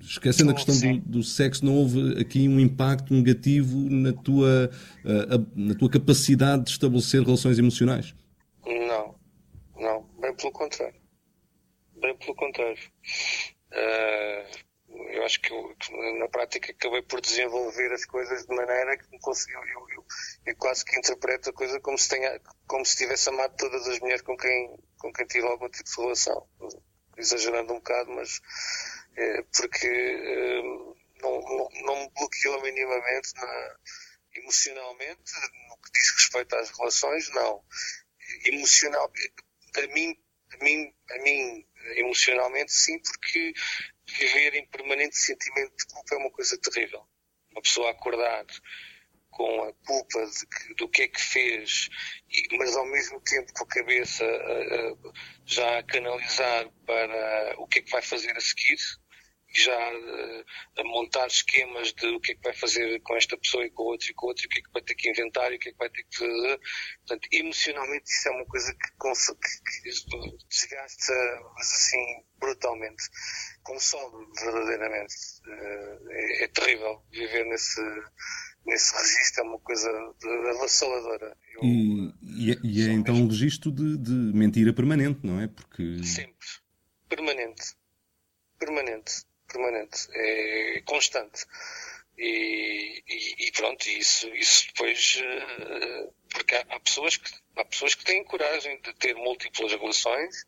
esquecendo 0.01 0.53
a 0.53 0.55
questão 0.55 0.79
do, 0.79 0.99
do, 1.01 1.23
sexo, 1.23 1.65
não 1.65 1.75
houve 1.75 2.21
aqui 2.21 2.49
um 2.49 2.61
impacto 2.61 3.13
negativo 3.13 3.79
na 3.91 4.13
tua, 4.13 4.71
uh, 5.05 5.47
na 5.57 5.75
tua 5.75 5.91
capacidade 5.91 6.65
de 6.65 6.71
estabelecer 6.71 7.23
relações 7.23 7.59
emocionais? 7.59 8.15
Não, 8.65 9.15
não, 9.77 10.07
bem 10.21 10.35
pelo 10.35 10.53
contrário. 10.53 10.95
Bem 12.01 12.17
pelo 12.17 12.35
contrário. 12.35 12.79
Uh, 13.73 14.70
eu 15.13 15.25
acho 15.25 15.41
que, 15.41 15.53
eu, 15.53 15.77
na 16.19 16.29
prática 16.29 16.73
acabei 16.73 17.03
por 17.03 17.21
desenvolver 17.21 17.93
as 17.93 18.05
coisas 18.05 18.47
de 18.47 18.55
maneira 18.55 18.97
que 18.97 19.19
consegui, 19.19 19.53
eu, 19.55 19.89
eu, 19.91 20.07
eu, 20.47 20.57
quase 20.57 20.85
que 20.85 20.99
interpreto 20.99 21.51
a 21.51 21.53
coisa 21.53 21.81
como 21.81 21.99
se, 21.99 22.09
tenha, 22.09 22.41
como 22.67 22.85
se 22.85 22.97
tivesse 22.97 23.29
amado 23.29 23.57
todas 23.57 23.87
as 23.87 23.99
mulheres 24.01 24.23
com 24.23 24.37
quem, 24.37 24.77
com 24.99 25.13
quem 25.13 25.27
tive 25.27 25.47
algum 25.47 25.69
tipo 25.69 25.89
de 25.89 25.97
relação. 26.01 26.49
Exagerando 27.17 27.73
um 27.73 27.77
bocado, 27.77 28.11
mas 28.13 28.41
é, 29.17 29.43
porque 29.57 29.87
é, 29.87 30.63
não, 31.23 31.41
não, 31.41 31.69
não, 31.85 31.97
me 32.03 32.11
bloqueou 32.17 32.63
minimamente 32.63 33.35
na, 33.35 33.77
emocionalmente, 34.37 35.33
no 35.69 35.77
que 35.77 35.93
diz 35.93 36.11
respeito 36.17 36.57
às 36.57 36.71
relações, 36.71 37.29
não. 37.31 37.63
Emocional, 38.47 39.13
a 39.77 39.87
mim, 39.89 40.17
a 40.53 40.65
mim, 40.65 40.95
a 41.11 41.19
mim 41.19 41.67
emocionalmente 41.97 42.73
sim, 42.73 42.99
porque 42.99 43.53
viver 44.19 44.55
em 44.55 44.67
permanente 44.67 45.17
sentimento 45.17 45.75
de 45.77 45.87
culpa 45.87 46.15
é 46.15 46.19
uma 46.19 46.31
coisa 46.31 46.59
terrível. 46.59 47.03
Uma 47.53 47.63
pessoa 47.63 47.91
acordar 47.91 48.47
com 49.31 49.63
a 49.63 49.73
culpa 49.87 50.19
que, 50.29 50.75
do 50.75 50.89
que 50.89 51.03
é 51.03 51.09
que 51.09 51.21
fez, 51.21 51.89
mas 52.53 52.77
ao 52.77 52.87
mesmo 52.87 53.21
tempo 53.21 53.53
com 53.53 53.65
a 53.65 53.69
cabeça 53.69 54.25
já 55.47 55.79
a 55.79 55.83
canalizar 55.83 56.69
para 56.85 57.55
o 57.59 57.67
que 57.67 57.79
é 57.79 57.83
que 57.83 57.91
vai 57.91 58.03
fazer 58.03 58.37
a 58.37 58.41
seguir, 58.41 58.79
já 59.53 59.73
uh, 59.73 60.45
a 60.79 60.85
montar 60.85 61.27
esquemas 61.27 61.93
de 61.93 62.07
o 62.07 62.21
que 62.21 62.33
é 62.33 62.35
que 62.37 62.43
vai 62.43 62.55
fazer 62.55 63.01
com 63.01 63.17
esta 63.17 63.37
pessoa 63.37 63.65
e 63.65 63.71
com 63.71 63.83
o 63.83 63.87
outro 63.87 64.11
e 64.11 64.15
com 64.15 64.27
o 64.27 64.29
outro, 64.29 64.45
e 64.45 64.47
o 64.47 64.49
que 64.49 64.61
é 64.61 64.63
que 64.63 64.73
vai 64.73 64.83
ter 64.83 64.95
que 64.95 65.11
inventar 65.11 65.53
e 65.53 65.57
o 65.57 65.59
que 65.59 65.71
é 65.71 65.73
que 65.73 65.79
vai 65.79 65.91
ter 65.91 66.05
que 66.05 66.17
fazer. 66.17 66.61
Portanto, 67.07 67.29
emocionalmente 67.33 68.05
isso 68.11 68.29
é 68.29 68.33
uma 68.33 68.47
coisa 68.47 68.73
que, 68.73 68.91
que, 69.83 70.47
desgasta, 70.49 71.13
mas 71.57 71.73
assim, 71.73 72.25
brutalmente. 72.39 73.03
Consome 73.63 74.27
verdadeiramente. 74.41 75.15
Uh, 75.47 76.11
é, 76.11 76.45
é, 76.45 76.49
terrível 76.49 77.03
viver 77.11 77.45
nesse, 77.47 77.81
nesse 78.67 78.97
registro, 78.97 79.43
é 79.43 79.47
uma 79.49 79.59
coisa 79.61 79.91
avassaladora. 80.55 81.37
Eu, 81.55 81.65
e, 81.65 82.15
e, 82.23 82.53
é, 82.53 82.57
e 82.63 82.89
é 82.89 82.93
então 82.93 83.15
mesmo... 83.15 83.27
um 83.27 83.31
registro 83.31 83.73
de, 83.73 83.99
de 83.99 84.13
mentira 84.13 84.73
permanente, 84.73 85.21
não 85.25 85.41
é? 85.41 85.49
Porque... 85.49 86.03
Sempre. 86.05 86.47
Permanente. 87.09 87.75
Permanente 88.59 89.30
permanente, 89.53 90.09
é 90.13 90.83
constante. 90.85 91.45
E, 92.19 93.03
e, 93.09 93.47
e 93.47 93.53
pronto, 93.53 93.89
isso, 93.89 94.29
isso 94.35 94.67
depois, 94.69 95.23
uh, 95.23 96.15
porque 96.29 96.55
há, 96.55 96.67
há, 96.69 96.81
pessoas 96.81 97.17
que, 97.17 97.31
há 97.57 97.65
pessoas 97.65 97.95
que 97.95 98.05
têm 98.05 98.23
coragem 98.25 98.79
de 98.83 98.93
ter 98.95 99.15
múltiplas 99.15 99.73
relações 99.73 100.47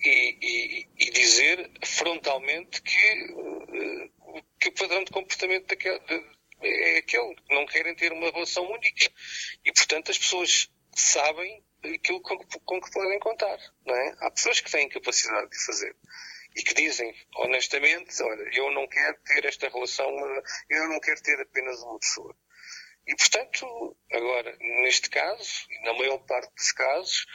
e, 0.00 0.86
e, 0.96 1.10
dizer 1.10 1.70
frontalmente 1.84 2.80
que, 2.82 3.32
uh, 3.32 4.42
que 4.60 4.68
o 4.68 4.72
padrão 4.72 5.02
de 5.02 5.10
comportamento 5.10 5.66
daquele, 5.66 5.98
de, 5.98 6.24
é 6.62 6.98
aquele, 6.98 7.34
que 7.34 7.54
não 7.54 7.66
querem 7.66 7.94
ter 7.96 8.12
uma 8.12 8.30
relação 8.30 8.70
única. 8.70 9.10
E 9.64 9.72
portanto 9.72 10.12
as 10.12 10.18
pessoas 10.18 10.70
sabem 10.94 11.64
aquilo 11.82 12.20
com, 12.20 12.38
com 12.38 12.80
que 12.80 12.90
podem 12.92 13.18
contar, 13.18 13.58
não 13.84 13.94
é? 13.94 14.16
Há 14.20 14.30
pessoas 14.30 14.60
que 14.60 14.70
têm 14.70 14.88
capacidade 14.88 15.50
de 15.50 15.64
fazer 15.66 15.96
e 16.56 16.62
que 16.62 16.74
dizem 16.74 17.14
honestamente, 17.36 18.22
olha, 18.22 18.50
eu 18.54 18.70
não 18.72 18.88
quero 18.88 19.18
ter 19.24 19.44
esta 19.44 19.68
relação, 19.68 20.10
eu 20.70 20.88
não 20.88 20.98
quero 20.98 21.22
ter 21.22 21.38
apenas 21.38 21.82
uma 21.82 21.98
pessoa. 21.98 22.34
E 23.06 23.14
portanto, 23.14 23.96
agora, 24.10 24.56
neste 24.58 25.10
caso, 25.10 25.66
e 25.70 25.84
na 25.84 25.92
maior 25.92 26.18
parte 26.20 26.52
dos 26.54 26.72
casos, 26.72 27.26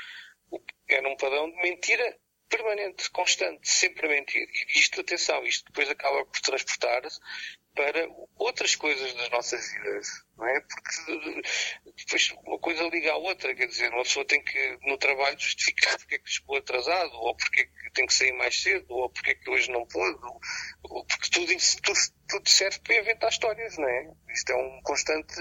era 0.89 1.07
um 1.07 1.15
padrão 1.15 1.49
de 1.49 1.61
mentira 1.61 2.19
permanente, 2.49 3.09
constante, 3.11 3.69
sempre 3.69 4.09
mentir. 4.09 4.45
E 4.49 4.79
isto, 4.79 4.99
atenção, 4.99 5.45
isto 5.45 5.65
depois 5.65 5.89
acaba 5.89 6.25
por 6.25 6.41
transportar-se 6.41 7.19
para 7.73 8.05
outras 8.35 8.75
coisas 8.75 9.13
das 9.13 9.29
nossas 9.29 9.71
vidas, 9.71 10.07
não 10.41 10.47
é? 10.47 10.59
Porque 10.59 11.41
depois 11.95 12.33
uma 12.45 12.59
coisa 12.59 12.83
liga 12.89 13.11
à 13.11 13.17
outra, 13.17 13.53
quer 13.53 13.67
dizer, 13.67 13.93
uma 13.93 14.03
pessoa 14.03 14.25
tem 14.25 14.43
que 14.43 14.79
no 14.81 14.97
trabalho 14.97 15.39
justificar 15.39 15.97
porque 15.99 16.15
é 16.15 16.19
que 16.19 16.29
chegou 16.29 16.57
atrasado, 16.57 17.13
ou 17.13 17.35
porque 17.35 17.61
é 17.61 17.65
que 17.65 17.91
tem 17.93 18.07
que 18.07 18.13
sair 18.13 18.33
mais 18.33 18.59
cedo, 18.59 18.85
ou 18.89 19.09
porque 19.09 19.31
é 19.31 19.35
que 19.35 19.49
hoje 19.49 19.71
não 19.71 19.85
pode, 19.85 20.17
ou, 20.25 20.41
ou 20.83 21.05
porque 21.05 21.29
tudo, 21.29 21.53
tudo, 21.83 21.99
tudo 22.31 22.49
serve 22.49 22.79
para 22.79 22.97
inventar 22.97 23.29
histórias, 23.29 23.77
não 23.77 23.87
é? 23.87 24.09
Isto 24.29 24.53
é 24.53 24.55
um 24.55 24.81
constante, 24.83 25.35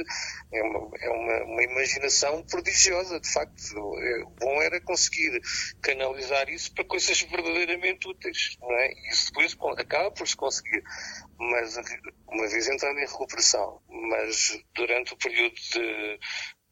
é 0.53 0.62
uma, 0.62 0.90
é 0.98 1.09
uma, 1.09 1.44
uma 1.44 1.62
imaginação 1.62 2.42
prodigiosa, 2.42 3.20
de 3.20 3.33
facto. 3.33 3.61
O 3.79 4.31
bom 4.40 4.61
era 4.61 4.81
conseguir 4.81 5.40
canalizar 5.81 6.48
isso 6.50 6.74
para 6.74 6.85
coisas 6.85 7.20
verdadeiramente 7.22 8.09
úteis, 8.09 8.57
não 8.61 8.72
é? 8.72 8.90
E 8.90 9.11
isso 9.11 9.26
depois 9.26 9.57
acaba 9.79 10.11
por 10.11 10.26
se 10.26 10.37
conseguir. 10.37 10.83
Mas 11.38 11.76
uma 12.26 12.48
vez 12.48 12.68
entrando 12.68 12.98
em 12.98 13.07
recuperação, 13.07 13.81
mas 13.88 14.61
durante 14.74 15.14
o 15.14 15.16
período 15.16 15.55
de, 15.55 16.18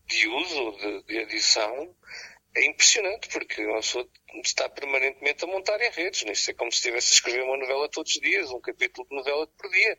de 0.07 0.29
uso, 0.29 0.77
de, 0.79 1.03
de 1.05 1.19
adição, 1.21 1.95
é 2.59 2.67
impressionante, 2.67 3.29
porque 3.29 3.65
uma 3.65 3.81
pessoa 3.81 4.09
está 4.45 4.69
permanentemente 4.69 5.45
a 5.45 5.47
montar 5.47 5.81
em 5.81 5.91
redes. 5.91 6.25
Né? 6.25 6.33
Isto 6.33 6.51
é 6.51 6.55
como 6.55 6.71
se 6.73 6.79
estivesse 6.79 7.13
a 7.13 7.15
escrever 7.15 7.43
uma 7.43 7.57
novela 7.57 7.89
todos 7.89 8.15
os 8.15 8.21
dias, 8.21 8.51
um 8.51 8.61
capítulo 8.61 9.07
de 9.09 9.17
novela 9.17 9.47
por 9.47 9.71
dia. 9.71 9.99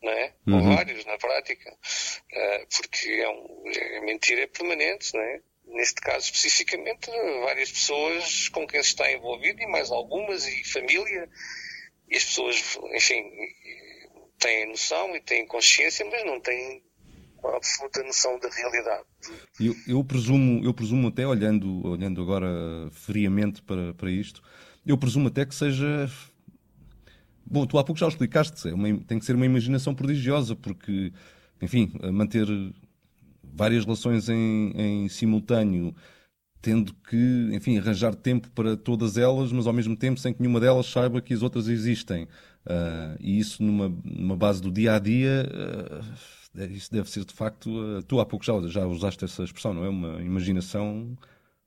Não 0.00 0.12
é? 0.12 0.34
Uhum. 0.46 0.70
Ou 0.70 0.76
vários, 0.76 1.04
na 1.04 1.18
prática. 1.18 1.70
Uh, 1.72 2.66
porque 2.76 3.10
é 3.10 3.28
um, 3.28 3.64
é, 3.66 4.00
mentira 4.00 4.42
é 4.42 4.46
permanente, 4.46 5.12
não 5.12 5.20
é? 5.20 5.40
Neste 5.66 6.00
caso, 6.00 6.26
especificamente, 6.26 7.10
várias 7.40 7.70
pessoas 7.70 8.48
com 8.48 8.66
quem 8.66 8.82
se 8.82 8.90
está 8.90 9.10
envolvido, 9.12 9.60
e 9.60 9.66
mais 9.66 9.90
algumas, 9.90 10.46
e 10.46 10.64
família, 10.64 11.28
e 12.08 12.16
as 12.16 12.24
pessoas, 12.24 12.78
enfim, 12.94 13.30
têm 14.38 14.66
noção 14.66 15.14
e 15.14 15.20
têm 15.20 15.46
consciência, 15.46 16.06
mas 16.06 16.24
não 16.24 16.40
têm 16.40 16.82
uma 17.42 17.56
absoluta 17.56 18.02
noção 18.02 18.38
da 18.40 18.48
realidade. 18.48 19.04
Eu, 19.60 19.74
eu, 19.86 20.04
presumo, 20.04 20.64
eu 20.64 20.74
presumo 20.74 21.08
até, 21.08 21.26
olhando, 21.26 21.86
olhando 21.86 22.20
agora 22.22 22.48
friamente 22.90 23.62
para, 23.62 23.94
para 23.94 24.10
isto, 24.10 24.42
eu 24.86 24.96
presumo 24.96 25.28
até 25.28 25.44
que 25.44 25.54
seja. 25.54 26.10
Bom, 27.46 27.66
tu 27.66 27.78
há 27.78 27.84
pouco 27.84 27.98
já 27.98 28.06
o 28.06 28.10
explicaste, 28.10 28.68
é 28.68 28.74
uma, 28.74 28.88
tem 29.04 29.18
que 29.18 29.24
ser 29.24 29.34
uma 29.34 29.46
imaginação 29.46 29.94
prodigiosa, 29.94 30.54
porque, 30.54 31.12
enfim, 31.62 31.90
manter 32.12 32.46
várias 33.42 33.84
relações 33.84 34.28
em, 34.28 34.72
em 34.76 35.08
simultâneo, 35.08 35.94
tendo 36.60 36.92
que, 37.08 37.48
enfim, 37.52 37.78
arranjar 37.78 38.14
tempo 38.14 38.50
para 38.50 38.76
todas 38.76 39.16
elas, 39.16 39.50
mas 39.50 39.66
ao 39.66 39.72
mesmo 39.72 39.96
tempo 39.96 40.20
sem 40.20 40.34
que 40.34 40.40
nenhuma 40.40 40.60
delas 40.60 40.86
saiba 40.86 41.22
que 41.22 41.32
as 41.32 41.42
outras 41.42 41.68
existem. 41.68 42.24
Uh, 42.66 43.16
e 43.18 43.38
isso 43.38 43.62
numa, 43.62 43.88
numa 44.04 44.36
base 44.36 44.60
do 44.60 44.70
dia 44.70 44.94
a 44.94 44.98
dia, 44.98 45.46
uh, 45.48 46.04
isso 46.66 46.92
deve 46.92 47.10
ser 47.10 47.24
de 47.24 47.34
facto. 47.34 47.70
Tu 48.06 48.20
há 48.20 48.26
pouco 48.26 48.44
já, 48.44 48.52
já 48.68 48.86
usaste 48.86 49.24
essa 49.24 49.42
expressão, 49.42 49.74
não 49.74 49.84
é? 49.84 49.88
Uma 49.88 50.22
imaginação 50.22 51.16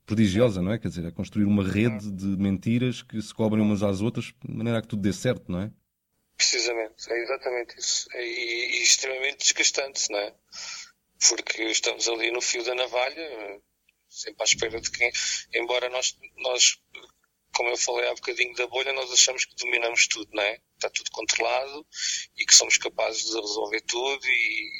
prodigiosa, 0.04 0.60
não 0.60 0.72
é? 0.72 0.78
Quer 0.78 0.88
dizer, 0.88 1.04
é 1.06 1.10
construir 1.10 1.44
uma 1.44 1.66
rede 1.66 2.10
de 2.10 2.26
mentiras 2.36 3.02
que 3.02 3.20
se 3.20 3.32
cobrem 3.32 3.62
umas 3.62 3.82
às 3.82 4.00
outras 4.00 4.26
de 4.26 4.54
maneira 4.54 4.78
a 4.78 4.82
que 4.82 4.88
tudo 4.88 5.02
dê 5.02 5.12
certo, 5.12 5.50
não 5.50 5.60
é? 5.60 5.70
Precisamente, 6.36 7.10
é 7.10 7.22
exatamente 7.22 7.78
isso. 7.78 8.08
É, 8.12 8.26
e, 8.26 8.78
e 8.78 8.82
extremamente 8.82 9.38
desgastante, 9.38 10.10
não 10.10 10.18
é? 10.18 10.34
Porque 11.28 11.62
estamos 11.64 12.08
ali 12.08 12.32
no 12.32 12.40
fio 12.40 12.64
da 12.64 12.74
navalha, 12.74 13.60
sempre 14.08 14.42
à 14.42 14.44
espera 14.44 14.80
de 14.80 14.90
quem, 14.90 15.10
embora 15.54 15.88
nós, 15.88 16.18
nós 16.38 16.80
como 17.54 17.68
eu 17.68 17.76
falei 17.76 18.08
há 18.08 18.14
bocadinho 18.14 18.54
da 18.54 18.66
bolha, 18.66 18.92
nós 18.92 19.12
achamos 19.12 19.44
que 19.44 19.54
dominamos 19.56 20.06
tudo, 20.06 20.28
não 20.32 20.42
é? 20.42 20.58
Está 20.74 20.90
tudo 20.90 21.10
controlado 21.10 21.86
e 22.36 22.44
que 22.44 22.54
somos 22.54 22.78
capazes 22.78 23.24
de 23.24 23.40
resolver 23.40 23.80
tudo 23.82 24.26
e, 24.26 24.70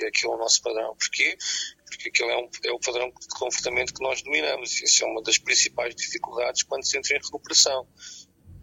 e 0.00 0.06
aquilo 0.06 0.32
é 0.32 0.36
o 0.36 0.38
nosso 0.38 0.62
padrão. 0.62 0.94
Porquê? 0.96 1.36
Porque 1.86 2.08
aquele 2.08 2.32
é, 2.32 2.36
um, 2.36 2.50
é 2.64 2.72
o 2.72 2.78
padrão 2.78 3.08
de 3.08 3.28
comportamento 3.28 3.94
que 3.94 4.02
nós 4.02 4.22
dominamos. 4.22 4.80
E 4.80 4.84
isso 4.84 5.04
é 5.04 5.06
uma 5.06 5.22
das 5.22 5.38
principais 5.38 5.94
dificuldades 5.94 6.62
quando 6.62 6.84
se 6.84 6.96
entra 6.98 7.16
em 7.16 7.20
recuperação. 7.20 7.88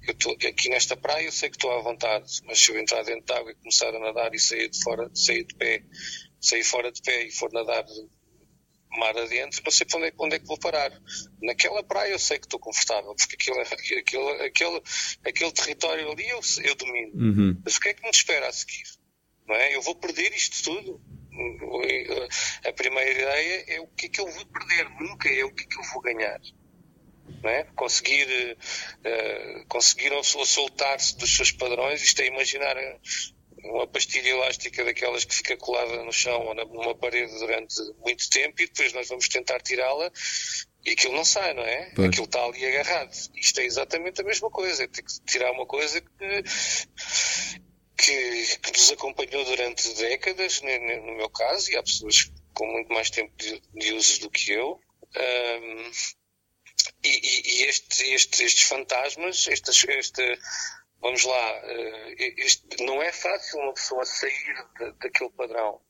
Eu 0.03 0.13
estou 0.13 0.33
aqui 0.33 0.69
nesta 0.69 0.97
praia, 0.97 1.25
eu 1.25 1.31
sei 1.31 1.49
que 1.49 1.57
estou 1.57 1.71
à 1.71 1.81
vontade, 1.81 2.41
mas 2.45 2.59
se 2.59 2.71
eu 2.71 2.79
entrar 2.79 3.03
dentro 3.03 3.23
de 3.25 3.33
água 3.33 3.51
e 3.51 3.55
começar 3.55 3.93
a 3.93 3.99
nadar 3.99 4.33
e 4.33 4.39
sair 4.39 4.67
de 4.69 4.81
fora, 4.81 5.09
sair 5.13 5.45
de 5.45 5.53
pé, 5.55 5.83
sair 6.39 6.63
fora 6.63 6.91
de 6.91 7.01
pé 7.03 7.23
e 7.25 7.31
for 7.31 7.51
nadar 7.51 7.85
mar 8.99 9.15
sei 9.71 9.85
para 9.85 9.99
onde 9.99 10.07
é, 10.07 10.13
onde 10.19 10.35
é 10.35 10.39
que 10.39 10.45
vou 10.45 10.59
parar. 10.59 10.91
Naquela 11.41 11.83
praia 11.83 12.11
eu 12.11 12.19
sei 12.19 12.37
que 12.39 12.45
estou 12.45 12.59
confortável, 12.59 13.15
porque 13.15 13.35
aquele, 13.35 13.61
aquele, 13.61 14.45
aquele, 14.45 14.81
aquele 15.25 15.51
território 15.51 16.11
ali 16.11 16.27
eu, 16.29 16.39
eu 16.63 16.75
domino. 16.75 17.11
Uhum. 17.13 17.61
Mas 17.63 17.77
o 17.77 17.79
que 17.79 17.89
é 17.89 17.93
que 17.93 18.03
me 18.03 18.09
espera 18.09 18.47
a 18.47 18.51
seguir? 18.51 18.83
Não 19.47 19.55
é? 19.55 19.75
Eu 19.75 19.81
vou 19.81 19.95
perder 19.95 20.33
isto 20.33 20.63
tudo? 20.63 21.01
A 22.65 22.73
primeira 22.73 23.11
ideia 23.11 23.65
é 23.67 23.79
o 23.79 23.87
que 23.87 24.05
é 24.07 24.09
que 24.09 24.19
eu 24.19 24.27
vou 24.27 24.45
perder, 24.45 24.89
nunca 24.99 25.29
é 25.29 25.43
o 25.43 25.53
que 25.53 25.63
é 25.63 25.67
que 25.67 25.79
eu 25.79 25.83
vou 25.93 26.01
ganhar. 26.01 26.39
Não 27.41 27.49
é? 27.49 27.63
Conseguir, 27.75 28.57
uh, 28.57 29.65
conseguir 29.67 30.11
soltar-se 30.23 31.17
dos 31.17 31.35
seus 31.35 31.51
padrões, 31.51 32.03
isto 32.03 32.21
é 32.21 32.27
imaginar 32.27 32.75
uma 33.63 33.87
pastilha 33.87 34.29
elástica 34.29 34.83
daquelas 34.83 35.25
que 35.25 35.35
fica 35.35 35.57
colada 35.57 36.03
no 36.03 36.11
chão 36.11 36.45
ou 36.47 36.55
numa 36.55 36.95
parede 36.95 37.37
durante 37.39 37.75
muito 37.99 38.29
tempo 38.29 38.61
e 38.61 38.67
depois 38.67 38.93
nós 38.93 39.07
vamos 39.07 39.27
tentar 39.27 39.61
tirá-la 39.61 40.11
e 40.83 40.91
aquilo 40.91 41.13
não 41.13 41.23
sai, 41.23 41.53
não 41.53 41.63
é? 41.63 41.91
Pois. 41.95 42.07
Aquilo 42.09 42.25
está 42.25 42.43
ali 42.43 42.65
agarrado. 42.65 43.11
Isto 43.35 43.59
é 43.59 43.65
exatamente 43.65 44.21
a 44.21 44.23
mesma 44.23 44.49
coisa. 44.49 44.87
Tem 44.87 45.03
que 45.03 45.25
tirar 45.25 45.51
uma 45.51 45.65
coisa 45.65 46.01
que, 46.01 46.43
que, 47.97 48.57
que 48.57 48.71
nos 48.71 48.91
acompanhou 48.91 49.45
durante 49.45 49.93
décadas, 49.95 50.61
no, 50.61 51.17
meu 51.17 51.29
caso, 51.29 51.71
e 51.71 51.77
há 51.77 51.83
pessoas 51.83 52.31
com 52.53 52.65
muito 52.65 52.91
mais 52.91 53.09
tempo 53.11 53.31
de, 53.37 53.61
de 53.75 53.93
uso 53.93 54.21
do 54.21 54.31
que 54.31 54.51
eu. 54.51 54.79
Um, 55.15 55.91
e, 57.03 57.09
e, 57.09 57.61
e 57.61 57.63
este, 57.65 58.03
este, 58.13 58.43
estes 58.43 58.63
fantasmas, 58.63 59.47
estas, 59.47 59.83
esta, 59.87 60.39
vamos 61.01 61.23
lá, 61.23 61.61
este, 62.37 62.83
não 62.83 63.01
é 63.01 63.11
fácil 63.11 63.59
uma 63.59 63.73
pessoa 63.73 64.05
sair 64.05 64.55
de, 64.79 64.91
daquele 64.93 65.31
padrão, 65.31 65.81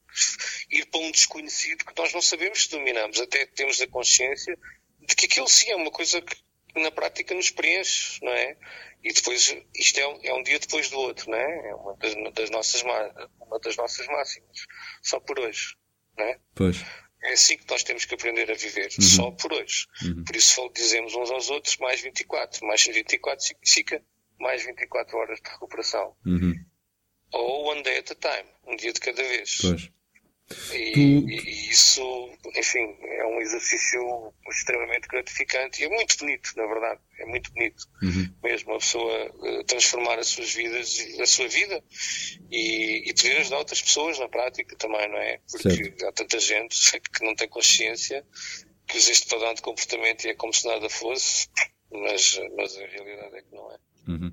ir 0.69 0.85
para 0.85 0.99
um 1.01 1.11
desconhecido 1.11 1.85
que 1.85 1.93
nós 1.97 2.13
não 2.13 2.21
sabemos 2.21 2.63
se 2.63 2.71
dominamos, 2.71 3.19
até 3.19 3.45
temos 3.45 3.79
a 3.81 3.87
consciência 3.87 4.57
de 4.99 5.15
que 5.15 5.25
aquilo 5.25 5.47
sim 5.47 5.69
é 5.71 5.75
uma 5.75 5.91
coisa 5.91 6.21
que 6.21 6.35
na 6.75 6.91
prática 6.91 7.33
nos 7.33 7.49
preenche, 7.49 8.23
não 8.23 8.31
é? 8.31 8.57
E 9.03 9.11
depois, 9.11 9.55
isto 9.75 9.99
é 9.99 10.07
um, 10.07 10.19
é 10.23 10.33
um 10.33 10.43
dia 10.43 10.59
depois 10.59 10.89
do 10.89 10.99
outro, 10.99 11.29
não 11.29 11.37
é? 11.37 11.69
É 11.69 11.75
uma 11.75 11.95
das, 11.97 12.13
das, 12.33 12.49
nossas, 12.49 12.81
uma 12.83 13.59
das 13.59 13.75
nossas 13.75 14.07
máximas, 14.07 14.65
só 15.01 15.19
por 15.19 15.39
hoje, 15.39 15.75
não 16.17 16.25
é? 16.25 16.39
Pois. 16.55 16.77
É 17.23 17.33
assim 17.33 17.57
que 17.57 17.69
nós 17.69 17.83
temos 17.83 18.05
que 18.05 18.15
aprender 18.15 18.49
a 18.49 18.55
viver, 18.55 18.89
uhum. 18.97 19.05
só 19.05 19.31
por 19.31 19.53
hoje. 19.53 19.85
Uhum. 20.03 20.23
Por 20.23 20.35
isso 20.35 20.71
dizemos 20.73 21.13
uns 21.13 21.29
aos 21.29 21.49
outros 21.49 21.77
mais 21.77 22.01
24. 22.01 22.65
Mais 22.65 22.83
24 22.83 23.45
significa 23.45 24.03
mais 24.41 24.65
24 24.65 25.17
horas 25.17 25.39
de 25.41 25.49
recuperação. 25.49 26.15
Uhum. 26.25 26.53
Ou 27.33 27.65
one 27.67 27.83
day 27.83 27.99
at 27.99 28.11
a 28.11 28.15
time, 28.15 28.49
um 28.67 28.75
dia 28.75 28.91
de 28.91 28.99
cada 28.99 29.21
vez. 29.23 29.57
Pois. 29.61 29.89
E, 30.73 30.91
tu... 30.91 31.29
e, 31.29 31.69
isso, 31.69 32.29
enfim, 32.55 32.97
é 33.01 33.25
um 33.25 33.39
exercício 33.39 34.33
extremamente 34.49 35.07
gratificante 35.07 35.81
e 35.81 35.85
é 35.85 35.89
muito 35.89 36.17
bonito, 36.17 36.51
na 36.57 36.65
verdade. 36.65 36.99
É 37.19 37.25
muito 37.25 37.51
bonito 37.53 37.87
uhum. 38.01 38.33
mesmo 38.43 38.73
a 38.73 38.79
pessoa 38.79 39.31
uh, 39.31 39.63
transformar 39.63 40.19
as 40.19 40.27
suas 40.27 40.53
vidas, 40.53 40.97
a 41.19 41.25
sua 41.25 41.47
vida 41.47 41.81
e, 42.49 43.09
e 43.09 43.13
poder 43.13 43.37
ajudar 43.37 43.59
outras 43.59 43.81
pessoas 43.81 44.19
na 44.19 44.27
prática 44.27 44.75
também, 44.75 45.07
não 45.07 45.17
é? 45.17 45.39
Porque 45.49 45.69
certo. 45.69 46.07
há 46.07 46.11
tanta 46.11 46.39
gente 46.39 46.99
que 46.99 47.23
não 47.23 47.35
tem 47.35 47.47
consciência 47.47 48.25
que 48.87 48.97
usa 48.97 49.11
este 49.11 49.27
padrão 49.29 49.53
de 49.53 49.61
comportamento 49.61 50.25
e 50.25 50.29
é 50.29 50.33
como 50.33 50.53
se 50.53 50.67
nada 50.67 50.89
fosse, 50.89 51.47
mas, 51.91 52.39
mas 52.57 52.77
a 52.77 52.85
realidade 52.87 53.37
é 53.37 53.41
que 53.41 53.55
não 53.55 53.71
é. 53.71 53.77
Uhum. 54.07 54.31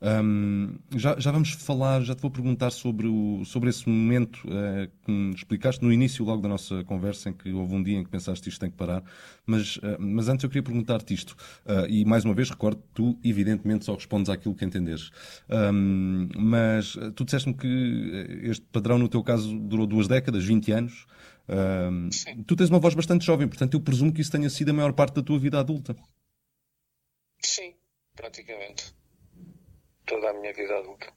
Um, 0.00 0.78
já, 0.94 1.18
já 1.18 1.30
vamos 1.30 1.50
falar, 1.52 2.02
já 2.02 2.14
te 2.14 2.22
vou 2.22 2.30
perguntar 2.30 2.70
sobre, 2.70 3.06
o, 3.06 3.44
sobre 3.44 3.70
esse 3.70 3.88
momento 3.88 4.36
uh, 4.46 4.90
que 5.02 5.10
me 5.10 5.34
explicaste 5.34 5.82
no 5.82 5.92
início 5.92 6.24
logo 6.24 6.42
da 6.42 6.48
nossa 6.48 6.84
conversa, 6.84 7.30
em 7.30 7.32
que 7.32 7.52
houve 7.52 7.74
um 7.74 7.82
dia 7.82 7.98
em 7.98 8.04
que 8.04 8.10
pensaste 8.10 8.48
isto 8.48 8.60
tem 8.60 8.70
que 8.70 8.76
parar, 8.76 9.02
mas, 9.46 9.76
uh, 9.78 9.96
mas 9.98 10.28
antes 10.28 10.44
eu 10.44 10.50
queria 10.50 10.62
perguntar-te 10.62 11.14
isto, 11.14 11.36
uh, 11.66 11.86
e 11.88 12.04
mais 12.04 12.24
uma 12.24 12.34
vez 12.34 12.50
recordo, 12.50 12.82
tu 12.92 13.18
evidentemente 13.24 13.84
só 13.84 13.94
respondes 13.94 14.30
àquilo 14.30 14.54
que 14.54 14.64
entenderes, 14.64 15.10
um, 15.48 16.28
mas 16.36 16.96
tu 17.14 17.24
disseste-me 17.24 17.54
que 17.54 18.40
este 18.42 18.64
padrão 18.66 18.98
no 18.98 19.08
teu 19.08 19.22
caso 19.22 19.58
durou 19.58 19.86
duas 19.86 20.08
décadas, 20.08 20.44
20 20.44 20.72
anos, 20.72 21.06
um, 21.48 22.08
tu 22.46 22.56
tens 22.56 22.70
uma 22.70 22.78
voz 22.78 22.94
bastante 22.94 23.24
jovem, 23.24 23.48
portanto 23.48 23.74
eu 23.74 23.80
presumo 23.80 24.12
que 24.12 24.20
isso 24.20 24.30
tenha 24.30 24.48
sido 24.48 24.70
a 24.70 24.72
maior 24.72 24.92
parte 24.92 25.14
da 25.14 25.22
tua 25.22 25.38
vida 25.38 25.58
adulta. 25.58 25.94
Sim, 27.40 27.74
praticamente 28.14 28.94
toda 30.06 30.30
a 30.30 30.32
minha 30.32 30.52
vida 30.52 30.76
adulta. 30.78 31.12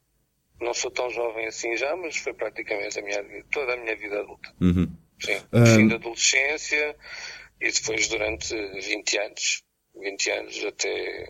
Não 0.60 0.74
sou 0.74 0.90
tão 0.90 1.10
jovem 1.10 1.46
assim 1.48 1.76
já, 1.78 1.96
mas 1.96 2.18
foi 2.18 2.34
praticamente 2.34 3.00
a 3.00 3.02
minha, 3.02 3.24
toda 3.52 3.74
a 3.74 3.78
minha 3.78 3.96
vida 3.96 4.20
adulta. 4.20 4.54
Uhum. 4.60 4.92
Sim. 5.20 5.38
Um... 5.54 5.66
Fim 5.66 5.88
da 5.88 5.96
adolescência 5.96 6.96
e 7.62 7.72
depois 7.72 8.08
durante 8.08 8.56
20 8.56 9.18
anos. 9.20 9.64
20 9.96 10.32
anos 10.32 10.66
até, 10.66 11.30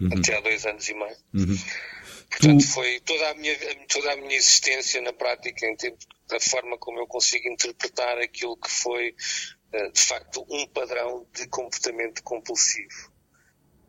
uhum. 0.00 0.08
até 0.18 0.36
há 0.36 0.40
dois 0.40 0.66
anos 0.66 0.88
e 0.88 0.94
meio. 0.94 1.16
Uhum. 1.34 1.56
Portanto, 2.30 2.60
tu... 2.60 2.68
foi 2.72 3.00
toda 3.00 3.30
a, 3.30 3.34
minha, 3.34 3.56
toda 3.88 4.12
a 4.12 4.16
minha 4.16 4.36
existência 4.36 5.00
na 5.00 5.12
prática, 5.12 5.66
em 5.66 5.76
termos 5.76 6.06
da 6.28 6.40
forma 6.40 6.78
como 6.78 6.98
eu 6.98 7.06
consigo 7.06 7.48
interpretar 7.48 8.18
aquilo 8.18 8.56
que 8.56 8.70
foi, 8.70 9.14
eh, 9.72 9.90
de 9.90 10.00
facto, 10.00 10.46
um 10.48 10.66
padrão 10.68 11.26
de 11.34 11.46
comportamento 11.48 12.22
compulsivo. 12.22 13.11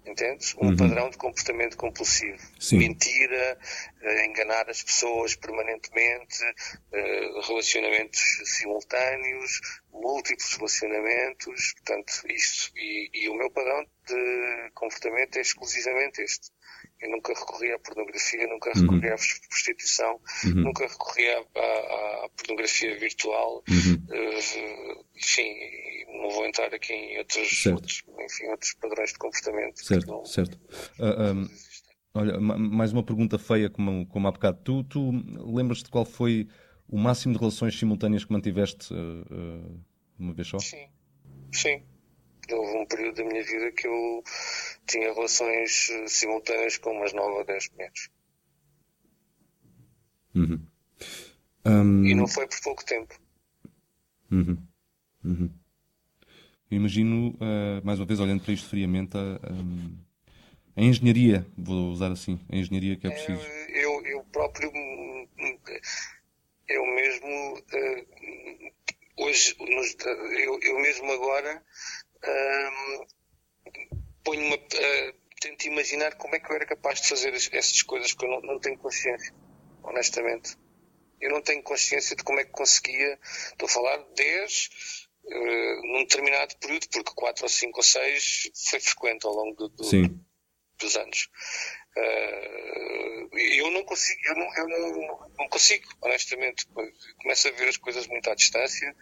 Entendes? 0.05 0.53
Um 0.55 0.67
uhum. 0.67 0.75
padrão 0.77 1.09
de 1.09 1.17
comportamento 1.17 1.77
compulsivo. 1.77 2.37
Sim. 2.59 2.77
Mentira, 2.77 3.57
uh, 4.01 4.25
enganar 4.25 4.69
as 4.69 4.83
pessoas 4.83 5.35
permanentemente, 5.35 6.43
uh, 6.43 7.41
relacionamentos 7.47 8.19
simultâneos, 8.43 9.61
múltiplos 9.91 10.55
relacionamentos, 10.55 11.73
portanto, 11.73 12.11
isso. 12.29 12.71
E, 12.75 13.09
e, 13.13 13.29
o 13.29 13.35
meu 13.35 13.49
padrão 13.51 13.85
de 14.05 14.71
comportamento 14.73 15.37
é 15.37 15.41
exclusivamente 15.41 16.21
este. 16.21 16.51
Eu 17.03 17.11
nunca 17.11 17.33
recorri 17.33 17.71
à 17.73 17.79
pornografia, 17.79 18.47
nunca 18.47 18.69
uhum. 18.69 18.81
recorri 18.81 19.09
à 19.09 19.15
prostituição, 19.49 20.19
uhum. 20.45 20.53
nunca 20.55 20.87
recorri 20.87 21.27
à, 21.27 21.39
à, 21.39 22.25
à 22.25 22.29
pornografia 22.37 22.97
virtual, 22.97 23.61
uhum. 23.69 23.95
uh, 24.09 25.05
enfim, 25.17 25.53
não 26.21 26.29
vou 26.29 26.45
entrar 26.45 26.73
aqui 26.73 26.93
em 26.93 27.17
outros, 27.17 27.65
outros, 27.65 28.03
enfim, 28.19 28.47
outros 28.47 28.73
padrões 28.75 29.11
de 29.11 29.17
comportamento. 29.17 29.83
Certo, 29.83 30.07
não, 30.07 30.25
certo. 30.25 30.55
Uh, 30.97 31.03
ah, 31.03 31.33
um, 31.33 31.49
olha, 32.13 32.39
mais 32.39 32.93
uma 32.93 33.03
pergunta 33.03 33.37
feia 33.37 33.69
como, 33.69 34.05
como 34.07 34.27
há 34.27 34.31
bocado. 34.31 34.61
Tu, 34.63 34.83
tu 34.85 35.11
lembras-te 35.53 35.89
qual 35.89 36.05
foi 36.05 36.47
o 36.87 36.97
máximo 36.97 37.33
de 37.33 37.39
relações 37.39 37.77
simultâneas 37.77 38.23
que 38.23 38.31
mantiveste 38.31 38.93
uh, 38.93 39.83
uma 40.17 40.33
vez 40.33 40.47
só? 40.47 40.59
Sim, 40.59 40.87
sim. 41.51 41.83
Houve 42.51 42.77
um 42.77 42.85
período 42.85 43.15
da 43.15 43.23
minha 43.23 43.43
vida 43.43 43.71
que 43.71 43.87
eu 43.87 44.23
tinha 44.85 45.13
relações 45.13 45.89
simultâneas 46.07 46.77
com 46.77 46.91
umas 46.91 47.13
9 47.13 47.37
ou 47.37 47.45
10 47.45 47.69
mulheres. 47.71 48.09
Uhum. 50.35 50.59
Um... 51.65 52.05
E 52.05 52.13
não 52.15 52.27
foi 52.27 52.47
por 52.47 52.59
pouco 52.61 52.85
tempo. 52.85 53.17
Uhum. 54.31 54.57
Uhum. 55.23 55.49
Eu 56.69 56.77
imagino, 56.77 57.29
uh, 57.35 57.85
mais 57.85 57.99
uma 57.99 58.05
vez, 58.05 58.19
olhando 58.19 58.43
para 58.43 58.53
isto 58.53 58.67
friamente, 58.67 59.15
a, 59.15 59.19
a, 59.21 60.81
a, 60.81 60.81
engenharia, 60.81 61.45
vou 61.55 61.91
usar 61.91 62.11
assim, 62.11 62.39
a 62.51 62.55
engenharia 62.55 62.95
que 62.95 63.05
é 63.05 63.11
preciso. 63.11 63.45
Eu, 63.69 64.03
eu 64.05 64.23
próprio, 64.31 64.71
eu 66.67 66.85
mesmo, 66.87 67.57
uh, 67.59 69.23
hoje, 69.23 69.55
nos, 69.59 69.95
eu, 70.03 70.59
eu, 70.63 70.79
mesmo 70.79 71.11
agora, 71.11 71.63
uh, 72.23 73.07
ponho-me, 74.23 74.55
uh, 74.55 75.13
tento 75.39 75.65
imaginar 75.65 76.15
como 76.15 76.35
é 76.35 76.39
que 76.39 76.49
eu 76.51 76.55
era 76.55 76.65
capaz 76.65 77.01
de 77.01 77.09
fazer 77.09 77.33
essas 77.33 77.81
coisas 77.81 78.13
que 78.13 78.25
eu 78.25 78.29
não, 78.29 78.41
não 78.41 78.59
tenho 78.59 78.77
consciência, 78.77 79.33
honestamente. 79.83 80.57
Eu 81.19 81.31
não 81.31 81.41
tenho 81.41 81.63
consciência 81.63 82.15
de 82.15 82.23
como 82.23 82.39
é 82.39 82.45
que 82.45 82.51
conseguia, 82.51 83.19
estou 83.51 83.67
a 83.67 83.71
falar 83.71 83.97
10 84.15 84.69
uh, 85.25 85.87
num 85.87 85.99
determinado 85.99 86.55
período, 86.57 86.87
porque 86.89 87.13
quatro 87.15 87.43
ou 87.43 87.49
cinco 87.49 87.79
ou 87.79 87.83
seis 87.83 88.49
foi 88.69 88.79
frequente 88.79 89.25
ao 89.25 89.33
longo 89.33 89.55
do, 89.55 89.69
do, 89.69 89.83
dos 90.79 90.95
anos. 90.95 91.29
Uh, 91.95 93.37
eu 93.37 93.71
não 93.71 93.83
consigo, 93.83 94.19
eu, 94.25 94.35
não, 94.35 94.55
eu 94.55 94.67
não, 94.67 95.29
não, 95.37 95.49
consigo, 95.49 95.87
honestamente. 96.01 96.65
Começo 97.21 97.47
a 97.47 97.51
ver 97.51 97.69
as 97.69 97.77
coisas 97.77 98.07
muito 98.07 98.29
à 98.29 98.35
distância 98.35 98.95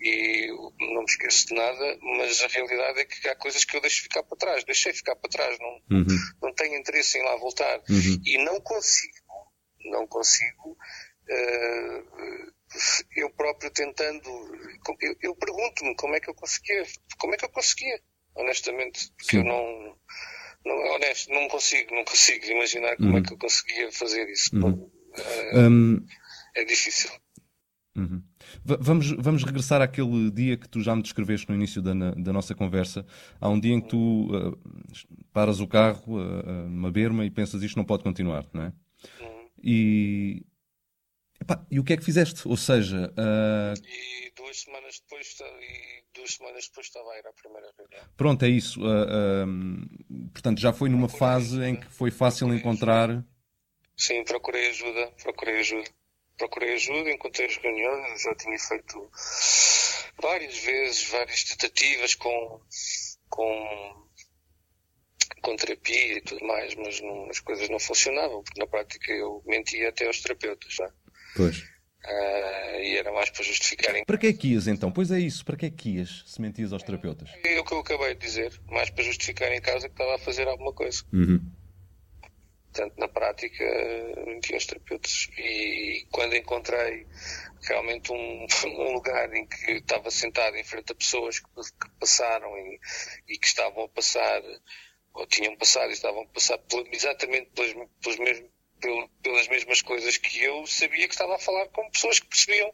e 0.00 0.48
não 0.78 1.00
me 1.00 1.06
esqueço 1.08 1.48
de 1.48 1.54
nada, 1.54 1.98
mas 2.02 2.42
a 2.42 2.48
realidade 2.48 3.00
é 3.00 3.04
que 3.04 3.28
há 3.28 3.36
coisas 3.36 3.64
que 3.64 3.76
eu 3.76 3.80
deixo 3.80 4.02
ficar 4.02 4.22
para 4.22 4.38
trás, 4.38 4.64
deixei 4.64 4.92
ficar 4.92 5.16
para 5.16 5.30
trás, 5.30 5.58
não, 5.58 5.98
uhum. 5.98 6.06
não 6.42 6.54
tenho 6.54 6.76
interesse 6.78 7.18
em 7.18 7.24
lá 7.24 7.36
voltar. 7.36 7.78
Uhum. 7.88 8.20
E 8.24 8.38
não 8.38 8.60
consigo, 8.60 9.52
não 9.90 10.06
consigo 10.06 10.70
uh, 10.70 12.54
eu 13.16 13.30
próprio 13.30 13.70
tentando, 13.70 14.28
eu, 15.00 15.16
eu 15.22 15.36
pergunto-me 15.36 15.94
como 15.96 16.14
é 16.14 16.20
que 16.20 16.28
eu 16.28 16.34
conseguia, 16.34 16.84
como 17.18 17.34
é 17.34 17.36
que 17.36 17.44
eu 17.44 17.50
conseguia, 17.50 18.00
honestamente, 18.34 19.12
porque 19.16 19.36
Sim. 19.36 19.38
eu 19.38 19.44
não, 19.44 19.96
não, 20.64 20.94
honesto, 20.94 21.30
não 21.32 21.48
consigo, 21.48 21.94
não 21.94 22.04
consigo 22.04 22.44
imaginar 22.46 22.96
como 22.96 23.10
é 23.10 23.12
uhum. 23.12 23.18
é 23.18 23.22
que 23.22 23.32
eu 23.32 23.38
conseguia 23.38 23.92
fazer 23.92 24.28
isso. 24.30 24.56
Uhum. 24.56 24.90
É, 25.52 25.68
um... 25.68 26.04
é 26.54 26.64
difícil. 26.64 27.10
Uhum. 27.96 28.22
Vamos, 28.64 29.12
vamos 29.12 29.44
regressar 29.44 29.80
àquele 29.80 30.28
dia 30.30 30.56
que 30.56 30.68
tu 30.68 30.80
já 30.80 30.96
me 30.96 31.02
descreveste 31.02 31.48
no 31.48 31.54
início 31.54 31.80
da, 31.80 31.92
da 31.92 32.32
nossa 32.32 32.54
conversa. 32.54 33.06
Há 33.40 33.48
um 33.48 33.60
dia 33.60 33.72
em 33.72 33.80
que 33.80 33.88
tu 33.88 34.34
uh, 34.34 34.58
paras 35.32 35.60
o 35.60 35.66
carro 35.66 36.18
uh, 36.18 36.68
numa 36.68 36.90
berma 36.90 37.24
e 37.24 37.30
pensas 37.30 37.62
isto 37.62 37.76
não 37.76 37.84
pode 37.84 38.02
continuar, 38.02 38.46
não 38.52 38.64
é? 38.64 38.72
Uhum. 39.20 39.48
E, 39.62 40.44
epá, 41.40 41.64
e 41.70 41.78
o 41.78 41.84
que 41.84 41.92
é 41.92 41.96
que 41.96 42.04
fizeste? 42.04 42.46
Ou 42.46 42.56
seja. 42.56 43.12
Uh... 43.12 43.74
E 43.86 44.32
duas 44.36 44.60
semanas 44.60 45.00
depois 45.00 45.36
e 45.40 46.04
duas 46.14 46.34
semanas 46.34 46.66
depois 46.68 46.86
estava 46.86 47.10
a 47.10 47.18
ir 47.18 47.26
à 47.26 47.32
primeira 47.32 47.72
reunião. 47.78 48.04
Pronto, 48.16 48.44
é 48.44 48.48
isso. 48.48 48.80
Uh, 48.80 50.28
portanto, 50.32 50.60
já 50.60 50.72
foi 50.72 50.88
numa 50.88 51.08
procurei 51.08 51.20
fase 51.20 51.56
ajuda, 51.56 51.68
em 51.68 51.76
que 51.76 51.86
foi 51.86 52.10
fácil 52.10 52.52
encontrar. 52.54 53.10
Ajuda. 53.10 53.26
Sim, 53.96 54.24
procurei 54.24 54.70
ajuda, 54.70 55.12
procurei 55.22 55.60
ajuda 55.60 55.90
procurei 56.36 56.74
ajuda, 56.74 57.10
encontrei 57.10 57.46
as 57.46 57.56
reuniões, 57.56 58.22
já 58.22 58.34
tinha 58.34 58.58
feito 58.58 59.10
várias 60.20 60.58
vezes, 60.58 61.08
várias 61.08 61.44
tentativas 61.44 62.14
com, 62.14 62.60
com, 63.28 64.08
com 65.42 65.56
terapia 65.56 66.18
e 66.18 66.20
tudo 66.22 66.44
mais, 66.44 66.74
mas 66.74 67.00
não, 67.00 67.30
as 67.30 67.40
coisas 67.40 67.68
não 67.68 67.78
funcionavam, 67.78 68.42
porque 68.42 68.60
na 68.60 68.66
prática 68.66 69.12
eu 69.12 69.42
mentia 69.46 69.88
até 69.88 70.06
aos 70.06 70.20
terapeutas. 70.20 70.72
Já. 70.72 70.90
Pois. 71.36 71.58
Uh, 71.58 72.80
e 72.82 72.96
era 72.98 73.10
mais 73.12 73.30
para 73.30 73.42
justificarem. 73.42 74.04
Para 74.04 74.18
que 74.18 74.26
é 74.26 74.32
que 74.32 74.48
ias 74.52 74.66
então? 74.66 74.92
Pois 74.92 75.10
é 75.10 75.18
isso, 75.18 75.44
para 75.44 75.56
que 75.56 75.66
é 75.66 75.70
que 75.70 75.96
ias 75.96 76.22
se 76.26 76.40
mentias 76.40 76.72
aos 76.72 76.82
terapeutas? 76.82 77.30
É 77.42 77.58
o 77.58 77.64
que 77.64 77.72
eu 77.72 77.78
acabei 77.78 78.14
de 78.14 78.20
dizer, 78.20 78.52
mais 78.70 78.90
para 78.90 79.04
justificar 79.04 79.50
em 79.52 79.60
casa 79.60 79.88
que 79.88 79.94
estava 79.94 80.16
a 80.16 80.18
fazer 80.18 80.46
alguma 80.46 80.72
coisa. 80.72 81.02
Uhum. 81.12 81.40
Portanto, 82.74 82.94
na 82.98 83.08
prática, 83.08 83.64
menti 84.26 84.52
aos 84.52 84.66
terapeutas. 84.66 85.30
E 85.38 86.06
quando 86.10 86.34
encontrei 86.34 87.06
realmente 87.62 88.12
um, 88.12 88.46
um, 88.66 88.92
lugar 88.92 89.32
em 89.32 89.46
que 89.46 89.72
estava 89.72 90.10
sentado 90.10 90.56
em 90.56 90.64
frente 90.64 90.92
a 90.92 90.94
pessoas 90.96 91.38
que, 91.38 91.46
que 91.46 91.90
passaram 92.00 92.48
e, 92.58 92.80
e, 93.28 93.38
que 93.38 93.46
estavam 93.46 93.84
a 93.84 93.88
passar, 93.88 94.42
ou 95.14 95.26
tinham 95.26 95.56
passado 95.56 95.90
e 95.90 95.92
estavam 95.92 96.22
a 96.22 96.26
passar 96.26 96.58
exatamente 96.92 97.50
pelos, 97.54 97.72
pelos 98.02 98.18
mesmos 98.18 98.50
pelas 99.22 99.48
mesmas 99.48 99.82
coisas 99.82 100.16
que 100.16 100.42
eu, 100.42 100.66
sabia 100.66 101.06
que 101.06 101.14
estava 101.14 101.36
a 101.36 101.38
falar 101.38 101.66
com 101.68 101.88
pessoas 101.90 102.20
que 102.20 102.26
percebiam 102.26 102.70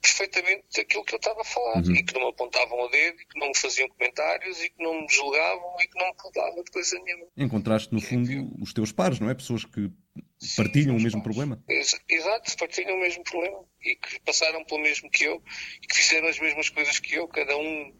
perfeitamente 0.00 0.80
aquilo 0.80 1.04
que 1.04 1.14
eu 1.14 1.18
estava 1.18 1.40
a 1.40 1.44
falar 1.44 1.82
uhum. 1.82 1.94
e 1.94 2.02
que 2.02 2.14
não 2.14 2.22
me 2.22 2.28
apontavam 2.28 2.78
o 2.80 2.88
dedo 2.88 3.20
e 3.20 3.26
que 3.26 3.38
não 3.38 3.48
me 3.48 3.56
faziam 3.56 3.88
comentários 3.88 4.60
e 4.62 4.70
que 4.70 4.82
não 4.82 5.02
me 5.02 5.08
julgavam 5.08 5.76
e 5.80 5.86
que 5.86 5.98
não 5.98 6.08
me 6.08 6.14
culpavam 6.14 6.62
de 6.62 6.70
coisa 6.70 6.98
nenhuma. 7.00 7.26
Encontraste, 7.36 7.92
no 7.92 8.00
fundo, 8.00 8.30
eu... 8.30 8.50
os 8.60 8.72
teus 8.72 8.92
pares, 8.92 9.20
não 9.20 9.30
é? 9.30 9.34
Pessoas 9.34 9.64
que 9.64 9.90
partilham 10.56 10.96
Sim, 10.96 11.00
o 11.00 11.02
mesmo 11.02 11.22
pares. 11.22 11.36
problema. 11.36 11.64
Exato, 12.08 12.56
partilham 12.58 12.96
o 12.96 13.00
mesmo 13.00 13.24
problema 13.24 13.64
e 13.82 13.96
que 13.96 14.20
passaram 14.20 14.64
pelo 14.64 14.82
mesmo 14.82 15.10
que 15.10 15.24
eu 15.24 15.42
e 15.82 15.86
que 15.86 15.96
fizeram 15.96 16.28
as 16.28 16.38
mesmas 16.38 16.68
coisas 16.68 16.98
que 16.98 17.14
eu, 17.14 17.28
cada 17.28 17.56
um 17.56 17.92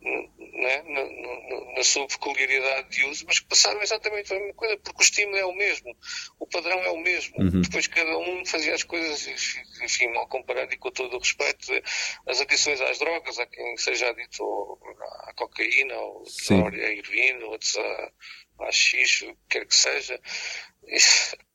né, 0.00 0.82
na, 0.82 1.04
na, 1.04 1.74
na, 1.74 1.82
sua 1.82 2.06
peculiaridade 2.06 2.90
de 2.90 3.04
uso, 3.06 3.24
mas 3.26 3.40
que 3.40 3.46
passaram 3.46 3.82
exatamente 3.82 4.32
a 4.32 4.38
mesma 4.38 4.54
coisa, 4.54 4.76
porque 4.78 5.00
o 5.00 5.02
estímulo 5.02 5.36
é 5.36 5.44
o 5.44 5.54
mesmo, 5.54 5.96
o 6.38 6.46
padrão 6.46 6.78
é 6.80 6.90
o 6.90 6.98
mesmo. 6.98 7.34
Uhum. 7.38 7.60
Depois 7.60 7.86
cada 7.86 8.18
um 8.18 8.44
fazia 8.46 8.74
as 8.74 8.82
coisas, 8.82 9.26
enfim, 9.82 10.08
mal 10.08 10.28
comparado 10.28 10.72
e 10.72 10.78
com 10.78 10.90
todo 10.90 11.16
o 11.16 11.18
respeito, 11.18 11.72
as 12.26 12.40
adições 12.40 12.80
às 12.80 12.98
drogas, 12.98 13.38
a 13.38 13.46
quem 13.46 13.76
seja 13.76 14.10
adito 14.10 14.78
à 15.28 15.32
cocaína, 15.34 15.94
ou 15.96 16.24
à 16.50 16.90
heroína, 16.90 17.46
outros 17.46 17.76
à, 17.76 18.12
à 18.60 18.72
xixo, 18.72 19.28
o 19.28 19.34
que 19.34 19.40
quer 19.50 19.66
que 19.66 19.74
seja. 19.74 20.20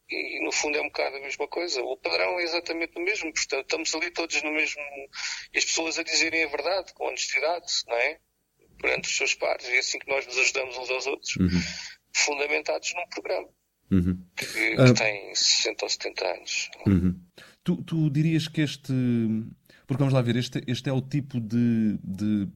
E, 0.10 0.44
no 0.44 0.52
fundo 0.52 0.78
é 0.78 0.82
um 0.82 0.88
bocado 0.88 1.16
a 1.16 1.22
mesma 1.22 1.48
coisa. 1.48 1.82
O 1.82 1.98
padrão 1.98 2.40
é 2.40 2.44
exatamente 2.44 2.94
o 2.98 3.02
mesmo. 3.02 3.34
Portanto, 3.34 3.64
estamos 3.64 3.96
ali 3.96 4.12
todos 4.12 4.44
no 4.44 4.52
mesmo. 4.52 4.82
E 5.54 5.58
as 5.58 5.66
pessoas 5.66 5.98
a 5.98 6.04
dizerem 6.04 6.44
a 6.44 6.48
verdade, 6.48 6.94
com 6.94 7.08
honestidade, 7.08 7.66
não 7.88 7.96
é? 7.96 8.20
Perante 8.84 9.10
os 9.10 9.16
seus 9.16 9.34
pares. 9.34 9.66
E 9.66 9.72
é 9.72 9.80
assim 9.80 9.98
que 9.98 10.10
nós 10.10 10.28
nos 10.28 10.38
ajudamos 10.38 10.78
uns 10.78 10.90
aos 10.90 11.08
outros, 11.08 11.36
uhum. 11.38 11.62
fundamentados 12.14 12.94
num 12.94 13.08
programa 13.08 13.48
uhum. 13.90 14.20
que, 14.36 14.46
que 14.46 14.82
uh... 14.82 14.94
tem 14.94 15.34
60 15.34 15.86
ou 15.86 15.90
70 15.90 16.28
anos. 16.28 16.72
Uhum. 16.86 17.20
Tu, 17.64 17.78
tu, 17.84 18.10
dirias 18.10 18.50
que 18.50 18.62
este. 18.62 18.94
Porque 19.88 20.00
vamos 20.00 20.14
lá 20.14 20.22
ver, 20.22 20.36
este, 20.36 20.62
este 20.68 20.90
é 20.90 20.94
o 20.94 21.02
tipo 21.02 21.40
de, 21.40 21.98
de 22.04 22.50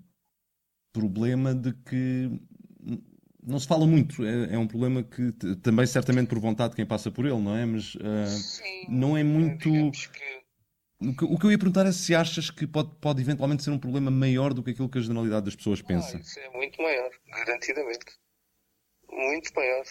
problema 0.92 1.56
de 1.56 1.74
que 1.86 2.30
não 3.42 3.58
se 3.58 3.68
fala 3.68 3.88
muito. 3.88 4.26
É, 4.26 4.56
é, 4.56 4.58
um 4.58 4.68
problema 4.68 5.02
que 5.02 5.32
também 5.62 5.86
certamente 5.86 6.28
por 6.28 6.40
vontade 6.40 6.72
de 6.72 6.76
quem 6.76 6.86
passa 6.86 7.10
por 7.10 7.26
ele, 7.26 7.40
não 7.40 7.56
é? 7.56 7.66
Mas 7.66 7.96
uh, 7.96 8.28
Sim, 8.28 8.86
não 8.90 9.18
é 9.18 9.24
muito. 9.24 9.70
Que 9.92 10.37
o 11.00 11.16
que, 11.16 11.26
o 11.26 11.38
que, 11.38 11.46
eu 11.46 11.52
ia 11.52 11.58
perguntar 11.60 11.86
é 11.86 11.92
se 11.92 12.16
achas 12.16 12.50
que 12.50 12.66
pode, 12.66 12.90
pode 13.00 13.22
eventualmente 13.22 13.64
ser 13.64 13.70
um 13.70 13.80
problema 13.80 14.10
maior 14.10 14.54
do 14.54 14.64
que 14.64 14.72
aquilo 14.72 14.90
que 14.90 14.98
a 14.98 15.02
generalidade 15.02 15.46
das 15.46 15.56
pessoas 15.56 15.82
pensa. 15.82 16.18
Ah, 16.18 16.20
isso 16.20 16.40
é 16.40 16.50
muito 16.50 16.82
maior, 16.82 17.12
garantidamente. 17.28 18.06
Muito 19.08 19.54
maior. 19.54 19.84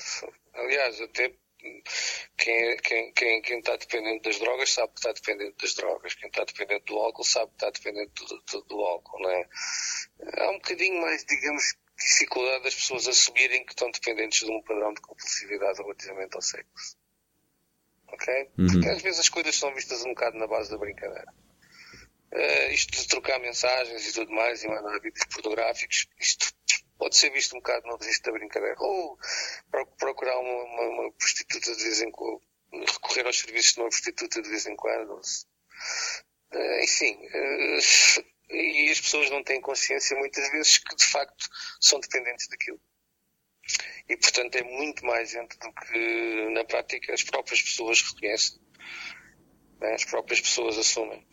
Aliás, 0.54 1.00
até 1.00 1.32
quem, 2.36 2.76
quem, 2.78 3.12
quem, 3.12 3.42
quem 3.42 3.58
está 3.58 3.76
dependente 3.76 4.24
das 4.24 4.38
drogas 4.40 4.72
sabe 4.72 4.92
que 4.94 4.98
está 4.98 5.12
dependente 5.12 5.56
das 5.62 5.74
drogas. 5.74 6.14
Quem 6.14 6.28
está 6.28 6.44
dependente 6.44 6.84
do 6.86 6.96
álcool 6.96 7.24
sabe 7.24 7.50
que 7.50 7.56
está 7.56 7.70
dependente 7.70 8.12
do, 8.24 8.42
do, 8.42 8.62
do 8.62 8.80
álcool, 8.80 9.20
não 9.20 9.30
é? 9.30 9.48
Há 10.38 10.50
um 10.50 10.54
bocadinho 10.54 11.00
mais, 11.00 11.24
digamos, 11.24 11.76
dificuldade 11.96 12.64
das 12.64 12.74
pessoas 12.74 13.06
assumirem 13.06 13.64
que 13.64 13.72
estão 13.72 13.90
dependentes 13.92 14.40
de 14.40 14.50
um 14.50 14.60
padrão 14.62 14.92
de 14.92 15.00
compulsividade 15.00 15.80
relativamente 15.80 16.34
ao 16.34 16.42
sexo 16.42 16.96
ok? 18.16 18.50
Uhum. 18.58 18.66
Porque 18.66 18.88
às 18.88 19.02
vezes 19.02 19.20
as 19.20 19.28
coisas 19.28 19.54
são 19.54 19.72
vistas 19.74 20.02
um 20.04 20.08
bocado 20.08 20.38
na 20.38 20.46
base 20.46 20.70
da 20.70 20.78
brincadeira. 20.78 21.32
Uh, 22.32 22.72
isto 22.72 22.92
de 22.92 23.06
trocar 23.06 23.38
mensagens 23.38 24.08
e 24.08 24.12
tudo 24.12 24.32
mais 24.32 24.62
e 24.64 24.68
mandar 24.68 24.98
vídeos 25.00 25.24
pornográficos, 25.26 26.08
isto 26.18 26.52
pode 26.98 27.16
ser 27.16 27.30
visto 27.30 27.54
um 27.54 27.60
bocado 27.60 27.86
no 27.86 27.96
registro 27.96 28.32
da 28.32 28.38
brincadeira. 28.38 28.76
Ou 28.78 29.18
procurar 29.98 30.38
uma, 30.38 30.64
uma, 30.64 30.82
uma, 30.88 31.12
prostituta 31.12 31.74
de 31.74 31.82
vez 31.82 32.00
em 32.00 32.10
quando, 32.10 32.42
recorrer 32.72 33.26
aos 33.26 33.38
serviços 33.38 33.74
de 33.74 33.80
uma 33.80 33.88
prostituta 33.88 34.42
de 34.42 34.48
vez 34.48 34.66
em 34.66 34.76
quando. 34.76 35.20
Uh, 36.52 36.82
enfim, 36.82 37.14
uh, 37.14 38.24
e 38.50 38.90
as 38.90 39.00
pessoas 39.00 39.30
não 39.30 39.42
têm 39.42 39.60
consciência 39.60 40.16
muitas 40.16 40.50
vezes 40.50 40.78
que 40.78 40.96
de 40.96 41.04
facto 41.04 41.48
são 41.80 42.00
dependentes 42.00 42.48
daquilo 42.48 42.80
e, 44.08 44.16
portanto, 44.16 44.54
é 44.56 44.62
muito 44.62 45.04
mais 45.04 45.30
gente 45.30 45.58
do 45.58 45.72
que, 45.72 46.50
na 46.52 46.64
prática, 46.64 47.12
as 47.12 47.22
próprias 47.22 47.62
pessoas 47.62 48.02
reconhecem. 48.02 48.58
Né? 49.80 49.94
As 49.94 50.04
próprias 50.04 50.40
pessoas 50.40 50.78
assumem. 50.78 51.26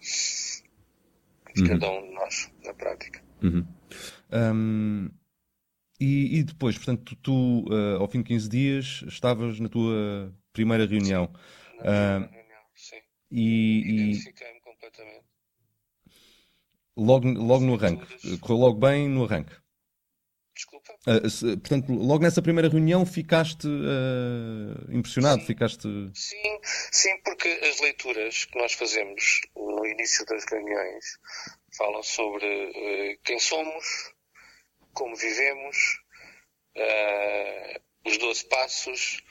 Uhum. 1.57 1.67
Cada 1.67 1.91
um 1.91 2.07
de 2.07 2.13
nós, 2.13 2.51
na 2.63 2.73
prática. 2.73 3.23
Uhum. 3.43 3.67
Um, 4.31 5.09
e, 5.99 6.39
e, 6.39 6.43
depois, 6.43 6.75
portanto, 6.77 7.15
tu, 7.21 7.65
uh, 7.69 8.01
ao 8.01 8.07
fim 8.07 8.19
de 8.19 8.25
15 8.25 8.49
dias, 8.49 9.03
estavas 9.07 9.59
na 9.59 9.69
tua 9.69 10.35
primeira 10.51 10.85
reunião. 10.85 11.31
Na 11.31 11.81
primeira 11.81 12.17
uh, 12.17 12.31
reunião, 12.31 12.63
sim. 12.75 13.01
E, 13.31 14.09
Identifiquei-me 14.09 14.59
completamente. 14.61 15.25
Logo, 16.97 17.27
logo 17.27 17.63
no 17.63 17.75
arranque. 17.75 18.37
Correu 18.39 18.57
logo 18.57 18.79
bem 18.79 19.07
no 19.07 19.23
arranque. 19.23 19.55
Desculpa. 20.63 20.93
Uh, 21.05 21.29
se, 21.29 21.45
portanto, 21.57 21.91
logo 21.91 22.23
nessa 22.23 22.41
primeira 22.41 22.69
reunião 22.69 23.05
ficaste 23.05 23.67
uh, 23.67 24.95
impressionado? 24.95 25.41
Sim. 25.41 25.47
Ficaste... 25.47 25.87
Sim, 26.13 26.59
sim, 26.63 27.17
porque 27.23 27.49
as 27.49 27.81
leituras 27.81 28.45
que 28.45 28.57
nós 28.57 28.71
fazemos 28.73 29.41
no 29.55 29.85
início 29.85 30.25
das 30.25 30.45
reuniões 30.45 31.19
falam 31.77 32.01
sobre 32.01 32.45
uh, 32.45 33.19
quem 33.25 33.39
somos, 33.39 34.13
como 34.93 35.15
vivemos, 35.15 36.01
os 38.05 38.17
12 38.17 38.45
passos, 38.47 39.21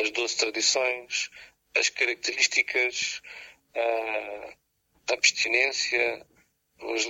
as 0.00 0.10
12 0.10 0.36
tradições, 0.36 1.30
as 1.76 1.88
características, 1.90 3.20
a 3.74 5.12
abstinência, 5.12 6.26
os, 6.80 7.06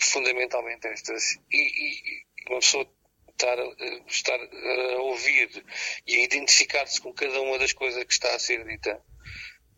fundamentalmente 0.00 0.86
estas. 0.88 1.38
E, 1.50 1.56
e, 1.58 2.27
uma 2.50 2.60
pessoa 2.60 2.88
estar, 3.30 3.58
estar 4.06 4.40
a 4.40 5.02
ouvir 5.02 5.64
e 6.06 6.14
a 6.16 6.24
identificar-se 6.24 7.00
com 7.00 7.12
cada 7.12 7.40
uma 7.40 7.58
das 7.58 7.72
coisas 7.72 8.02
que 8.04 8.12
está 8.12 8.34
a 8.34 8.38
ser 8.38 8.64
dita, 8.66 9.02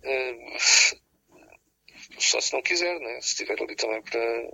eh, 0.02 0.56
só 2.18 2.40
se 2.40 2.52
não 2.52 2.62
quiser, 2.62 2.98
né? 2.98 3.20
se 3.20 3.28
estiver 3.28 3.60
ali 3.60 3.76
também 3.76 4.02
para. 4.02 4.50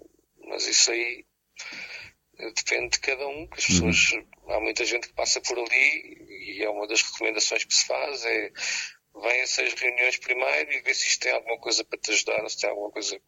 Mas 0.48 0.66
isso 0.66 0.90
aí 0.92 1.24
depende 2.54 2.90
de 2.90 3.00
cada 3.00 3.26
um, 3.26 3.46
que 3.46 3.58
as 3.58 3.66
pessoas. 3.66 4.12
Uhum. 4.12 4.52
Há 4.52 4.60
muita 4.60 4.84
gente 4.84 5.08
que 5.08 5.14
passa 5.14 5.40
por 5.40 5.58
ali 5.58 6.26
e 6.28 6.62
é 6.62 6.70
uma 6.70 6.86
das 6.86 7.02
recomendações 7.02 7.64
que 7.64 7.74
se 7.74 7.86
faz, 7.86 8.24
é 8.24 8.52
vem 9.22 9.42
a 9.42 9.46
seis 9.46 9.74
reuniões 9.74 10.18
primeiro 10.18 10.72
e 10.72 10.82
vê 10.82 10.94
se 10.94 11.06
isto 11.06 11.22
tem 11.22 11.32
alguma 11.32 11.58
coisa 11.58 11.84
para 11.84 11.98
te 11.98 12.10
ajudar, 12.10 12.42
ou 12.42 12.48
se 12.48 12.60
tem 12.60 12.70
alguma 12.70 12.90
coisa 12.90 13.20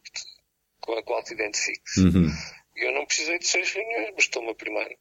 com 0.80 0.92
a 0.92 1.02
qual 1.02 1.22
te 1.22 1.32
identifiques. 1.32 1.96
Uhum. 1.96 2.30
Eu 2.78 2.92
não 2.92 3.06
precisei 3.06 3.38
de 3.38 3.46
seis 3.46 3.72
reuniões, 3.72 4.14
bastou-me 4.14 4.50
a 4.50 4.54
primeira. 4.54 4.96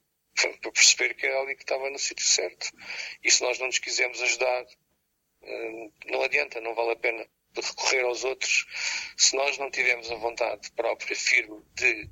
Para 0.62 0.72
perceber 0.72 1.16
que 1.16 1.26
era 1.26 1.42
ali 1.42 1.56
que 1.56 1.64
estava 1.64 1.90
no 1.90 1.98
sítio 1.98 2.26
certo. 2.26 2.70
E 3.24 3.32
se 3.32 3.42
nós 3.42 3.58
não 3.60 3.68
nos 3.68 3.80
quisermos 3.80 4.22
ajudar, 4.22 4.66
eh, 5.42 5.90
não 6.06 6.22
adianta, 6.22 6.62
não 6.62 6.76
vale 6.76 6.92
a 6.92 6.96
pena 6.96 7.28
recorrer 7.62 8.04
aos 8.04 8.24
outros, 8.24 8.66
se 9.18 9.36
nós 9.36 9.58
não 9.58 9.70
tivermos 9.70 10.12
a 10.12 10.16
vontade 10.16 10.72
própria, 10.72 11.16
firme, 11.16 11.62
de 11.76 12.10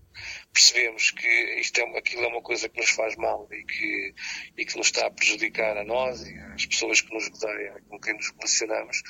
percebermos 0.53 1.11
que 1.11 1.27
isto 1.59 1.79
é, 1.79 1.97
aquilo 1.97 2.23
é 2.23 2.27
uma 2.27 2.41
coisa 2.41 2.69
que 2.69 2.79
nos 2.79 2.89
faz 2.89 3.15
mal 3.15 3.47
e 3.51 3.63
que, 3.63 4.15
e 4.57 4.65
que 4.65 4.77
nos 4.77 4.87
está 4.87 5.07
a 5.07 5.11
prejudicar 5.11 5.77
a 5.77 5.83
nós 5.83 6.25
e 6.25 6.37
às 6.53 6.65
pessoas 6.65 7.01
que 7.01 7.13
nos 7.13 7.27
rodeiam, 7.29 7.79
com 7.89 7.99
quem 7.99 8.13
nos 8.15 8.29
relacionamos, 8.31 9.01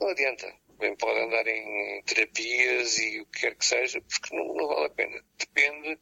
não 0.00 0.08
adianta. 0.08 0.63
Bem, 0.78 0.96
pode 0.96 1.18
andar 1.20 1.46
em 1.46 2.02
terapias 2.02 2.98
e 2.98 3.20
o 3.20 3.26
que 3.26 3.40
quer 3.40 3.54
que 3.54 3.64
seja, 3.64 4.00
porque 4.00 4.34
não, 4.34 4.54
não 4.54 4.68
vale 4.68 4.86
a 4.86 4.90
pena. 4.90 5.24
Depende 5.38 5.98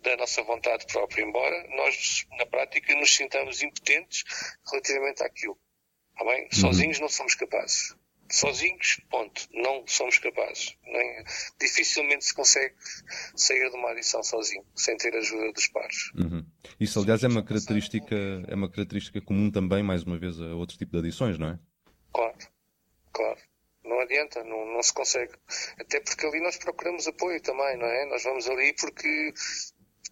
da 0.00 0.16
nossa 0.16 0.42
vontade 0.42 0.86
própria, 0.86 1.22
embora 1.22 1.66
nós, 1.76 2.26
na 2.38 2.46
prática, 2.46 2.94
nos 2.94 3.14
sintamos 3.14 3.62
impotentes 3.62 4.24
relativamente 4.70 5.22
àquilo. 5.22 5.58
Tá 6.16 6.24
bem? 6.24 6.44
Uhum. 6.44 6.60
Sozinhos 6.60 7.00
não 7.00 7.08
somos 7.08 7.34
capazes 7.34 7.94
sozinhos, 8.30 9.00
ponto. 9.08 9.48
Não 9.52 9.84
somos 9.86 10.18
capazes. 10.18 10.76
Nem, 10.84 11.24
dificilmente 11.60 12.24
se 12.24 12.34
consegue 12.34 12.74
sair 13.34 13.70
de 13.70 13.76
uma 13.76 13.90
adição 13.90 14.22
sozinho, 14.22 14.64
sem 14.74 14.96
ter 14.96 15.14
a 15.14 15.18
ajuda 15.18 15.52
dos 15.52 15.68
pares. 15.68 16.12
Uhum. 16.14 16.44
Isso, 16.78 16.98
aliás, 17.00 17.22
é 17.24 17.28
uma 17.28 17.44
característica, 17.44 18.16
é 18.48 18.54
uma 18.54 18.70
característica 18.70 19.20
comum 19.20 19.50
também, 19.50 19.82
mais 19.82 20.02
uma 20.02 20.18
vez, 20.18 20.40
a 20.40 20.54
outro 20.54 20.76
tipo 20.76 20.92
de 20.92 20.98
adições, 20.98 21.38
não 21.38 21.48
é? 21.48 21.58
Claro, 22.12 22.38
claro. 23.12 23.40
Não 24.06 24.12
adianta, 24.12 24.44
não, 24.44 24.66
não 24.66 24.82
se 24.82 24.92
consegue. 24.92 25.32
Até 25.80 26.00
porque 26.00 26.24
ali 26.24 26.40
nós 26.40 26.56
procuramos 26.56 27.08
apoio 27.08 27.40
também, 27.42 27.76
não 27.76 27.86
é? 27.86 28.06
Nós 28.06 28.22
vamos 28.22 28.48
ali 28.48 28.72
porque 28.74 29.34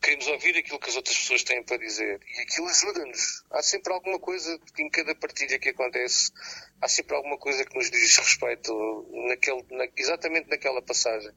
queremos 0.02 0.26
ouvir 0.26 0.56
aquilo 0.56 0.80
que 0.80 0.90
as 0.90 0.96
outras 0.96 1.16
pessoas 1.16 1.44
têm 1.44 1.62
para 1.62 1.78
dizer. 1.78 2.20
E 2.26 2.40
aquilo 2.40 2.66
ajuda-nos. 2.66 3.44
Há 3.52 3.62
sempre 3.62 3.92
alguma 3.92 4.18
coisa 4.18 4.58
em 4.78 4.90
cada 4.90 5.14
partilha 5.14 5.58
que 5.60 5.68
acontece, 5.68 6.32
há 6.80 6.88
sempre 6.88 7.14
alguma 7.14 7.38
coisa 7.38 7.64
que 7.64 7.76
nos 7.76 7.88
diz 7.88 8.16
respeito 8.16 8.74
naquele, 9.28 9.64
na, 9.70 9.86
exatamente 9.96 10.50
naquela 10.50 10.82
passagem. 10.82 11.30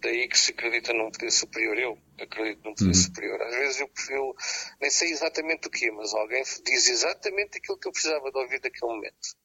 Daí 0.00 0.28
que 0.28 0.38
se 0.38 0.52
acredita 0.52 0.92
num 0.92 1.10
poder 1.10 1.32
superior. 1.32 1.76
Eu 1.76 1.98
acredito 2.20 2.62
num 2.64 2.74
poder 2.74 2.90
uhum. 2.90 2.94
superior. 2.94 3.42
Às 3.42 3.54
vezes 3.54 3.80
eu, 3.80 3.90
eu 4.10 4.34
nem 4.80 4.90
sei 4.90 5.10
exatamente 5.10 5.66
o 5.66 5.70
que, 5.70 5.90
mas 5.90 6.14
alguém 6.14 6.44
diz 6.64 6.88
exatamente 6.88 7.58
aquilo 7.58 7.78
que 7.78 7.88
eu 7.88 7.92
precisava 7.92 8.30
de 8.30 8.38
ouvir 8.38 8.60
naquele 8.62 8.92
momento. 8.92 9.36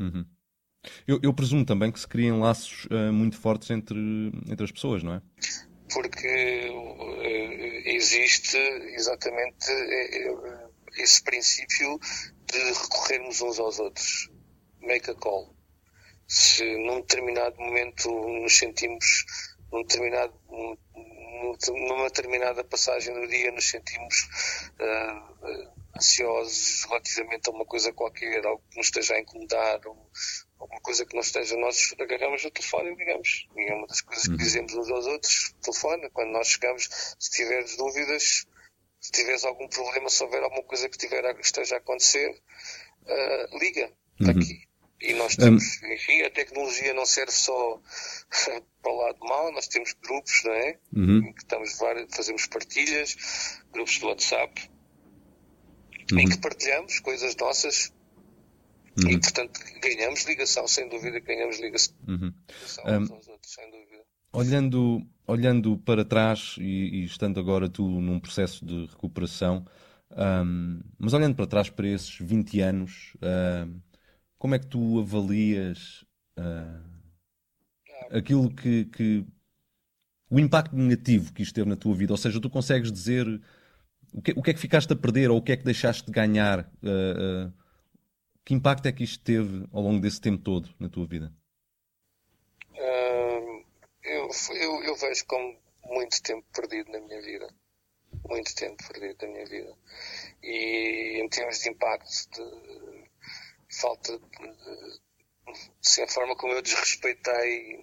Uhum. 0.00 0.24
Eu, 1.06 1.20
eu, 1.22 1.32
presumo 1.32 1.64
também 1.64 1.92
que 1.92 2.00
se 2.00 2.08
criem 2.08 2.38
laços 2.38 2.86
uh, 2.86 3.12
muito 3.12 3.38
fortes 3.38 3.70
entre, 3.70 3.98
entre 4.48 4.64
as 4.64 4.72
pessoas, 4.72 5.02
não 5.02 5.14
é? 5.14 5.22
porque 5.92 6.70
uh, 6.70 7.22
existe 7.88 8.56
exatamente 8.94 9.70
esse 10.96 11.22
princípio 11.22 11.98
de 12.46 12.58
recorrermos 12.58 13.40
uns 13.40 13.58
aos 13.58 13.78
outros. 13.78 14.30
Make 14.80 15.10
a 15.10 15.14
call. 15.14 15.54
Se 16.26 16.64
num 16.78 17.00
determinado 17.00 17.56
momento 17.60 18.10
nos 18.10 18.56
sentimos, 18.56 19.24
num 19.70 19.82
determinado, 19.82 20.34
numa 21.68 22.04
determinada 22.04 22.64
passagem 22.64 23.14
do 23.14 23.28
dia 23.28 23.52
nos 23.52 23.68
sentimos 23.68 24.28
uh, 24.80 25.72
ansiosos 25.96 26.84
relativamente 26.84 27.48
a 27.48 27.52
uma 27.52 27.64
coisa 27.64 27.92
qualquer, 27.92 28.44
algo 28.44 28.62
que 28.70 28.78
nos 28.78 28.86
esteja 28.86 29.14
a 29.14 29.20
incomodar, 29.20 29.80
alguma 30.62 30.80
coisa 30.80 31.04
que 31.04 31.14
não 31.14 31.22
esteja, 31.22 31.56
nós 31.56 31.94
agarramos 31.98 32.44
o 32.44 32.50
telefone 32.50 32.92
e 32.92 32.94
ligamos. 32.94 33.46
E 33.56 33.70
é 33.70 33.74
uma 33.74 33.86
das 33.86 34.00
coisas 34.00 34.24
que 34.24 34.30
uhum. 34.30 34.36
dizemos 34.36 34.74
uns 34.74 34.90
aos 34.90 35.06
outros, 35.06 35.54
telefone, 35.60 36.10
quando 36.10 36.30
nós 36.30 36.48
chegamos, 36.48 36.88
se 37.18 37.30
tiveres 37.30 37.76
dúvidas, 37.76 38.46
se 39.00 39.10
tiveres 39.10 39.44
algum 39.44 39.68
problema, 39.68 40.08
se 40.08 40.22
houver 40.22 40.42
alguma 40.42 40.62
coisa 40.62 40.88
que 40.88 40.96
tiver, 40.96 41.24
esteja 41.40 41.74
a 41.74 41.78
acontecer, 41.78 42.40
uh, 43.02 43.58
liga, 43.58 43.92
está 44.20 44.32
uhum. 44.32 44.38
aqui. 44.38 44.62
E 45.00 45.14
nós 45.14 45.34
temos, 45.34 45.82
um... 45.82 45.92
enfim, 45.92 46.22
a 46.22 46.30
tecnologia 46.30 46.94
não 46.94 47.04
serve 47.04 47.32
só 47.32 47.80
para 48.80 48.92
o 48.92 48.96
lado 48.96 49.18
mau, 49.20 49.50
nós 49.50 49.66
temos 49.66 49.94
grupos, 49.94 50.42
não 50.44 50.52
é? 50.52 50.78
Uhum. 50.94 51.18
Em 51.18 51.32
que 51.32 51.42
estamos 51.42 51.76
vários, 51.76 52.14
fazemos 52.14 52.46
partilhas, 52.46 53.60
grupos 53.72 53.94
de 53.94 54.04
WhatsApp, 54.04 54.70
uhum. 56.12 56.20
em 56.20 56.28
que 56.28 56.38
partilhamos 56.38 57.00
coisas 57.00 57.34
nossas, 57.34 57.92
Uhum. 58.96 59.10
E, 59.10 59.18
portanto, 59.18 59.60
ganhamos 59.80 60.24
ligação, 60.26 60.68
sem 60.68 60.88
dúvida, 60.88 61.18
ganhamos 61.20 61.58
ligação, 61.60 61.94
uhum. 62.06 62.32
ligação 62.48 62.84
um, 62.84 63.14
aos 63.14 63.28
outros, 63.28 63.52
sem 63.52 63.70
dúvida. 63.70 64.02
Olhando, 64.34 65.06
olhando 65.26 65.78
para 65.78 66.04
trás 66.04 66.56
e, 66.58 67.00
e, 67.00 67.04
estando 67.04 67.40
agora 67.40 67.68
tu 67.68 67.86
num 67.86 68.20
processo 68.20 68.64
de 68.64 68.86
recuperação, 68.86 69.66
um, 70.10 70.80
mas 70.98 71.14
olhando 71.14 71.34
para 71.34 71.46
trás 71.46 71.70
para 71.70 71.88
esses 71.88 72.18
20 72.18 72.60
anos, 72.60 73.14
uh, 73.16 73.82
como 74.38 74.54
é 74.54 74.58
que 74.58 74.66
tu 74.66 75.00
avalias 75.00 76.04
uh, 76.38 76.82
aquilo 78.10 78.54
que, 78.54 78.84
que, 78.86 79.24
o 80.28 80.38
impacto 80.38 80.74
negativo 80.76 81.32
que 81.32 81.42
isto 81.42 81.54
teve 81.54 81.68
na 81.68 81.76
tua 81.76 81.94
vida? 81.94 82.12
Ou 82.12 82.16
seja, 82.18 82.40
tu 82.40 82.50
consegues 82.50 82.92
dizer 82.92 83.26
o 84.12 84.20
que, 84.20 84.32
o 84.36 84.42
que 84.42 84.50
é 84.50 84.54
que 84.54 84.60
ficaste 84.60 84.92
a 84.92 84.96
perder 84.96 85.30
ou 85.30 85.38
o 85.38 85.42
que 85.42 85.52
é 85.52 85.56
que 85.56 85.64
deixaste 85.64 86.06
de 86.06 86.12
ganhar 86.12 86.60
uh, 86.60 87.52
que 88.44 88.54
impacto 88.54 88.86
é 88.86 88.92
que 88.92 89.04
isto 89.04 89.22
teve 89.22 89.66
ao 89.72 89.82
longo 89.82 90.00
desse 90.00 90.20
tempo 90.20 90.42
todo 90.42 90.74
na 90.78 90.88
tua 90.88 91.06
vida? 91.06 91.32
Uh, 92.72 93.64
eu, 94.02 94.28
eu, 94.54 94.84
eu, 94.84 94.96
vejo 94.96 95.24
como 95.26 95.56
muito 95.84 96.22
tempo 96.22 96.46
perdido 96.52 96.90
na 96.90 97.00
minha 97.00 97.20
vida. 97.20 97.48
Muito 98.28 98.54
tempo 98.54 98.82
perdido 98.88 99.26
na 99.26 99.32
minha 99.32 99.46
vida. 99.46 99.76
E 100.42 101.20
em 101.22 101.28
termos 101.28 101.60
de 101.60 101.70
impacto, 101.70 102.40
de 103.68 103.76
falta 103.80 104.18
de. 104.18 105.02
Assim, 105.84 106.02
a 106.02 106.08
forma 106.08 106.36
como 106.36 106.52
eu 106.52 106.62
desrespeitei 106.62 107.76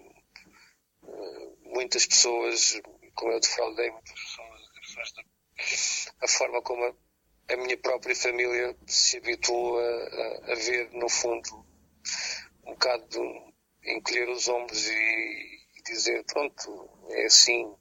uh, 1.02 1.58
muitas 1.64 2.06
pessoas, 2.06 2.80
como 3.14 3.32
eu 3.32 3.40
defraudei 3.40 3.90
muitas 3.90 4.14
pessoas, 4.14 5.14
a 6.20 6.28
forma 6.28 6.62
como. 6.62 6.84
A, 6.84 7.09
a 7.52 7.56
minha 7.56 7.76
própria 7.76 8.14
família 8.14 8.76
se 8.86 9.18
habituou 9.18 9.78
a, 9.78 10.52
a, 10.52 10.54
ver, 10.54 10.90
no 10.92 11.08
fundo, 11.08 11.66
um 12.64 12.72
bocado 12.72 13.06
de 13.08 13.92
encolher 13.92 14.28
os 14.28 14.48
ombros 14.48 14.86
e, 14.88 14.92
e, 15.76 15.82
dizer: 15.82 16.24
pronto, 16.24 16.90
é 17.10 17.26
assim, 17.26 17.74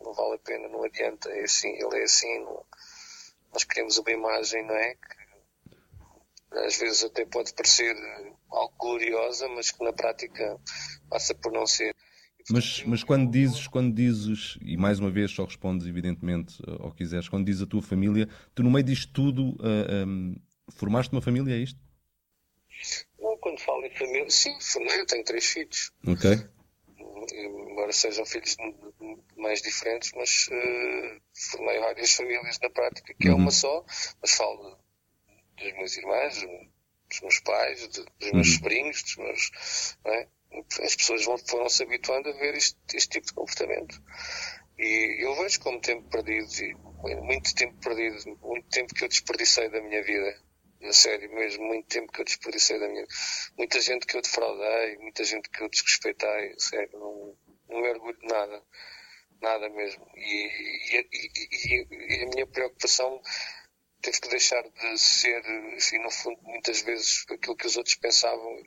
não 0.00 0.12
vale 0.12 0.34
a 0.34 0.38
pena, 0.38 0.68
não 0.68 0.84
adianta, 0.84 1.30
é 1.30 1.42
assim, 1.42 1.70
ele 1.70 2.00
é 2.00 2.04
assim. 2.04 2.38
Não... 2.40 2.64
Nós 3.52 3.64
queremos 3.64 3.98
uma 3.98 4.10
imagem, 4.10 4.64
não 4.64 4.74
é? 4.74 4.94
Que 4.94 6.58
às 6.58 6.76
vezes 6.76 7.04
até 7.04 7.24
pode 7.26 7.52
parecer 7.54 7.94
algo 8.50 8.74
gloriosa, 8.78 9.48
mas 9.48 9.70
que 9.70 9.82
na 9.84 9.92
prática 9.92 10.58
passa 11.08 11.34
por 11.34 11.52
não 11.52 11.66
ser. 11.66 11.91
Mas, 12.50 12.82
mas 12.84 13.04
quando 13.04 13.30
dizes, 13.30 13.66
quando 13.66 13.94
dizes, 13.94 14.58
e 14.62 14.76
mais 14.76 14.98
uma 14.98 15.10
vez 15.10 15.30
só 15.30 15.44
respondes 15.44 15.86
evidentemente 15.86 16.56
ao 16.80 16.90
que 16.90 16.98
quiseres, 16.98 17.28
quando 17.28 17.46
dizes 17.46 17.62
a 17.62 17.66
tua 17.66 17.82
família, 17.82 18.28
tu 18.54 18.62
no 18.62 18.70
meio 18.70 18.84
disto 18.84 19.12
tudo 19.12 19.50
uh, 19.50 19.56
ah, 19.62 20.06
um, 20.06 20.36
formaste 20.70 21.12
uma 21.12 21.22
família, 21.22 21.54
é 21.54 21.58
isto? 21.58 21.78
Não, 23.20 23.36
quando 23.38 23.60
falo 23.60 23.84
em 23.84 23.90
família, 23.90 24.28
sim, 24.30 24.56
formei, 24.60 25.00
eu 25.00 25.06
tenho 25.06 25.24
três 25.24 25.46
filhos. 25.46 25.92
Ok. 26.06 26.30
Embora 27.32 27.92
sejam 27.92 28.26
filhos 28.26 28.56
mais 29.36 29.62
diferentes, 29.62 30.12
mas 30.14 30.48
uh, 30.48 31.20
formei 31.50 31.78
várias 31.78 32.12
famílias 32.12 32.58
na 32.60 32.70
prática, 32.70 33.14
que 33.14 33.28
uhum. 33.28 33.34
é 33.34 33.36
uma 33.36 33.50
só, 33.50 33.84
mas 34.20 34.32
falo 34.32 34.78
dos 35.56 35.72
meus 35.74 35.96
irmãos, 35.96 36.46
dos 37.08 37.20
meus 37.20 37.40
pais, 37.40 37.86
dos 37.88 38.32
meus 38.32 38.48
uhum. 38.48 38.54
sobrinhos, 38.54 39.02
dos 39.02 39.16
meus. 39.16 39.96
Não 40.04 40.12
é? 40.12 40.28
As 40.82 40.96
pessoas 40.96 41.24
vão, 41.24 41.38
foram 41.38 41.68
se 41.68 41.82
habituando 41.82 42.28
a 42.28 42.32
ver 42.32 42.54
este, 42.54 42.76
este 42.94 43.08
tipo 43.08 43.26
de 43.26 43.34
comportamento. 43.34 44.02
E 44.78 45.24
eu 45.24 45.34
vejo 45.36 45.60
como 45.60 45.80
tempo 45.80 46.08
perdido, 46.08 46.50
e 47.08 47.14
muito 47.16 47.54
tempo 47.54 47.74
perdido, 47.80 48.38
muito 48.42 48.68
tempo 48.68 48.94
que 48.94 49.04
eu 49.04 49.08
desperdicei 49.08 49.68
da 49.68 49.80
minha 49.80 50.02
vida. 50.02 50.40
Na 50.80 50.92
sério, 50.92 51.32
mesmo, 51.32 51.64
muito 51.64 51.86
tempo 51.86 52.10
que 52.10 52.20
eu 52.20 52.24
desperdicei 52.24 52.76
da 52.80 52.88
minha 52.88 53.06
Muita 53.56 53.80
gente 53.80 54.04
que 54.04 54.16
eu 54.16 54.22
defraudei, 54.22 54.98
muita 54.98 55.22
gente 55.22 55.48
que 55.48 55.62
eu 55.62 55.68
desrespeitei, 55.68 56.54
sério, 56.58 56.98
não, 56.98 57.38
não 57.68 57.80
me 57.80 57.88
orgulho 57.90 58.18
de 58.18 58.26
nada. 58.26 58.62
Nada 59.40 59.68
mesmo. 59.68 60.04
E, 60.16 60.96
e, 60.96 61.08
e, 61.12 61.86
e 61.90 62.24
a 62.24 62.26
minha 62.30 62.46
preocupação 62.46 63.20
teve 64.00 64.20
que 64.20 64.28
deixar 64.28 64.62
de 64.62 64.98
ser, 64.98 65.40
enfim, 65.76 65.98
no 65.98 66.10
fundo, 66.10 66.42
muitas 66.42 66.82
vezes 66.82 67.24
aquilo 67.30 67.56
que 67.56 67.66
os 67.66 67.76
outros 67.76 67.94
pensavam 67.94 68.62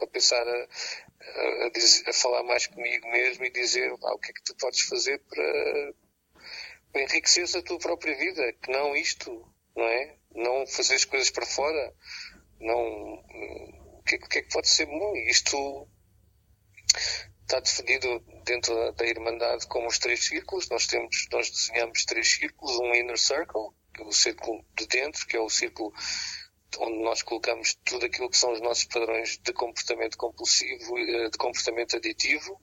a 0.00 0.06
pensar 0.06 0.46
a, 0.46 1.66
a, 1.66 1.70
dizer, 1.70 2.08
a, 2.08 2.12
falar 2.12 2.42
mais 2.42 2.66
comigo 2.66 3.08
mesmo 3.10 3.44
e 3.44 3.50
dizer 3.50 3.90
ah, 3.90 4.14
o 4.14 4.18
que 4.18 4.30
é 4.30 4.34
que 4.34 4.42
tu 4.44 4.54
podes 4.56 4.80
fazer 4.82 5.18
para, 5.28 5.94
para 6.92 7.02
enriquecer 7.02 7.44
a 7.56 7.62
tua 7.62 7.78
própria 7.78 8.16
vida, 8.16 8.52
que 8.62 8.70
não 8.70 8.94
isto, 8.94 9.30
não 9.74 9.84
é? 9.84 10.16
Não 10.34 10.66
fazer 10.66 10.96
as 10.96 11.04
coisas 11.04 11.30
para 11.30 11.46
fora, 11.46 11.94
não 12.60 13.24
que, 14.06 14.18
que 14.18 14.38
é 14.38 14.42
que 14.42 14.52
pode 14.52 14.68
ser 14.68 14.86
bom. 14.86 15.16
Isto 15.28 15.88
está 17.42 17.60
definido 17.60 18.20
dentro 18.44 18.74
da, 18.74 18.90
da 18.92 19.06
Irmandade 19.06 19.66
como 19.66 19.88
os 19.88 19.98
três 19.98 20.24
círculos. 20.24 20.68
Nós 20.68 20.86
temos, 20.86 21.26
nós 21.32 21.50
desenhamos 21.50 22.04
três 22.04 22.32
círculos, 22.32 22.78
um 22.78 22.94
inner 22.94 23.18
circle, 23.18 23.70
que 23.94 24.02
é 24.02 24.04
o 24.04 24.12
círculo 24.12 24.64
de 24.76 24.86
dentro, 24.86 25.26
que 25.26 25.36
é 25.36 25.40
o 25.40 25.50
círculo 25.50 25.92
onde 26.78 26.98
nós 26.98 27.22
colocamos 27.22 27.76
tudo 27.84 28.06
aquilo 28.06 28.30
que 28.30 28.36
são 28.36 28.52
os 28.52 28.60
nossos 28.60 28.84
padrões 28.84 29.38
de 29.38 29.52
comportamento 29.52 30.16
compulsivo, 30.16 30.98
eh, 30.98 31.30
de 31.30 31.38
comportamento 31.38 31.96
aditivo. 31.96 32.60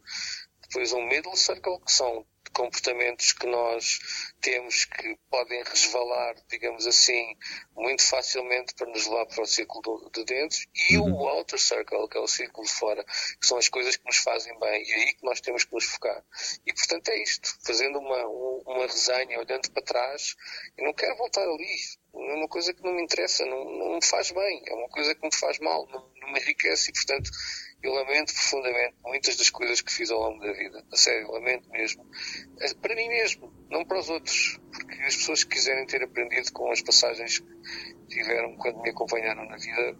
Depois 0.61 0.93
um 0.93 1.05
middle 1.07 1.35
circle, 1.35 1.79
que 1.85 1.91
são 1.91 2.25
comportamentos 2.53 3.33
que 3.33 3.47
nós 3.47 3.99
temos 4.41 4.85
que 4.85 5.17
podem 5.29 5.63
resvalar, 5.63 6.35
digamos 6.49 6.85
assim, 6.85 7.35
muito 7.75 8.03
facilmente 8.03 8.73
para 8.75 8.87
nos 8.87 9.05
levar 9.07 9.25
para 9.25 9.43
o 9.43 9.45
círculo 9.45 10.09
de 10.13 10.23
dentro, 10.25 10.59
e 10.89 10.97
uhum. 10.97 11.13
o 11.13 11.27
outer 11.27 11.59
circle, 11.59 12.07
que 12.07 12.17
é 12.17 12.21
o 12.21 12.27
círculo 12.27 12.65
de 12.65 12.73
fora, 12.73 13.03
que 13.03 13.45
são 13.45 13.57
as 13.57 13.69
coisas 13.69 13.97
que 13.97 14.05
nos 14.05 14.17
fazem 14.17 14.57
bem, 14.59 14.83
e 14.83 14.91
é 14.91 14.95
aí 14.95 15.13
que 15.13 15.25
nós 15.25 15.41
temos 15.41 15.63
que 15.65 15.73
nos 15.73 15.85
focar. 15.85 16.23
E 16.65 16.73
portanto 16.73 17.09
é 17.09 17.23
isto, 17.23 17.49
fazendo 17.65 17.99
uma, 17.99 18.25
uma 18.25 18.85
resenha, 18.85 19.39
olhando 19.39 19.71
para 19.71 19.83
trás, 19.83 20.35
eu 20.77 20.85
não 20.85 20.93
quero 20.93 21.17
voltar 21.17 21.43
ali, 21.43 21.77
é 22.15 22.33
uma 22.35 22.47
coisa 22.47 22.73
que 22.73 22.83
não 22.83 22.93
me 22.93 23.03
interessa, 23.03 23.45
não, 23.45 23.65
não 23.65 23.95
me 23.95 24.05
faz 24.05 24.31
bem, 24.31 24.63
é 24.67 24.73
uma 24.73 24.89
coisa 24.89 25.15
que 25.15 25.25
me 25.25 25.35
faz 25.35 25.57
mal, 25.59 25.87
não, 25.87 26.11
não 26.21 26.31
me 26.31 26.39
enriquece, 26.39 26.91
e 26.91 26.93
portanto 26.93 27.31
eu 27.83 27.91
lamento 27.91 28.33
profundamente 28.33 28.95
muitas 29.03 29.35
das 29.35 29.49
coisas 29.49 29.81
que 29.81 29.91
fiz 29.91 30.09
ao 30.09 30.19
longo 30.21 30.39
da 30.39 30.53
vida. 30.53 30.83
A 30.89 30.95
sério, 30.95 31.29
lamento 31.31 31.69
mesmo. 31.69 32.09
É, 32.61 32.73
para 32.75 32.95
mim 32.95 33.09
mesmo, 33.09 33.53
não 33.69 33.83
para 33.83 33.99
os 33.99 34.09
outros. 34.09 34.57
Porque 34.71 35.01
as 35.03 35.17
pessoas 35.17 35.43
que 35.43 35.55
quiserem 35.55 35.85
ter 35.85 36.01
aprendido 36.01 36.51
com 36.53 36.71
as 36.71 36.81
passagens 36.81 37.39
que 37.39 38.07
tiveram 38.07 38.55
quando 38.55 38.81
me 38.81 38.89
acompanharam 38.89 39.45
na 39.45 39.57
vida, 39.57 39.99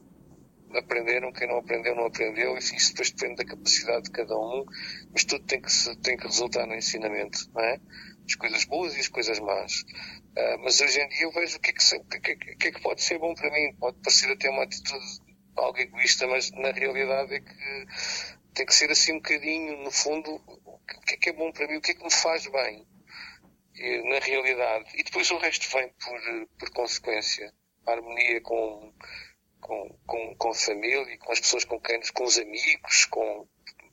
aprenderam. 0.75 1.33
Quem 1.33 1.45
não 1.45 1.57
aprendeu, 1.57 1.93
não 1.93 2.05
aprendeu. 2.05 2.57
Enfim, 2.57 2.77
isso 2.77 2.91
depois 2.91 3.11
depende 3.11 3.35
da 3.35 3.45
capacidade 3.45 4.03
de 4.03 4.11
cada 4.11 4.37
um. 4.37 4.63
Mas 5.11 5.25
tudo 5.25 5.45
tem 5.45 5.61
que, 5.61 5.69
tem 6.01 6.15
que 6.15 6.25
resultar 6.25 6.65
no 6.65 6.75
ensinamento, 6.75 7.51
não 7.53 7.61
é? 7.61 7.81
As 8.25 8.35
coisas 8.35 8.63
boas 8.63 8.95
e 8.95 9.01
as 9.01 9.09
coisas 9.09 9.39
más. 9.39 9.81
Uh, 9.81 10.57
mas 10.63 10.79
hoje 10.79 11.01
em 11.01 11.07
dia 11.09 11.23
eu 11.23 11.31
vejo 11.33 11.57
o 11.57 11.59
que 11.59 11.71
é 11.71 11.73
que, 11.73 12.19
que, 12.21 12.31
é 12.31 12.55
que, 12.55 12.67
é 12.69 12.71
que 12.71 12.81
pode 12.81 13.03
ser 13.03 13.19
bom 13.19 13.35
para 13.35 13.51
mim. 13.51 13.75
Pode 13.77 13.97
parecer 13.97 14.31
até 14.31 14.49
uma 14.49 14.63
atitude 14.63 15.05
algo 15.55 15.79
egoísta, 15.79 16.27
mas 16.27 16.51
na 16.51 16.71
realidade 16.71 17.35
é 17.35 17.39
que 17.39 17.87
tem 18.53 18.65
que 18.65 18.75
ser 18.75 18.91
assim 18.91 19.13
um 19.13 19.17
bocadinho, 19.17 19.83
no 19.83 19.91
fundo, 19.91 20.41
o 20.45 20.79
que 21.05 21.15
é 21.15 21.17
que 21.17 21.29
é 21.29 21.33
bom 21.33 21.51
para 21.51 21.67
mim, 21.67 21.77
o 21.77 21.81
que 21.81 21.91
é 21.91 21.95
que 21.95 22.03
me 22.03 22.11
faz 22.11 22.45
bem, 22.47 22.87
na 24.09 24.19
realidade. 24.19 24.89
E 24.95 25.03
depois 25.03 25.29
o 25.31 25.37
resto 25.37 25.69
vem 25.75 25.89
por, 25.89 26.47
por 26.59 26.69
consequência. 26.71 27.53
A 27.85 27.91
harmonia 27.91 28.39
com, 28.41 28.93
com, 29.59 29.99
com, 30.05 30.35
com 30.35 30.49
a 30.49 30.55
família, 30.55 31.17
com 31.17 31.31
as 31.31 31.39
pessoas 31.39 31.65
com 31.65 31.79
quem, 31.81 31.99
com 32.13 32.23
os 32.23 32.37
amigos, 32.37 33.05
com, 33.05 33.47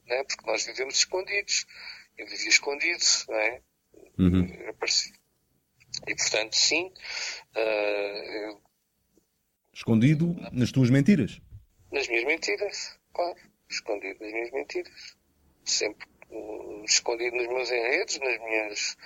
né? 0.06 0.22
porque 0.24 0.46
nós 0.46 0.64
vivemos 0.64 0.96
escondidos. 0.96 1.66
Eu 2.16 2.26
vivia 2.26 2.48
escondido, 2.48 3.04
não 3.28 3.36
é? 3.36 3.62
Uhum. 4.18 4.46
E 6.06 6.14
portanto, 6.14 6.54
sim. 6.54 6.92
Uh, 7.56 8.60
Escondido 9.72 10.36
nas 10.52 10.70
tuas 10.70 10.90
mentiras 10.90 11.40
nas 11.92 12.08
minhas 12.08 12.24
mentiras, 12.24 12.98
claro, 13.12 13.36
escondido 13.68 14.18
nas 14.20 14.32
minhas 14.32 14.50
mentiras. 14.52 15.16
Sempre 15.64 16.06
um, 16.30 16.84
escondido 16.84 17.36
nos 17.36 17.48
meus 17.48 17.70
enredos, 17.70 18.18
nas 18.18 18.38
minhas, 18.38 18.96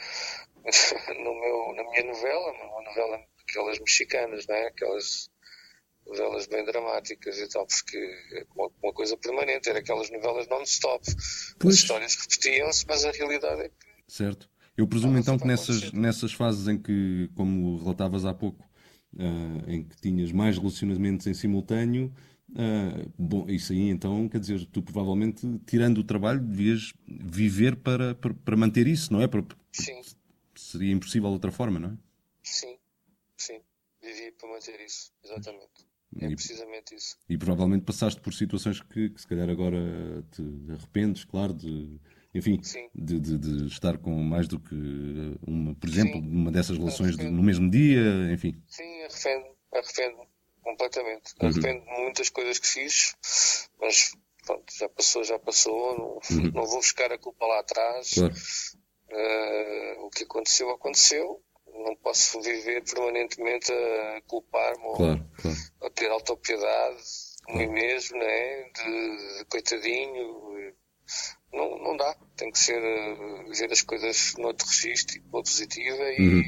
no 1.18 1.34
meu, 1.34 1.74
na 1.74 1.90
minha 1.90 2.04
novela, 2.04 2.52
uma 2.52 2.82
novela 2.82 3.24
aquelas 3.48 3.78
mexicanas, 3.78 4.46
não 4.46 4.54
é? 4.54 4.68
Aquelas 4.68 5.30
novelas 6.06 6.46
bem 6.46 6.64
dramáticas 6.64 7.38
e 7.38 7.48
tal, 7.48 7.66
porque 7.66 7.96
é 8.32 8.46
uma, 8.54 8.70
uma 8.82 8.92
coisa 8.92 9.16
permanente, 9.16 9.68
era 9.68 9.78
aquelas 9.78 10.10
novelas 10.10 10.48
non-stop. 10.48 11.04
As 11.66 11.74
histórias 11.74 12.16
repetiam-se, 12.16 12.84
mas 12.86 13.04
a 13.04 13.10
realidade 13.10 13.62
é 13.62 13.68
que. 13.68 13.74
Certo. 14.06 14.48
Eu 14.76 14.88
presumo 14.88 15.16
então 15.16 15.38
que 15.38 15.46
nessas, 15.46 15.92
nessas 15.92 16.32
fases 16.32 16.66
em 16.66 16.76
que, 16.76 17.30
como 17.36 17.78
relatavas 17.78 18.24
há 18.24 18.34
pouco, 18.34 18.62
uh, 19.14 19.70
em 19.70 19.84
que 19.84 19.96
tinhas 20.00 20.32
mais 20.32 20.58
relacionamentos 20.58 21.26
em 21.28 21.34
simultâneo, 21.34 22.12
Uh, 22.54 23.12
bom, 23.18 23.48
isso 23.48 23.72
aí 23.72 23.90
então, 23.90 24.28
quer 24.28 24.38
dizer, 24.38 24.64
tu 24.66 24.80
provavelmente, 24.80 25.44
tirando 25.66 25.98
o 25.98 26.04
trabalho, 26.04 26.40
devias 26.40 26.94
viver 27.06 27.74
para, 27.74 28.14
para, 28.14 28.32
para 28.32 28.56
manter 28.56 28.86
isso, 28.86 29.12
não 29.12 29.20
é? 29.20 29.26
Para, 29.26 29.44
sim. 29.72 30.00
Seria 30.54 30.92
impossível 30.92 31.28
de 31.30 31.34
outra 31.34 31.50
forma, 31.50 31.80
não 31.80 31.88
é? 31.90 31.96
Sim, 32.44 32.78
sim. 33.36 33.60
Vivi 34.00 34.30
para 34.38 34.48
manter 34.48 34.80
isso, 34.80 35.12
exatamente. 35.24 35.84
É 36.20 36.26
e, 36.26 36.36
precisamente 36.36 36.94
isso. 36.94 37.16
E 37.28 37.36
provavelmente 37.36 37.84
passaste 37.84 38.20
por 38.20 38.32
situações 38.32 38.80
que, 38.80 39.10
que 39.10 39.20
se 39.20 39.26
calhar 39.26 39.50
agora 39.50 40.24
te 40.30 40.42
arrependes, 40.72 41.24
claro, 41.24 41.52
de 41.52 41.98
enfim, 42.32 42.60
de, 42.94 43.20
de, 43.20 43.38
de, 43.38 43.66
estar 43.66 43.98
com 43.98 44.10
mais 44.22 44.48
do 44.48 44.58
que 44.58 44.74
uma, 45.46 45.74
por 45.74 45.88
exemplo, 45.88 46.20
Sim. 46.20 46.28
uma 46.28 46.50
dessas 46.50 46.76
relações 46.76 47.16
de, 47.16 47.28
no 47.30 47.42
mesmo 47.42 47.70
dia, 47.70 48.32
enfim. 48.32 48.60
Sim, 48.68 49.02
arrependo, 49.02 49.56
arrependo 49.72 50.33
completamente. 50.64 51.34
Uhum. 51.40 51.48
Arrependo 51.48 51.84
de 51.84 51.90
muitas 52.02 52.30
coisas 52.30 52.58
que 52.58 52.66
fiz, 52.66 53.14
mas 53.80 54.16
pronto, 54.44 54.64
já 54.76 54.88
passou, 54.88 55.22
já 55.22 55.38
passou, 55.38 55.98
não, 55.98 56.38
uhum. 56.38 56.50
não 56.52 56.66
vou 56.66 56.78
buscar 56.78 57.12
a 57.12 57.18
culpa 57.18 57.46
lá 57.46 57.60
atrás. 57.60 58.14
Claro. 58.14 58.34
Uh, 59.10 60.06
o 60.06 60.10
que 60.10 60.24
aconteceu, 60.24 60.70
aconteceu. 60.70 61.40
Não 61.66 61.94
posso 61.96 62.40
viver 62.40 62.82
permanentemente 62.84 63.70
a 63.72 64.22
culpar-me 64.26 64.96
claro, 64.96 65.30
claro. 65.36 65.56
ou 65.80 65.88
a 65.88 65.90
ter 65.90 66.08
autopiedade 66.08 67.02
de 67.48 67.56
mim 67.56 67.66
mesmo, 67.66 68.16
né? 68.16 68.62
de, 68.70 69.38
de 69.38 69.44
coitadinho. 69.46 70.72
Não, 71.52 71.78
não 71.78 71.96
dá. 71.96 72.16
Tem 72.36 72.50
que 72.50 72.58
ser 72.58 72.80
uh, 72.80 73.52
ver 73.52 73.70
as 73.72 73.82
coisas 73.82 74.34
noutro 74.38 74.66
registro, 74.66 75.20
pela 75.22 75.42
positiva 75.42 76.02
uhum. 76.18 76.42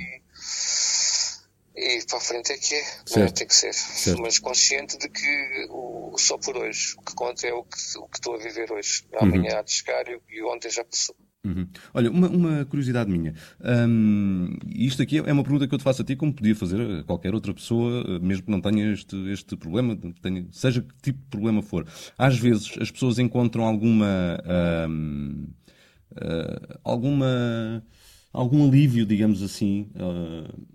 E 1.77 2.05
para 2.07 2.19
a 2.19 2.21
frente 2.21 2.53
é 2.53 2.57
que 2.57 2.75
é, 2.75 3.21
é? 3.21 3.27
tem 3.29 3.47
que 3.47 3.55
ser. 3.55 3.75
Certo. 3.75 4.23
Mas 4.23 4.39
consciente 4.39 4.99
de 4.99 5.09
que 5.09 5.67
o, 5.71 6.17
só 6.19 6.39
por 6.39 6.57
hoje, 6.57 6.95
o 6.97 7.03
que 7.03 7.15
conta 7.15 7.47
é 7.47 7.53
o 7.53 7.63
que, 7.63 7.99
o 7.99 8.09
que 8.09 8.17
estou 8.17 8.35
a 8.35 8.39
viver 8.39 8.73
hoje. 8.73 9.05
Amanhã 9.21 9.53
uhum. 9.53 9.59
há 9.59 9.63
de 9.63 9.73
chegar 9.73 10.09
e, 10.09 10.19
e 10.31 10.43
ontem 10.43 10.71
já 10.71 10.85
passou. 10.85 11.15
Uhum. 11.45 11.69
Olha, 11.95 12.11
uma, 12.11 12.29
uma, 12.29 12.65
curiosidade 12.65 13.11
minha. 13.11 13.35
Um, 13.61 14.57
isto 14.75 15.01
aqui 15.01 15.19
é 15.19 15.33
uma 15.33 15.45
pergunta 15.45 15.69
que 15.69 15.75
eu 15.75 15.79
te 15.79 15.85
faço 15.85 16.03
a 16.03 16.05
ti, 16.05 16.17
como 16.17 16.35
podia 16.35 16.57
fazer 16.57 16.81
a 16.81 17.05
qualquer 17.05 17.35
outra 17.35 17.55
pessoa, 17.55 18.19
mesmo 18.21 18.47
que 18.47 18.51
não 18.51 18.61
tenha 18.61 18.93
este, 18.93 19.17
este 19.31 19.57
problema, 19.57 19.97
tenha, 20.21 20.47
seja 20.51 20.83
que 20.83 20.95
tipo 21.03 21.21
de 21.21 21.29
problema 21.29 21.63
for. 21.63 21.87
Às 22.19 22.37
vezes 22.37 22.77
as 22.81 22.91
pessoas 22.91 23.19
encontram 23.19 23.65
alguma. 23.65 24.39
Um, 24.89 25.47
uh, 26.13 26.19
ah, 26.21 26.79
alguma 26.83 27.85
algum 28.33 28.69
alívio, 28.69 29.07
digamos 29.07 29.43
assim, 29.43 29.91
uh, 29.95 30.67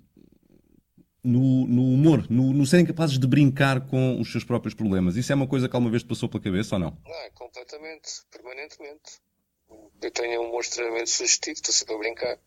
no, 1.23 1.67
no 1.67 1.93
humor, 1.93 2.25
no, 2.29 2.51
no, 2.51 2.65
serem 2.65 2.85
capazes 2.85 3.19
de 3.19 3.27
brincar 3.27 3.87
com 3.87 4.19
os 4.19 4.31
seus 4.31 4.43
próprios 4.43 4.73
problemas. 4.73 5.15
Isso 5.15 5.31
é 5.31 5.35
uma 5.35 5.47
coisa 5.47 5.69
que 5.69 5.75
alguma 5.75 5.91
vez 5.91 6.03
te 6.03 6.07
passou 6.09 6.27
pela 6.27 6.43
cabeça 6.43 6.75
ou 6.75 6.79
não? 6.79 6.97
Não, 7.05 7.21
é 7.21 7.29
completamente, 7.31 8.09
permanentemente. 8.31 9.21
Eu 10.01 10.11
tenho 10.11 10.41
um 10.41 10.49
humor 10.49 10.61
extremamente 10.61 11.09
sugestivo, 11.09 11.53
estou 11.53 11.73
sempre 11.73 11.95
a 11.95 11.97
brincar. 11.97 12.39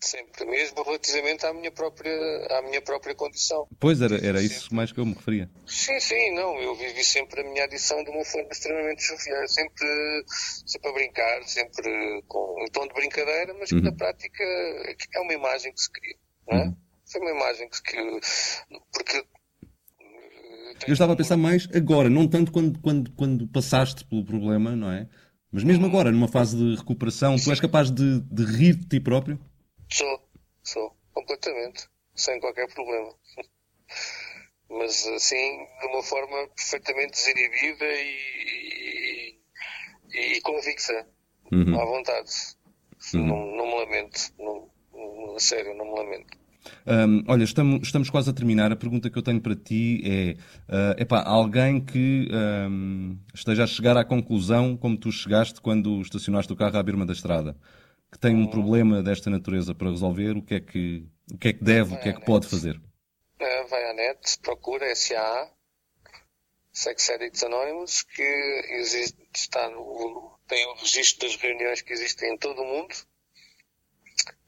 Sempre 0.00 0.44
mesmo 0.44 0.80
relativamente 0.84 1.44
à 1.44 1.52
minha 1.52 1.72
própria, 1.72 2.12
à 2.50 2.62
minha 2.62 2.80
própria 2.80 3.14
condição. 3.16 3.66
Pois, 3.80 4.00
era, 4.00 4.14
era 4.24 4.40
isso 4.40 4.72
mais 4.72 4.92
que 4.92 5.00
eu 5.00 5.06
me 5.06 5.14
referia. 5.14 5.50
Sim, 5.66 5.98
sim, 5.98 6.34
não. 6.34 6.56
Eu 6.60 6.76
vivi 6.76 7.02
sempre 7.02 7.40
a 7.40 7.44
minha 7.44 7.64
adição 7.64 8.04
de 8.04 8.10
uma 8.10 8.24
forma 8.24 8.48
extremamente 8.50 9.02
jovial. 9.02 9.48
Sempre, 9.48 10.24
sempre 10.66 10.88
a 10.88 10.92
brincar, 10.92 11.42
sempre 11.44 12.22
com 12.28 12.62
um 12.62 12.66
tom 12.68 12.86
de 12.86 12.94
brincadeira, 12.94 13.52
mas 13.54 13.70
que 13.70 13.74
uhum. 13.74 13.82
na 13.82 13.92
prática 13.92 14.44
é 14.44 15.20
uma 15.20 15.32
imagem 15.32 15.72
que 15.72 15.80
se 15.80 15.90
cria. 15.90 16.16
Não 16.46 16.58
é? 16.58 16.62
Uhum. 16.62 16.76
Foi 17.10 17.20
uma 17.20 17.30
imagem 17.30 17.68
que. 17.68 18.20
Porque. 18.92 19.16
Eh, 19.16 20.74
Eu 20.86 20.92
estava 20.92 21.14
a 21.14 21.16
pensar 21.16 21.36
mais 21.36 21.68
agora, 21.74 22.10
não 22.10 22.28
tanto 22.28 22.52
quando, 22.52 22.78
quando, 22.80 23.10
quando 23.12 23.48
passaste 23.48 24.04
pelo 24.04 24.24
problema, 24.24 24.76
não 24.76 24.90
é? 24.90 25.08
Mas 25.50 25.64
mesmo 25.64 25.84
uhum. 25.84 25.90
agora, 25.90 26.12
numa 26.12 26.28
fase 26.28 26.56
de 26.56 26.76
recuperação, 26.76 27.36
tu 27.36 27.50
és 27.50 27.60
capaz 27.60 27.90
de, 27.90 28.20
de 28.20 28.44
rir 28.44 28.74
de 28.76 28.86
ti 28.86 29.00
próprio? 29.00 29.38
Sou, 29.90 30.28
sou, 30.62 30.94
completamente, 31.14 31.88
sem 32.14 32.38
qualquer 32.38 32.68
problema. 32.72 33.14
Mas 34.68 35.06
assim, 35.06 35.66
de 35.80 35.86
uma 35.86 36.02
forma 36.02 36.48
perfeitamente 36.48 37.12
desinibida 37.12 37.86
e, 37.86 39.38
e, 40.12 40.36
e 40.36 40.40
convicta, 40.42 41.08
uhum. 41.50 41.80
à 41.80 41.84
vontade. 41.86 42.30
Uhum. 43.14 43.26
Não, 43.26 43.56
não 43.56 43.66
me 43.66 43.74
lamento, 43.76 44.34
não, 44.38 44.70
a 45.34 45.40
sério, 45.40 45.74
não 45.74 45.86
me 45.86 45.98
lamento. 45.98 46.38
Um, 46.86 47.24
olha, 47.28 47.44
estamos, 47.44 47.80
estamos 47.82 48.10
quase 48.10 48.30
a 48.30 48.32
terminar. 48.32 48.72
A 48.72 48.76
pergunta 48.76 49.10
que 49.10 49.18
eu 49.18 49.22
tenho 49.22 49.40
para 49.40 49.54
ti 49.54 50.02
é: 50.04 50.36
uh, 50.68 51.00
epá, 51.02 51.22
alguém 51.22 51.80
que 51.80 52.28
um, 52.70 53.18
esteja 53.34 53.64
a 53.64 53.66
chegar 53.66 53.96
à 53.96 54.04
conclusão, 54.04 54.76
como 54.76 54.96
tu 54.96 55.10
chegaste 55.12 55.60
quando 55.60 56.00
estacionaste 56.00 56.52
o 56.52 56.56
carro 56.56 56.76
à 56.76 56.82
birma 56.82 57.06
da 57.06 57.12
estrada, 57.12 57.56
que 58.10 58.18
tem 58.18 58.34
um 58.34 58.40
uhum. 58.40 58.50
problema 58.50 59.02
desta 59.02 59.30
natureza 59.30 59.74
para 59.74 59.90
resolver, 59.90 60.36
o 60.36 60.42
que 60.42 60.54
é 60.54 60.60
que, 60.60 61.06
o 61.32 61.38
que, 61.38 61.48
é 61.48 61.52
que 61.52 61.64
deve, 61.64 61.90
vai 61.90 61.98
o 61.98 62.02
que 62.02 62.08
é 62.08 62.12
que 62.12 62.24
pode 62.24 62.46
fazer? 62.46 62.76
Uh, 62.76 63.68
vai 63.68 63.90
à 63.90 63.94
net, 63.94 64.38
procura 64.42 64.94
SAA, 64.94 65.50
Sex 66.72 67.10
Addicts 67.10 67.42
Anonymous, 67.42 68.02
que 68.02 68.62
existe, 68.70 69.18
está 69.34 69.68
no, 69.70 70.38
tem 70.46 70.66
o 70.66 70.74
registro 70.74 71.26
das 71.26 71.36
reuniões 71.36 71.82
que 71.82 71.92
existem 71.92 72.34
em 72.34 72.38
todo 72.38 72.62
o 72.62 72.64
mundo 72.64 72.94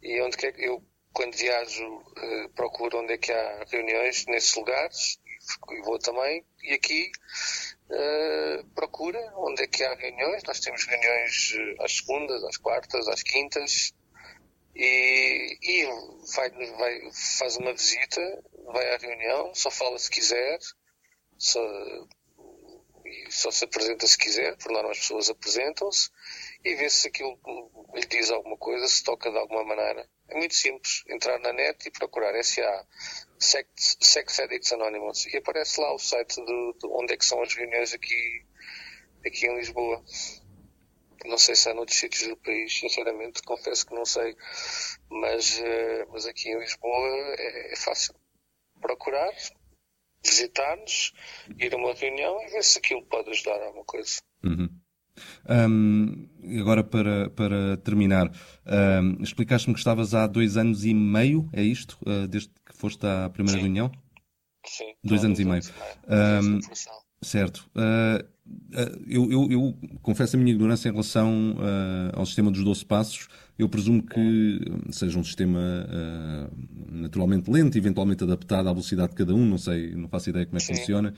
e 0.03 0.21
onde 0.23 0.37
quer 0.37 0.53
que 0.53 0.65
eu, 0.65 0.83
quando 1.13 1.37
viajo, 1.37 1.87
uh, 1.87 2.49
procuro 2.55 2.99
onde 2.99 3.15
é 3.15 3.19
que 3.19 3.33
há 3.33 3.65
reuniões 3.71 4.27
nesses 4.27 4.55
lugares 4.55 5.19
e 5.71 5.83
vou 5.83 5.99
também. 5.99 6.45
E 6.63 6.75
aqui 6.75 7.11
uh, 7.91 8.65
procura 8.75 9.21
onde 9.37 9.63
é 9.63 9.67
que 9.67 9.83
há 9.85 9.95
reuniões. 9.95 10.43
Nós 10.45 10.61
temos 10.61 10.85
reuniões 10.85 11.53
uh, 11.53 11.83
às 11.83 11.97
segundas, 11.97 12.45
às 12.45 12.57
quartas, 12.57 13.09
às 13.09 13.23
quintas 13.23 13.93
e, 14.75 15.59
e 15.63 15.85
vai, 16.35 16.51
vai, 16.51 17.11
faz 17.39 17.57
uma 17.57 17.73
visita, 17.73 18.43
vai 18.67 18.95
à 18.95 18.99
reunião, 18.99 19.55
só 19.55 19.71
fala 19.71 19.99
se 19.99 20.11
quiser, 20.11 20.59
só, 21.37 21.61
só 23.29 23.51
se 23.51 23.65
apresenta 23.65 24.07
se 24.07 24.17
quiser, 24.17 24.57
por 24.57 24.73
norma 24.73 24.91
as 24.91 24.99
pessoas 24.99 25.29
apresentam-se 25.29 26.09
e 26.65 26.75
vê 26.75 26.89
se 26.89 27.09
aquilo 27.09 27.39
lhe 27.95 28.07
diz 28.07 28.31
alguma 28.31 28.57
coisa, 28.57 28.87
se 28.87 29.03
toca 29.03 29.31
de 29.31 29.39
alguma 29.39 29.65
maneira. 29.65 30.09
É 30.31 30.37
muito 30.37 30.55
simples, 30.55 31.03
entrar 31.09 31.39
na 31.41 31.53
net 31.53 31.89
e 31.89 31.91
procurar 31.91 32.41
SA, 32.43 32.87
Sex, 33.39 33.97
Sex 34.01 34.39
Addicts 34.39 34.73
Anonymous, 34.73 35.27
e 35.27 35.37
aparece 35.37 35.81
lá 35.81 35.93
o 35.93 35.99
site 35.99 36.37
de, 36.37 36.73
de, 36.79 36.87
onde 36.87 37.15
é 37.15 37.17
que 37.17 37.25
são 37.25 37.43
as 37.43 37.53
reuniões 37.53 37.93
aqui, 37.93 38.47
aqui 39.27 39.47
em 39.47 39.57
Lisboa. 39.57 40.05
Não 41.25 41.37
sei 41.37 41.57
se 41.57 41.69
há 41.69 41.75
noutros 41.75 41.99
sítios 41.99 42.29
do 42.29 42.37
país, 42.37 42.79
sinceramente, 42.79 43.43
confesso 43.43 43.85
que 43.87 43.95
não 43.95 44.05
sei, 44.05 44.37
mas, 45.11 45.59
uh, 45.59 46.13
mas 46.13 46.27
aqui 46.27 46.49
em 46.49 46.59
Lisboa 46.59 47.09
é, 47.37 47.73
é 47.73 47.77
fácil 47.77 48.15
procurar, 48.81 49.33
visitar-nos, 50.25 51.13
ir 51.59 51.75
a 51.75 51.77
uma 51.77 51.93
reunião 51.93 52.41
e 52.43 52.51
ver 52.51 52.63
se 52.63 52.79
aquilo 52.79 53.05
pode 53.07 53.31
ajudar 53.31 53.61
a 53.61 53.67
alguma 53.67 53.85
coisa. 53.85 54.21
Uhum. 54.45 54.81
Um, 55.49 56.27
agora, 56.61 56.83
para, 56.83 57.31
para 57.31 57.77
terminar, 57.79 58.31
um, 59.03 59.23
explicaste-me 59.23 59.75
que 59.75 59.81
estavas 59.81 60.15
há 60.15 60.27
dois 60.27 60.57
anos 60.57 60.85
e 60.85 60.95
meio, 60.95 61.49
é 61.53 61.63
isto? 61.63 61.97
Uh, 62.03 62.27
desde 62.29 62.51
que 62.65 62.75
foste 62.75 63.07
à 63.07 63.29
primeira 63.29 63.59
Sim. 63.59 63.65
reunião? 63.65 63.91
Sim. 64.67 64.93
Dois 65.03 65.25
anos 65.25 65.41
e 65.41 65.45
meio. 65.45 65.63
Um, 66.09 66.61
certo. 67.23 67.71
Uh, 67.75 68.25
eu, 69.07 69.31
eu, 69.31 69.51
eu, 69.51 69.75
confesso 70.03 70.37
a 70.37 70.39
minha 70.39 70.53
ignorância 70.53 70.89
em 70.89 70.93
relação 70.93 71.53
uh, 71.53 72.19
ao 72.19 72.27
sistema 72.27 72.51
dos 72.51 72.63
12 72.63 72.85
passos. 72.85 73.29
Eu 73.59 73.69
presumo 73.69 74.03
que 74.03 74.61
seja 74.91 75.19
um 75.19 75.25
sistema 75.25 75.61
uh, 75.61 76.51
naturalmente 76.91 77.51
lento, 77.51 77.77
eventualmente 77.77 78.25
adaptado 78.25 78.69
à 78.69 78.73
velocidade 78.73 79.11
de 79.11 79.17
cada 79.17 79.35
um. 79.35 79.45
Não 79.45 79.59
sei, 79.59 79.95
não 79.95 80.09
faço 80.09 80.31
ideia 80.31 80.47
como 80.47 80.57
é 80.57 80.61
que 80.61 80.67
Sim. 80.67 80.77
funciona. 80.77 81.15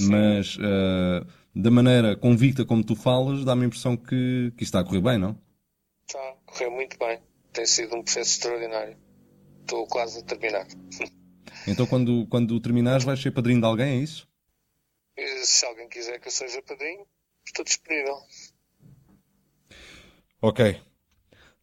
Mas 0.00 0.56
uh, 0.56 1.26
da 1.54 1.70
maneira 1.70 2.16
convicta 2.16 2.64
como 2.64 2.84
tu 2.84 2.96
falas, 2.96 3.44
dá-me 3.44 3.64
a 3.64 3.66
impressão 3.66 3.96
que, 3.96 4.52
que 4.56 4.62
isto 4.64 4.70
está 4.74 4.80
a 4.80 4.84
correr 4.84 5.00
bem, 5.00 5.18
não? 5.18 5.38
Está, 6.06 6.34
correu 6.46 6.70
muito 6.70 6.98
bem. 6.98 7.20
Tem 7.52 7.66
sido 7.66 7.94
um 7.94 8.02
processo 8.02 8.30
extraordinário. 8.30 8.96
Estou 9.60 9.86
quase 9.86 10.20
a 10.20 10.22
terminar. 10.22 10.66
Então, 11.64 11.86
quando, 11.86 12.26
quando 12.26 12.58
terminares, 12.58 13.04
vais 13.04 13.20
ser 13.20 13.30
padrinho 13.30 13.60
de 13.60 13.66
alguém, 13.66 14.00
é 14.00 14.02
isso? 14.02 14.26
Se 15.44 15.64
alguém 15.64 15.88
quiser 15.88 16.18
que 16.18 16.26
eu 16.26 16.32
seja 16.32 16.60
padrinho, 16.62 17.06
estou 17.46 17.64
disponível. 17.64 18.16
Ok. 20.40 20.80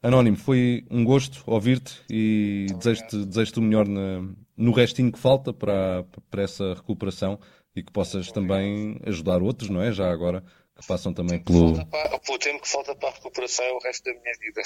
Anónimo, 0.02 0.38
foi 0.38 0.86
um 0.90 1.04
gosto 1.04 1.44
ouvir-te 1.46 2.02
e 2.10 2.68
desejo-te 2.78 3.26
desejo 3.26 3.54
o 3.58 3.62
melhor 3.62 3.86
na, 3.86 4.22
no 4.56 4.72
restinho 4.72 5.12
que 5.12 5.20
falta 5.20 5.52
para, 5.52 6.06
para 6.30 6.44
essa 6.44 6.76
recuperação 6.76 7.38
e 7.76 7.84
que 7.84 7.92
possas 7.92 8.32
também 8.32 9.00
ajudar 9.06 9.42
outros, 9.42 9.70
não 9.70 9.82
é? 9.82 9.92
Já 9.92 10.12
agora, 10.12 10.44
que 10.80 10.88
passam 10.88 11.14
também 11.14 11.40
pelo. 11.40 11.86
Para, 11.88 12.20
pelo 12.20 12.40
tempo 12.40 12.62
que 12.62 12.70
falta 12.70 12.96
para 12.96 13.10
a 13.10 13.12
recuperação 13.12 13.66
é 13.66 13.72
o 13.74 13.80
resto 13.80 14.04
da 14.06 14.12
minha 14.12 14.34
vida. 14.40 14.62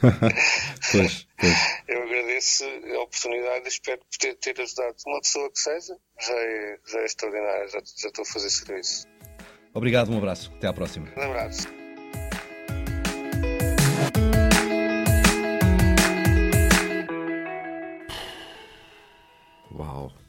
pois, 0.92 1.28
pois. 1.38 1.54
Eu 1.88 2.02
agradeço 2.02 2.64
a 2.64 3.02
oportunidade 3.02 3.64
e 3.64 3.68
espero 3.68 4.00
poder 4.12 4.34
ter 4.36 4.60
ajudado 4.60 4.96
uma 5.06 5.20
pessoa 5.20 5.50
que 5.50 5.58
seja. 5.58 5.96
Já 6.20 6.34
é, 6.34 6.78
já 6.90 7.00
é 7.00 7.04
extraordinário, 7.04 7.68
já, 7.68 7.78
já 7.78 8.08
estou 8.08 8.22
a 8.22 8.26
fazer 8.26 8.50
serviço. 8.50 9.06
Obrigado, 9.72 10.12
um 10.12 10.18
abraço. 10.18 10.52
Até 10.56 10.66
à 10.66 10.72
próxima. 10.72 11.12
Um 11.16 11.22
abraço. 11.22 11.68
Uau. 19.72 20.23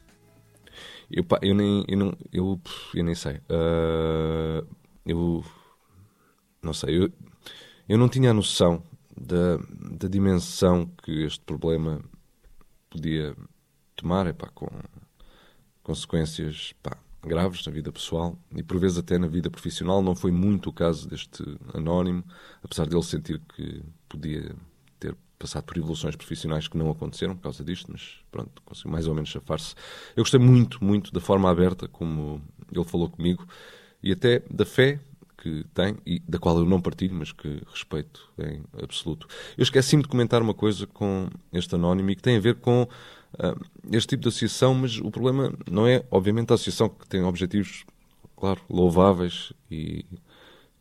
Eu, 1.10 1.24
pá, 1.24 1.38
eu 1.42 1.54
nem, 1.54 1.84
eu 1.88 1.96
não, 1.96 2.12
eu, 2.32 2.60
eu 2.94 3.04
nem 3.04 3.14
sei. 3.14 3.36
Uh, 3.48 4.66
eu 5.04 5.44
não 6.62 6.72
sei. 6.72 6.98
Eu, 6.98 7.12
eu 7.88 7.98
não 7.98 8.08
tinha 8.08 8.30
a 8.30 8.34
noção 8.34 8.82
da, 9.16 9.56
da 9.98 10.08
dimensão 10.08 10.86
que 11.02 11.24
este 11.24 11.40
problema 11.44 12.02
podia 12.90 13.36
tomar, 13.94 14.26
epá, 14.26 14.48
com 14.48 14.68
consequências 15.82 16.74
pá, 16.82 16.96
graves 17.22 17.64
na 17.64 17.72
vida 17.72 17.92
pessoal 17.92 18.36
e 18.54 18.62
por 18.62 18.78
vezes 18.78 18.98
até 18.98 19.18
na 19.18 19.28
vida 19.28 19.50
profissional. 19.50 20.02
Não 20.02 20.16
foi 20.16 20.32
muito 20.32 20.70
o 20.70 20.72
caso 20.72 21.08
deste 21.08 21.42
anónimo, 21.72 22.24
apesar 22.62 22.86
dele 22.86 23.02
sentir 23.02 23.40
que 23.54 23.82
podia 24.08 24.54
passado 25.38 25.64
por 25.64 25.76
evoluções 25.76 26.16
profissionais 26.16 26.68
que 26.68 26.76
não 26.76 26.90
aconteceram 26.90 27.36
por 27.36 27.42
causa 27.42 27.64
disto, 27.64 27.90
mas 27.92 28.20
pronto, 28.30 28.62
conseguiu 28.64 28.92
mais 28.92 29.06
ou 29.06 29.14
menos 29.14 29.28
chafar-se. 29.30 29.74
Eu 30.16 30.22
gostei 30.22 30.40
muito, 30.40 30.82
muito 30.82 31.12
da 31.12 31.20
forma 31.20 31.50
aberta 31.50 31.88
como 31.88 32.40
ele 32.72 32.84
falou 32.84 33.08
comigo 33.08 33.46
e 34.02 34.12
até 34.12 34.42
da 34.50 34.64
fé 34.64 35.00
que 35.36 35.64
tem 35.74 35.96
e 36.04 36.18
da 36.20 36.38
qual 36.38 36.58
eu 36.58 36.64
não 36.64 36.80
partilho, 36.80 37.14
mas 37.14 37.30
que 37.30 37.62
respeito 37.70 38.28
em 38.38 38.64
absoluto. 38.82 39.28
Eu 39.56 39.62
esqueci-me 39.62 40.02
de 40.02 40.08
comentar 40.08 40.42
uma 40.42 40.54
coisa 40.54 40.86
com 40.86 41.28
este 41.52 41.74
anónimo 41.74 42.10
e 42.10 42.16
que 42.16 42.22
tem 42.22 42.36
a 42.36 42.40
ver 42.40 42.56
com 42.56 42.82
uh, 42.82 43.66
este 43.92 44.08
tipo 44.08 44.22
de 44.22 44.28
associação, 44.28 44.74
mas 44.74 44.98
o 44.98 45.10
problema 45.10 45.52
não 45.70 45.86
é, 45.86 46.04
obviamente, 46.10 46.50
a 46.50 46.54
associação 46.54 46.88
que 46.88 47.06
tem 47.06 47.22
objetivos, 47.22 47.84
claro, 48.34 48.60
louváveis 48.68 49.52
e 49.70 50.04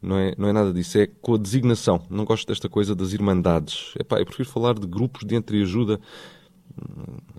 não 0.06 0.18
é, 0.20 0.36
não 0.38 0.48
é 0.48 0.54
nada 0.54 0.72
disso, 0.72 1.00
é 1.00 1.08
com 1.08 1.34
a 1.34 1.38
designação. 1.38 2.02
Não 2.10 2.24
gosto 2.24 2.48
desta 2.48 2.70
coisa 2.70 2.96
das 2.96 3.12
irmandades. 3.12 3.94
Epá, 4.00 4.20
eu 4.20 4.26
prefiro 4.26 4.48
falar 4.48 4.76
de 4.76 4.86
grupos 4.86 5.26
de 5.26 5.36
entreajuda. 5.36 6.00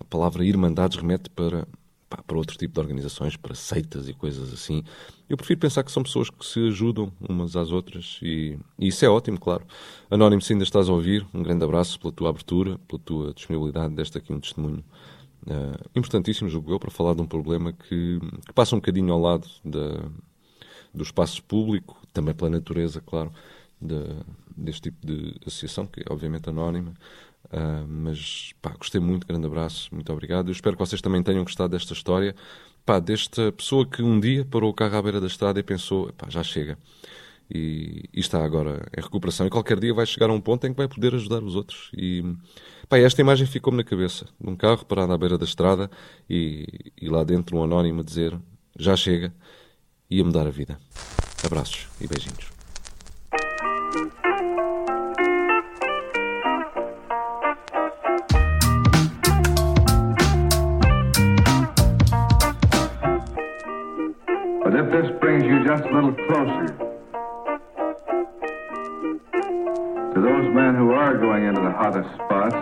A 0.00 0.04
palavra 0.04 0.44
irmandades 0.44 0.98
remete 0.98 1.30
para, 1.30 1.66
pá, 2.10 2.22
para 2.26 2.36
outro 2.36 2.58
tipo 2.58 2.74
de 2.74 2.80
organizações, 2.80 3.36
para 3.36 3.54
seitas 3.54 4.08
e 4.08 4.14
coisas 4.14 4.52
assim. 4.52 4.82
Eu 5.28 5.36
prefiro 5.36 5.60
pensar 5.60 5.84
que 5.84 5.92
são 5.92 6.02
pessoas 6.02 6.28
que 6.28 6.44
se 6.44 6.58
ajudam 6.66 7.12
umas 7.20 7.54
às 7.54 7.70
outras 7.70 8.18
e, 8.20 8.58
e 8.78 8.88
isso 8.88 9.04
é 9.04 9.08
ótimo, 9.08 9.38
claro. 9.38 9.64
Anónimo, 10.10 10.42
se 10.42 10.52
ainda 10.52 10.64
estás 10.64 10.88
a 10.88 10.92
ouvir, 10.92 11.24
um 11.32 11.42
grande 11.42 11.64
abraço 11.64 12.00
pela 12.00 12.12
tua 12.12 12.30
abertura, 12.30 12.78
pela 12.88 13.00
tua 13.00 13.32
disponibilidade. 13.32 13.94
Deste 13.94 14.18
aqui 14.18 14.32
um 14.32 14.40
testemunho 14.40 14.84
uh, 15.46 15.88
importantíssimo, 15.94 16.48
julgo 16.48 16.72
eu, 16.72 16.80
para 16.80 16.90
falar 16.90 17.14
de 17.14 17.22
um 17.22 17.26
problema 17.26 17.72
que, 17.72 18.18
que 18.44 18.52
passa 18.52 18.74
um 18.74 18.78
bocadinho 18.78 19.12
ao 19.12 19.20
lado 19.20 19.46
da 19.64 20.02
do 20.96 21.02
espaço 21.02 21.42
público, 21.44 21.96
também 22.16 22.34
pela 22.34 22.50
natureza, 22.50 23.00
claro, 23.00 23.30
de, 23.80 24.02
deste 24.56 24.90
tipo 24.90 25.06
de 25.06 25.34
associação, 25.46 25.86
que 25.86 26.00
é 26.00 26.04
obviamente 26.10 26.48
anónima. 26.48 26.94
Uh, 27.46 27.86
mas 27.86 28.52
pá, 28.60 28.70
gostei 28.70 29.00
muito, 29.00 29.26
grande 29.26 29.46
abraço, 29.46 29.94
muito 29.94 30.12
obrigado. 30.12 30.48
Eu 30.48 30.52
espero 30.52 30.76
que 30.76 30.80
vocês 30.84 31.00
também 31.00 31.22
tenham 31.22 31.44
gostado 31.44 31.70
desta 31.70 31.92
história, 31.92 32.34
pá, 32.84 32.98
desta 32.98 33.52
pessoa 33.52 33.86
que 33.86 34.02
um 34.02 34.18
dia 34.18 34.44
parou 34.44 34.70
o 34.70 34.74
carro 34.74 34.96
à 34.96 35.02
beira 35.02 35.20
da 35.20 35.26
estrada 35.26 35.60
e 35.60 35.62
pensou, 35.62 36.12
pá, 36.14 36.28
já 36.28 36.42
chega. 36.42 36.78
E, 37.48 38.08
e, 38.12 38.18
está 38.18 38.44
agora 38.44 38.88
em 38.96 39.00
recuperação. 39.00 39.46
E 39.46 39.50
qualquer 39.50 39.78
dia 39.78 39.94
vai 39.94 40.04
chegar 40.04 40.28
a 40.28 40.32
um 40.32 40.40
ponto 40.40 40.66
em 40.66 40.72
que 40.72 40.76
vai 40.76 40.88
poder 40.88 41.14
ajudar 41.14 41.44
os 41.44 41.54
outros. 41.54 41.90
E 41.96 42.24
pá, 42.88 42.98
esta 42.98 43.20
imagem 43.20 43.46
ficou-me 43.46 43.76
na 43.76 43.84
cabeça: 43.84 44.26
de 44.40 44.50
um 44.50 44.56
carro 44.56 44.84
parado 44.84 45.12
à 45.12 45.18
beira 45.18 45.38
da 45.38 45.44
estrada 45.44 45.88
e, 46.28 46.92
e 47.00 47.08
lá 47.08 47.22
dentro 47.22 47.56
um 47.56 47.62
anónimo 47.62 48.00
a 48.00 48.04
dizer 48.04 48.36
já 48.76 48.96
chega 48.96 49.32
e 50.10 50.20
a 50.20 50.24
mudar 50.24 50.46
a 50.46 50.50
vida. 50.50 50.78
Abraços 51.44 51.86
e 52.00 52.06
beijinhos. 52.06 52.50
But 64.64 64.74
if 64.74 64.90
this 64.90 65.10
brings 65.20 65.44
you 65.44 65.64
just 65.64 65.84
a 65.84 65.94
little 65.94 66.12
closer 66.26 66.66
to 70.14 70.20
those 70.20 70.54
men 70.54 70.74
who 70.74 70.90
are 70.92 71.16
going 71.16 71.44
into 71.44 71.60
the 71.60 71.70
hottest 71.70 72.12
spots, 72.14 72.56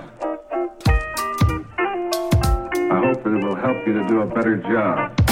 I 2.76 2.98
hope 2.98 3.24
that 3.24 3.32
it 3.32 3.44
will 3.44 3.56
help 3.56 3.86
you 3.86 3.94
to 3.94 4.06
do 4.06 4.20
a 4.20 4.26
better 4.26 4.56
job. 4.56 5.23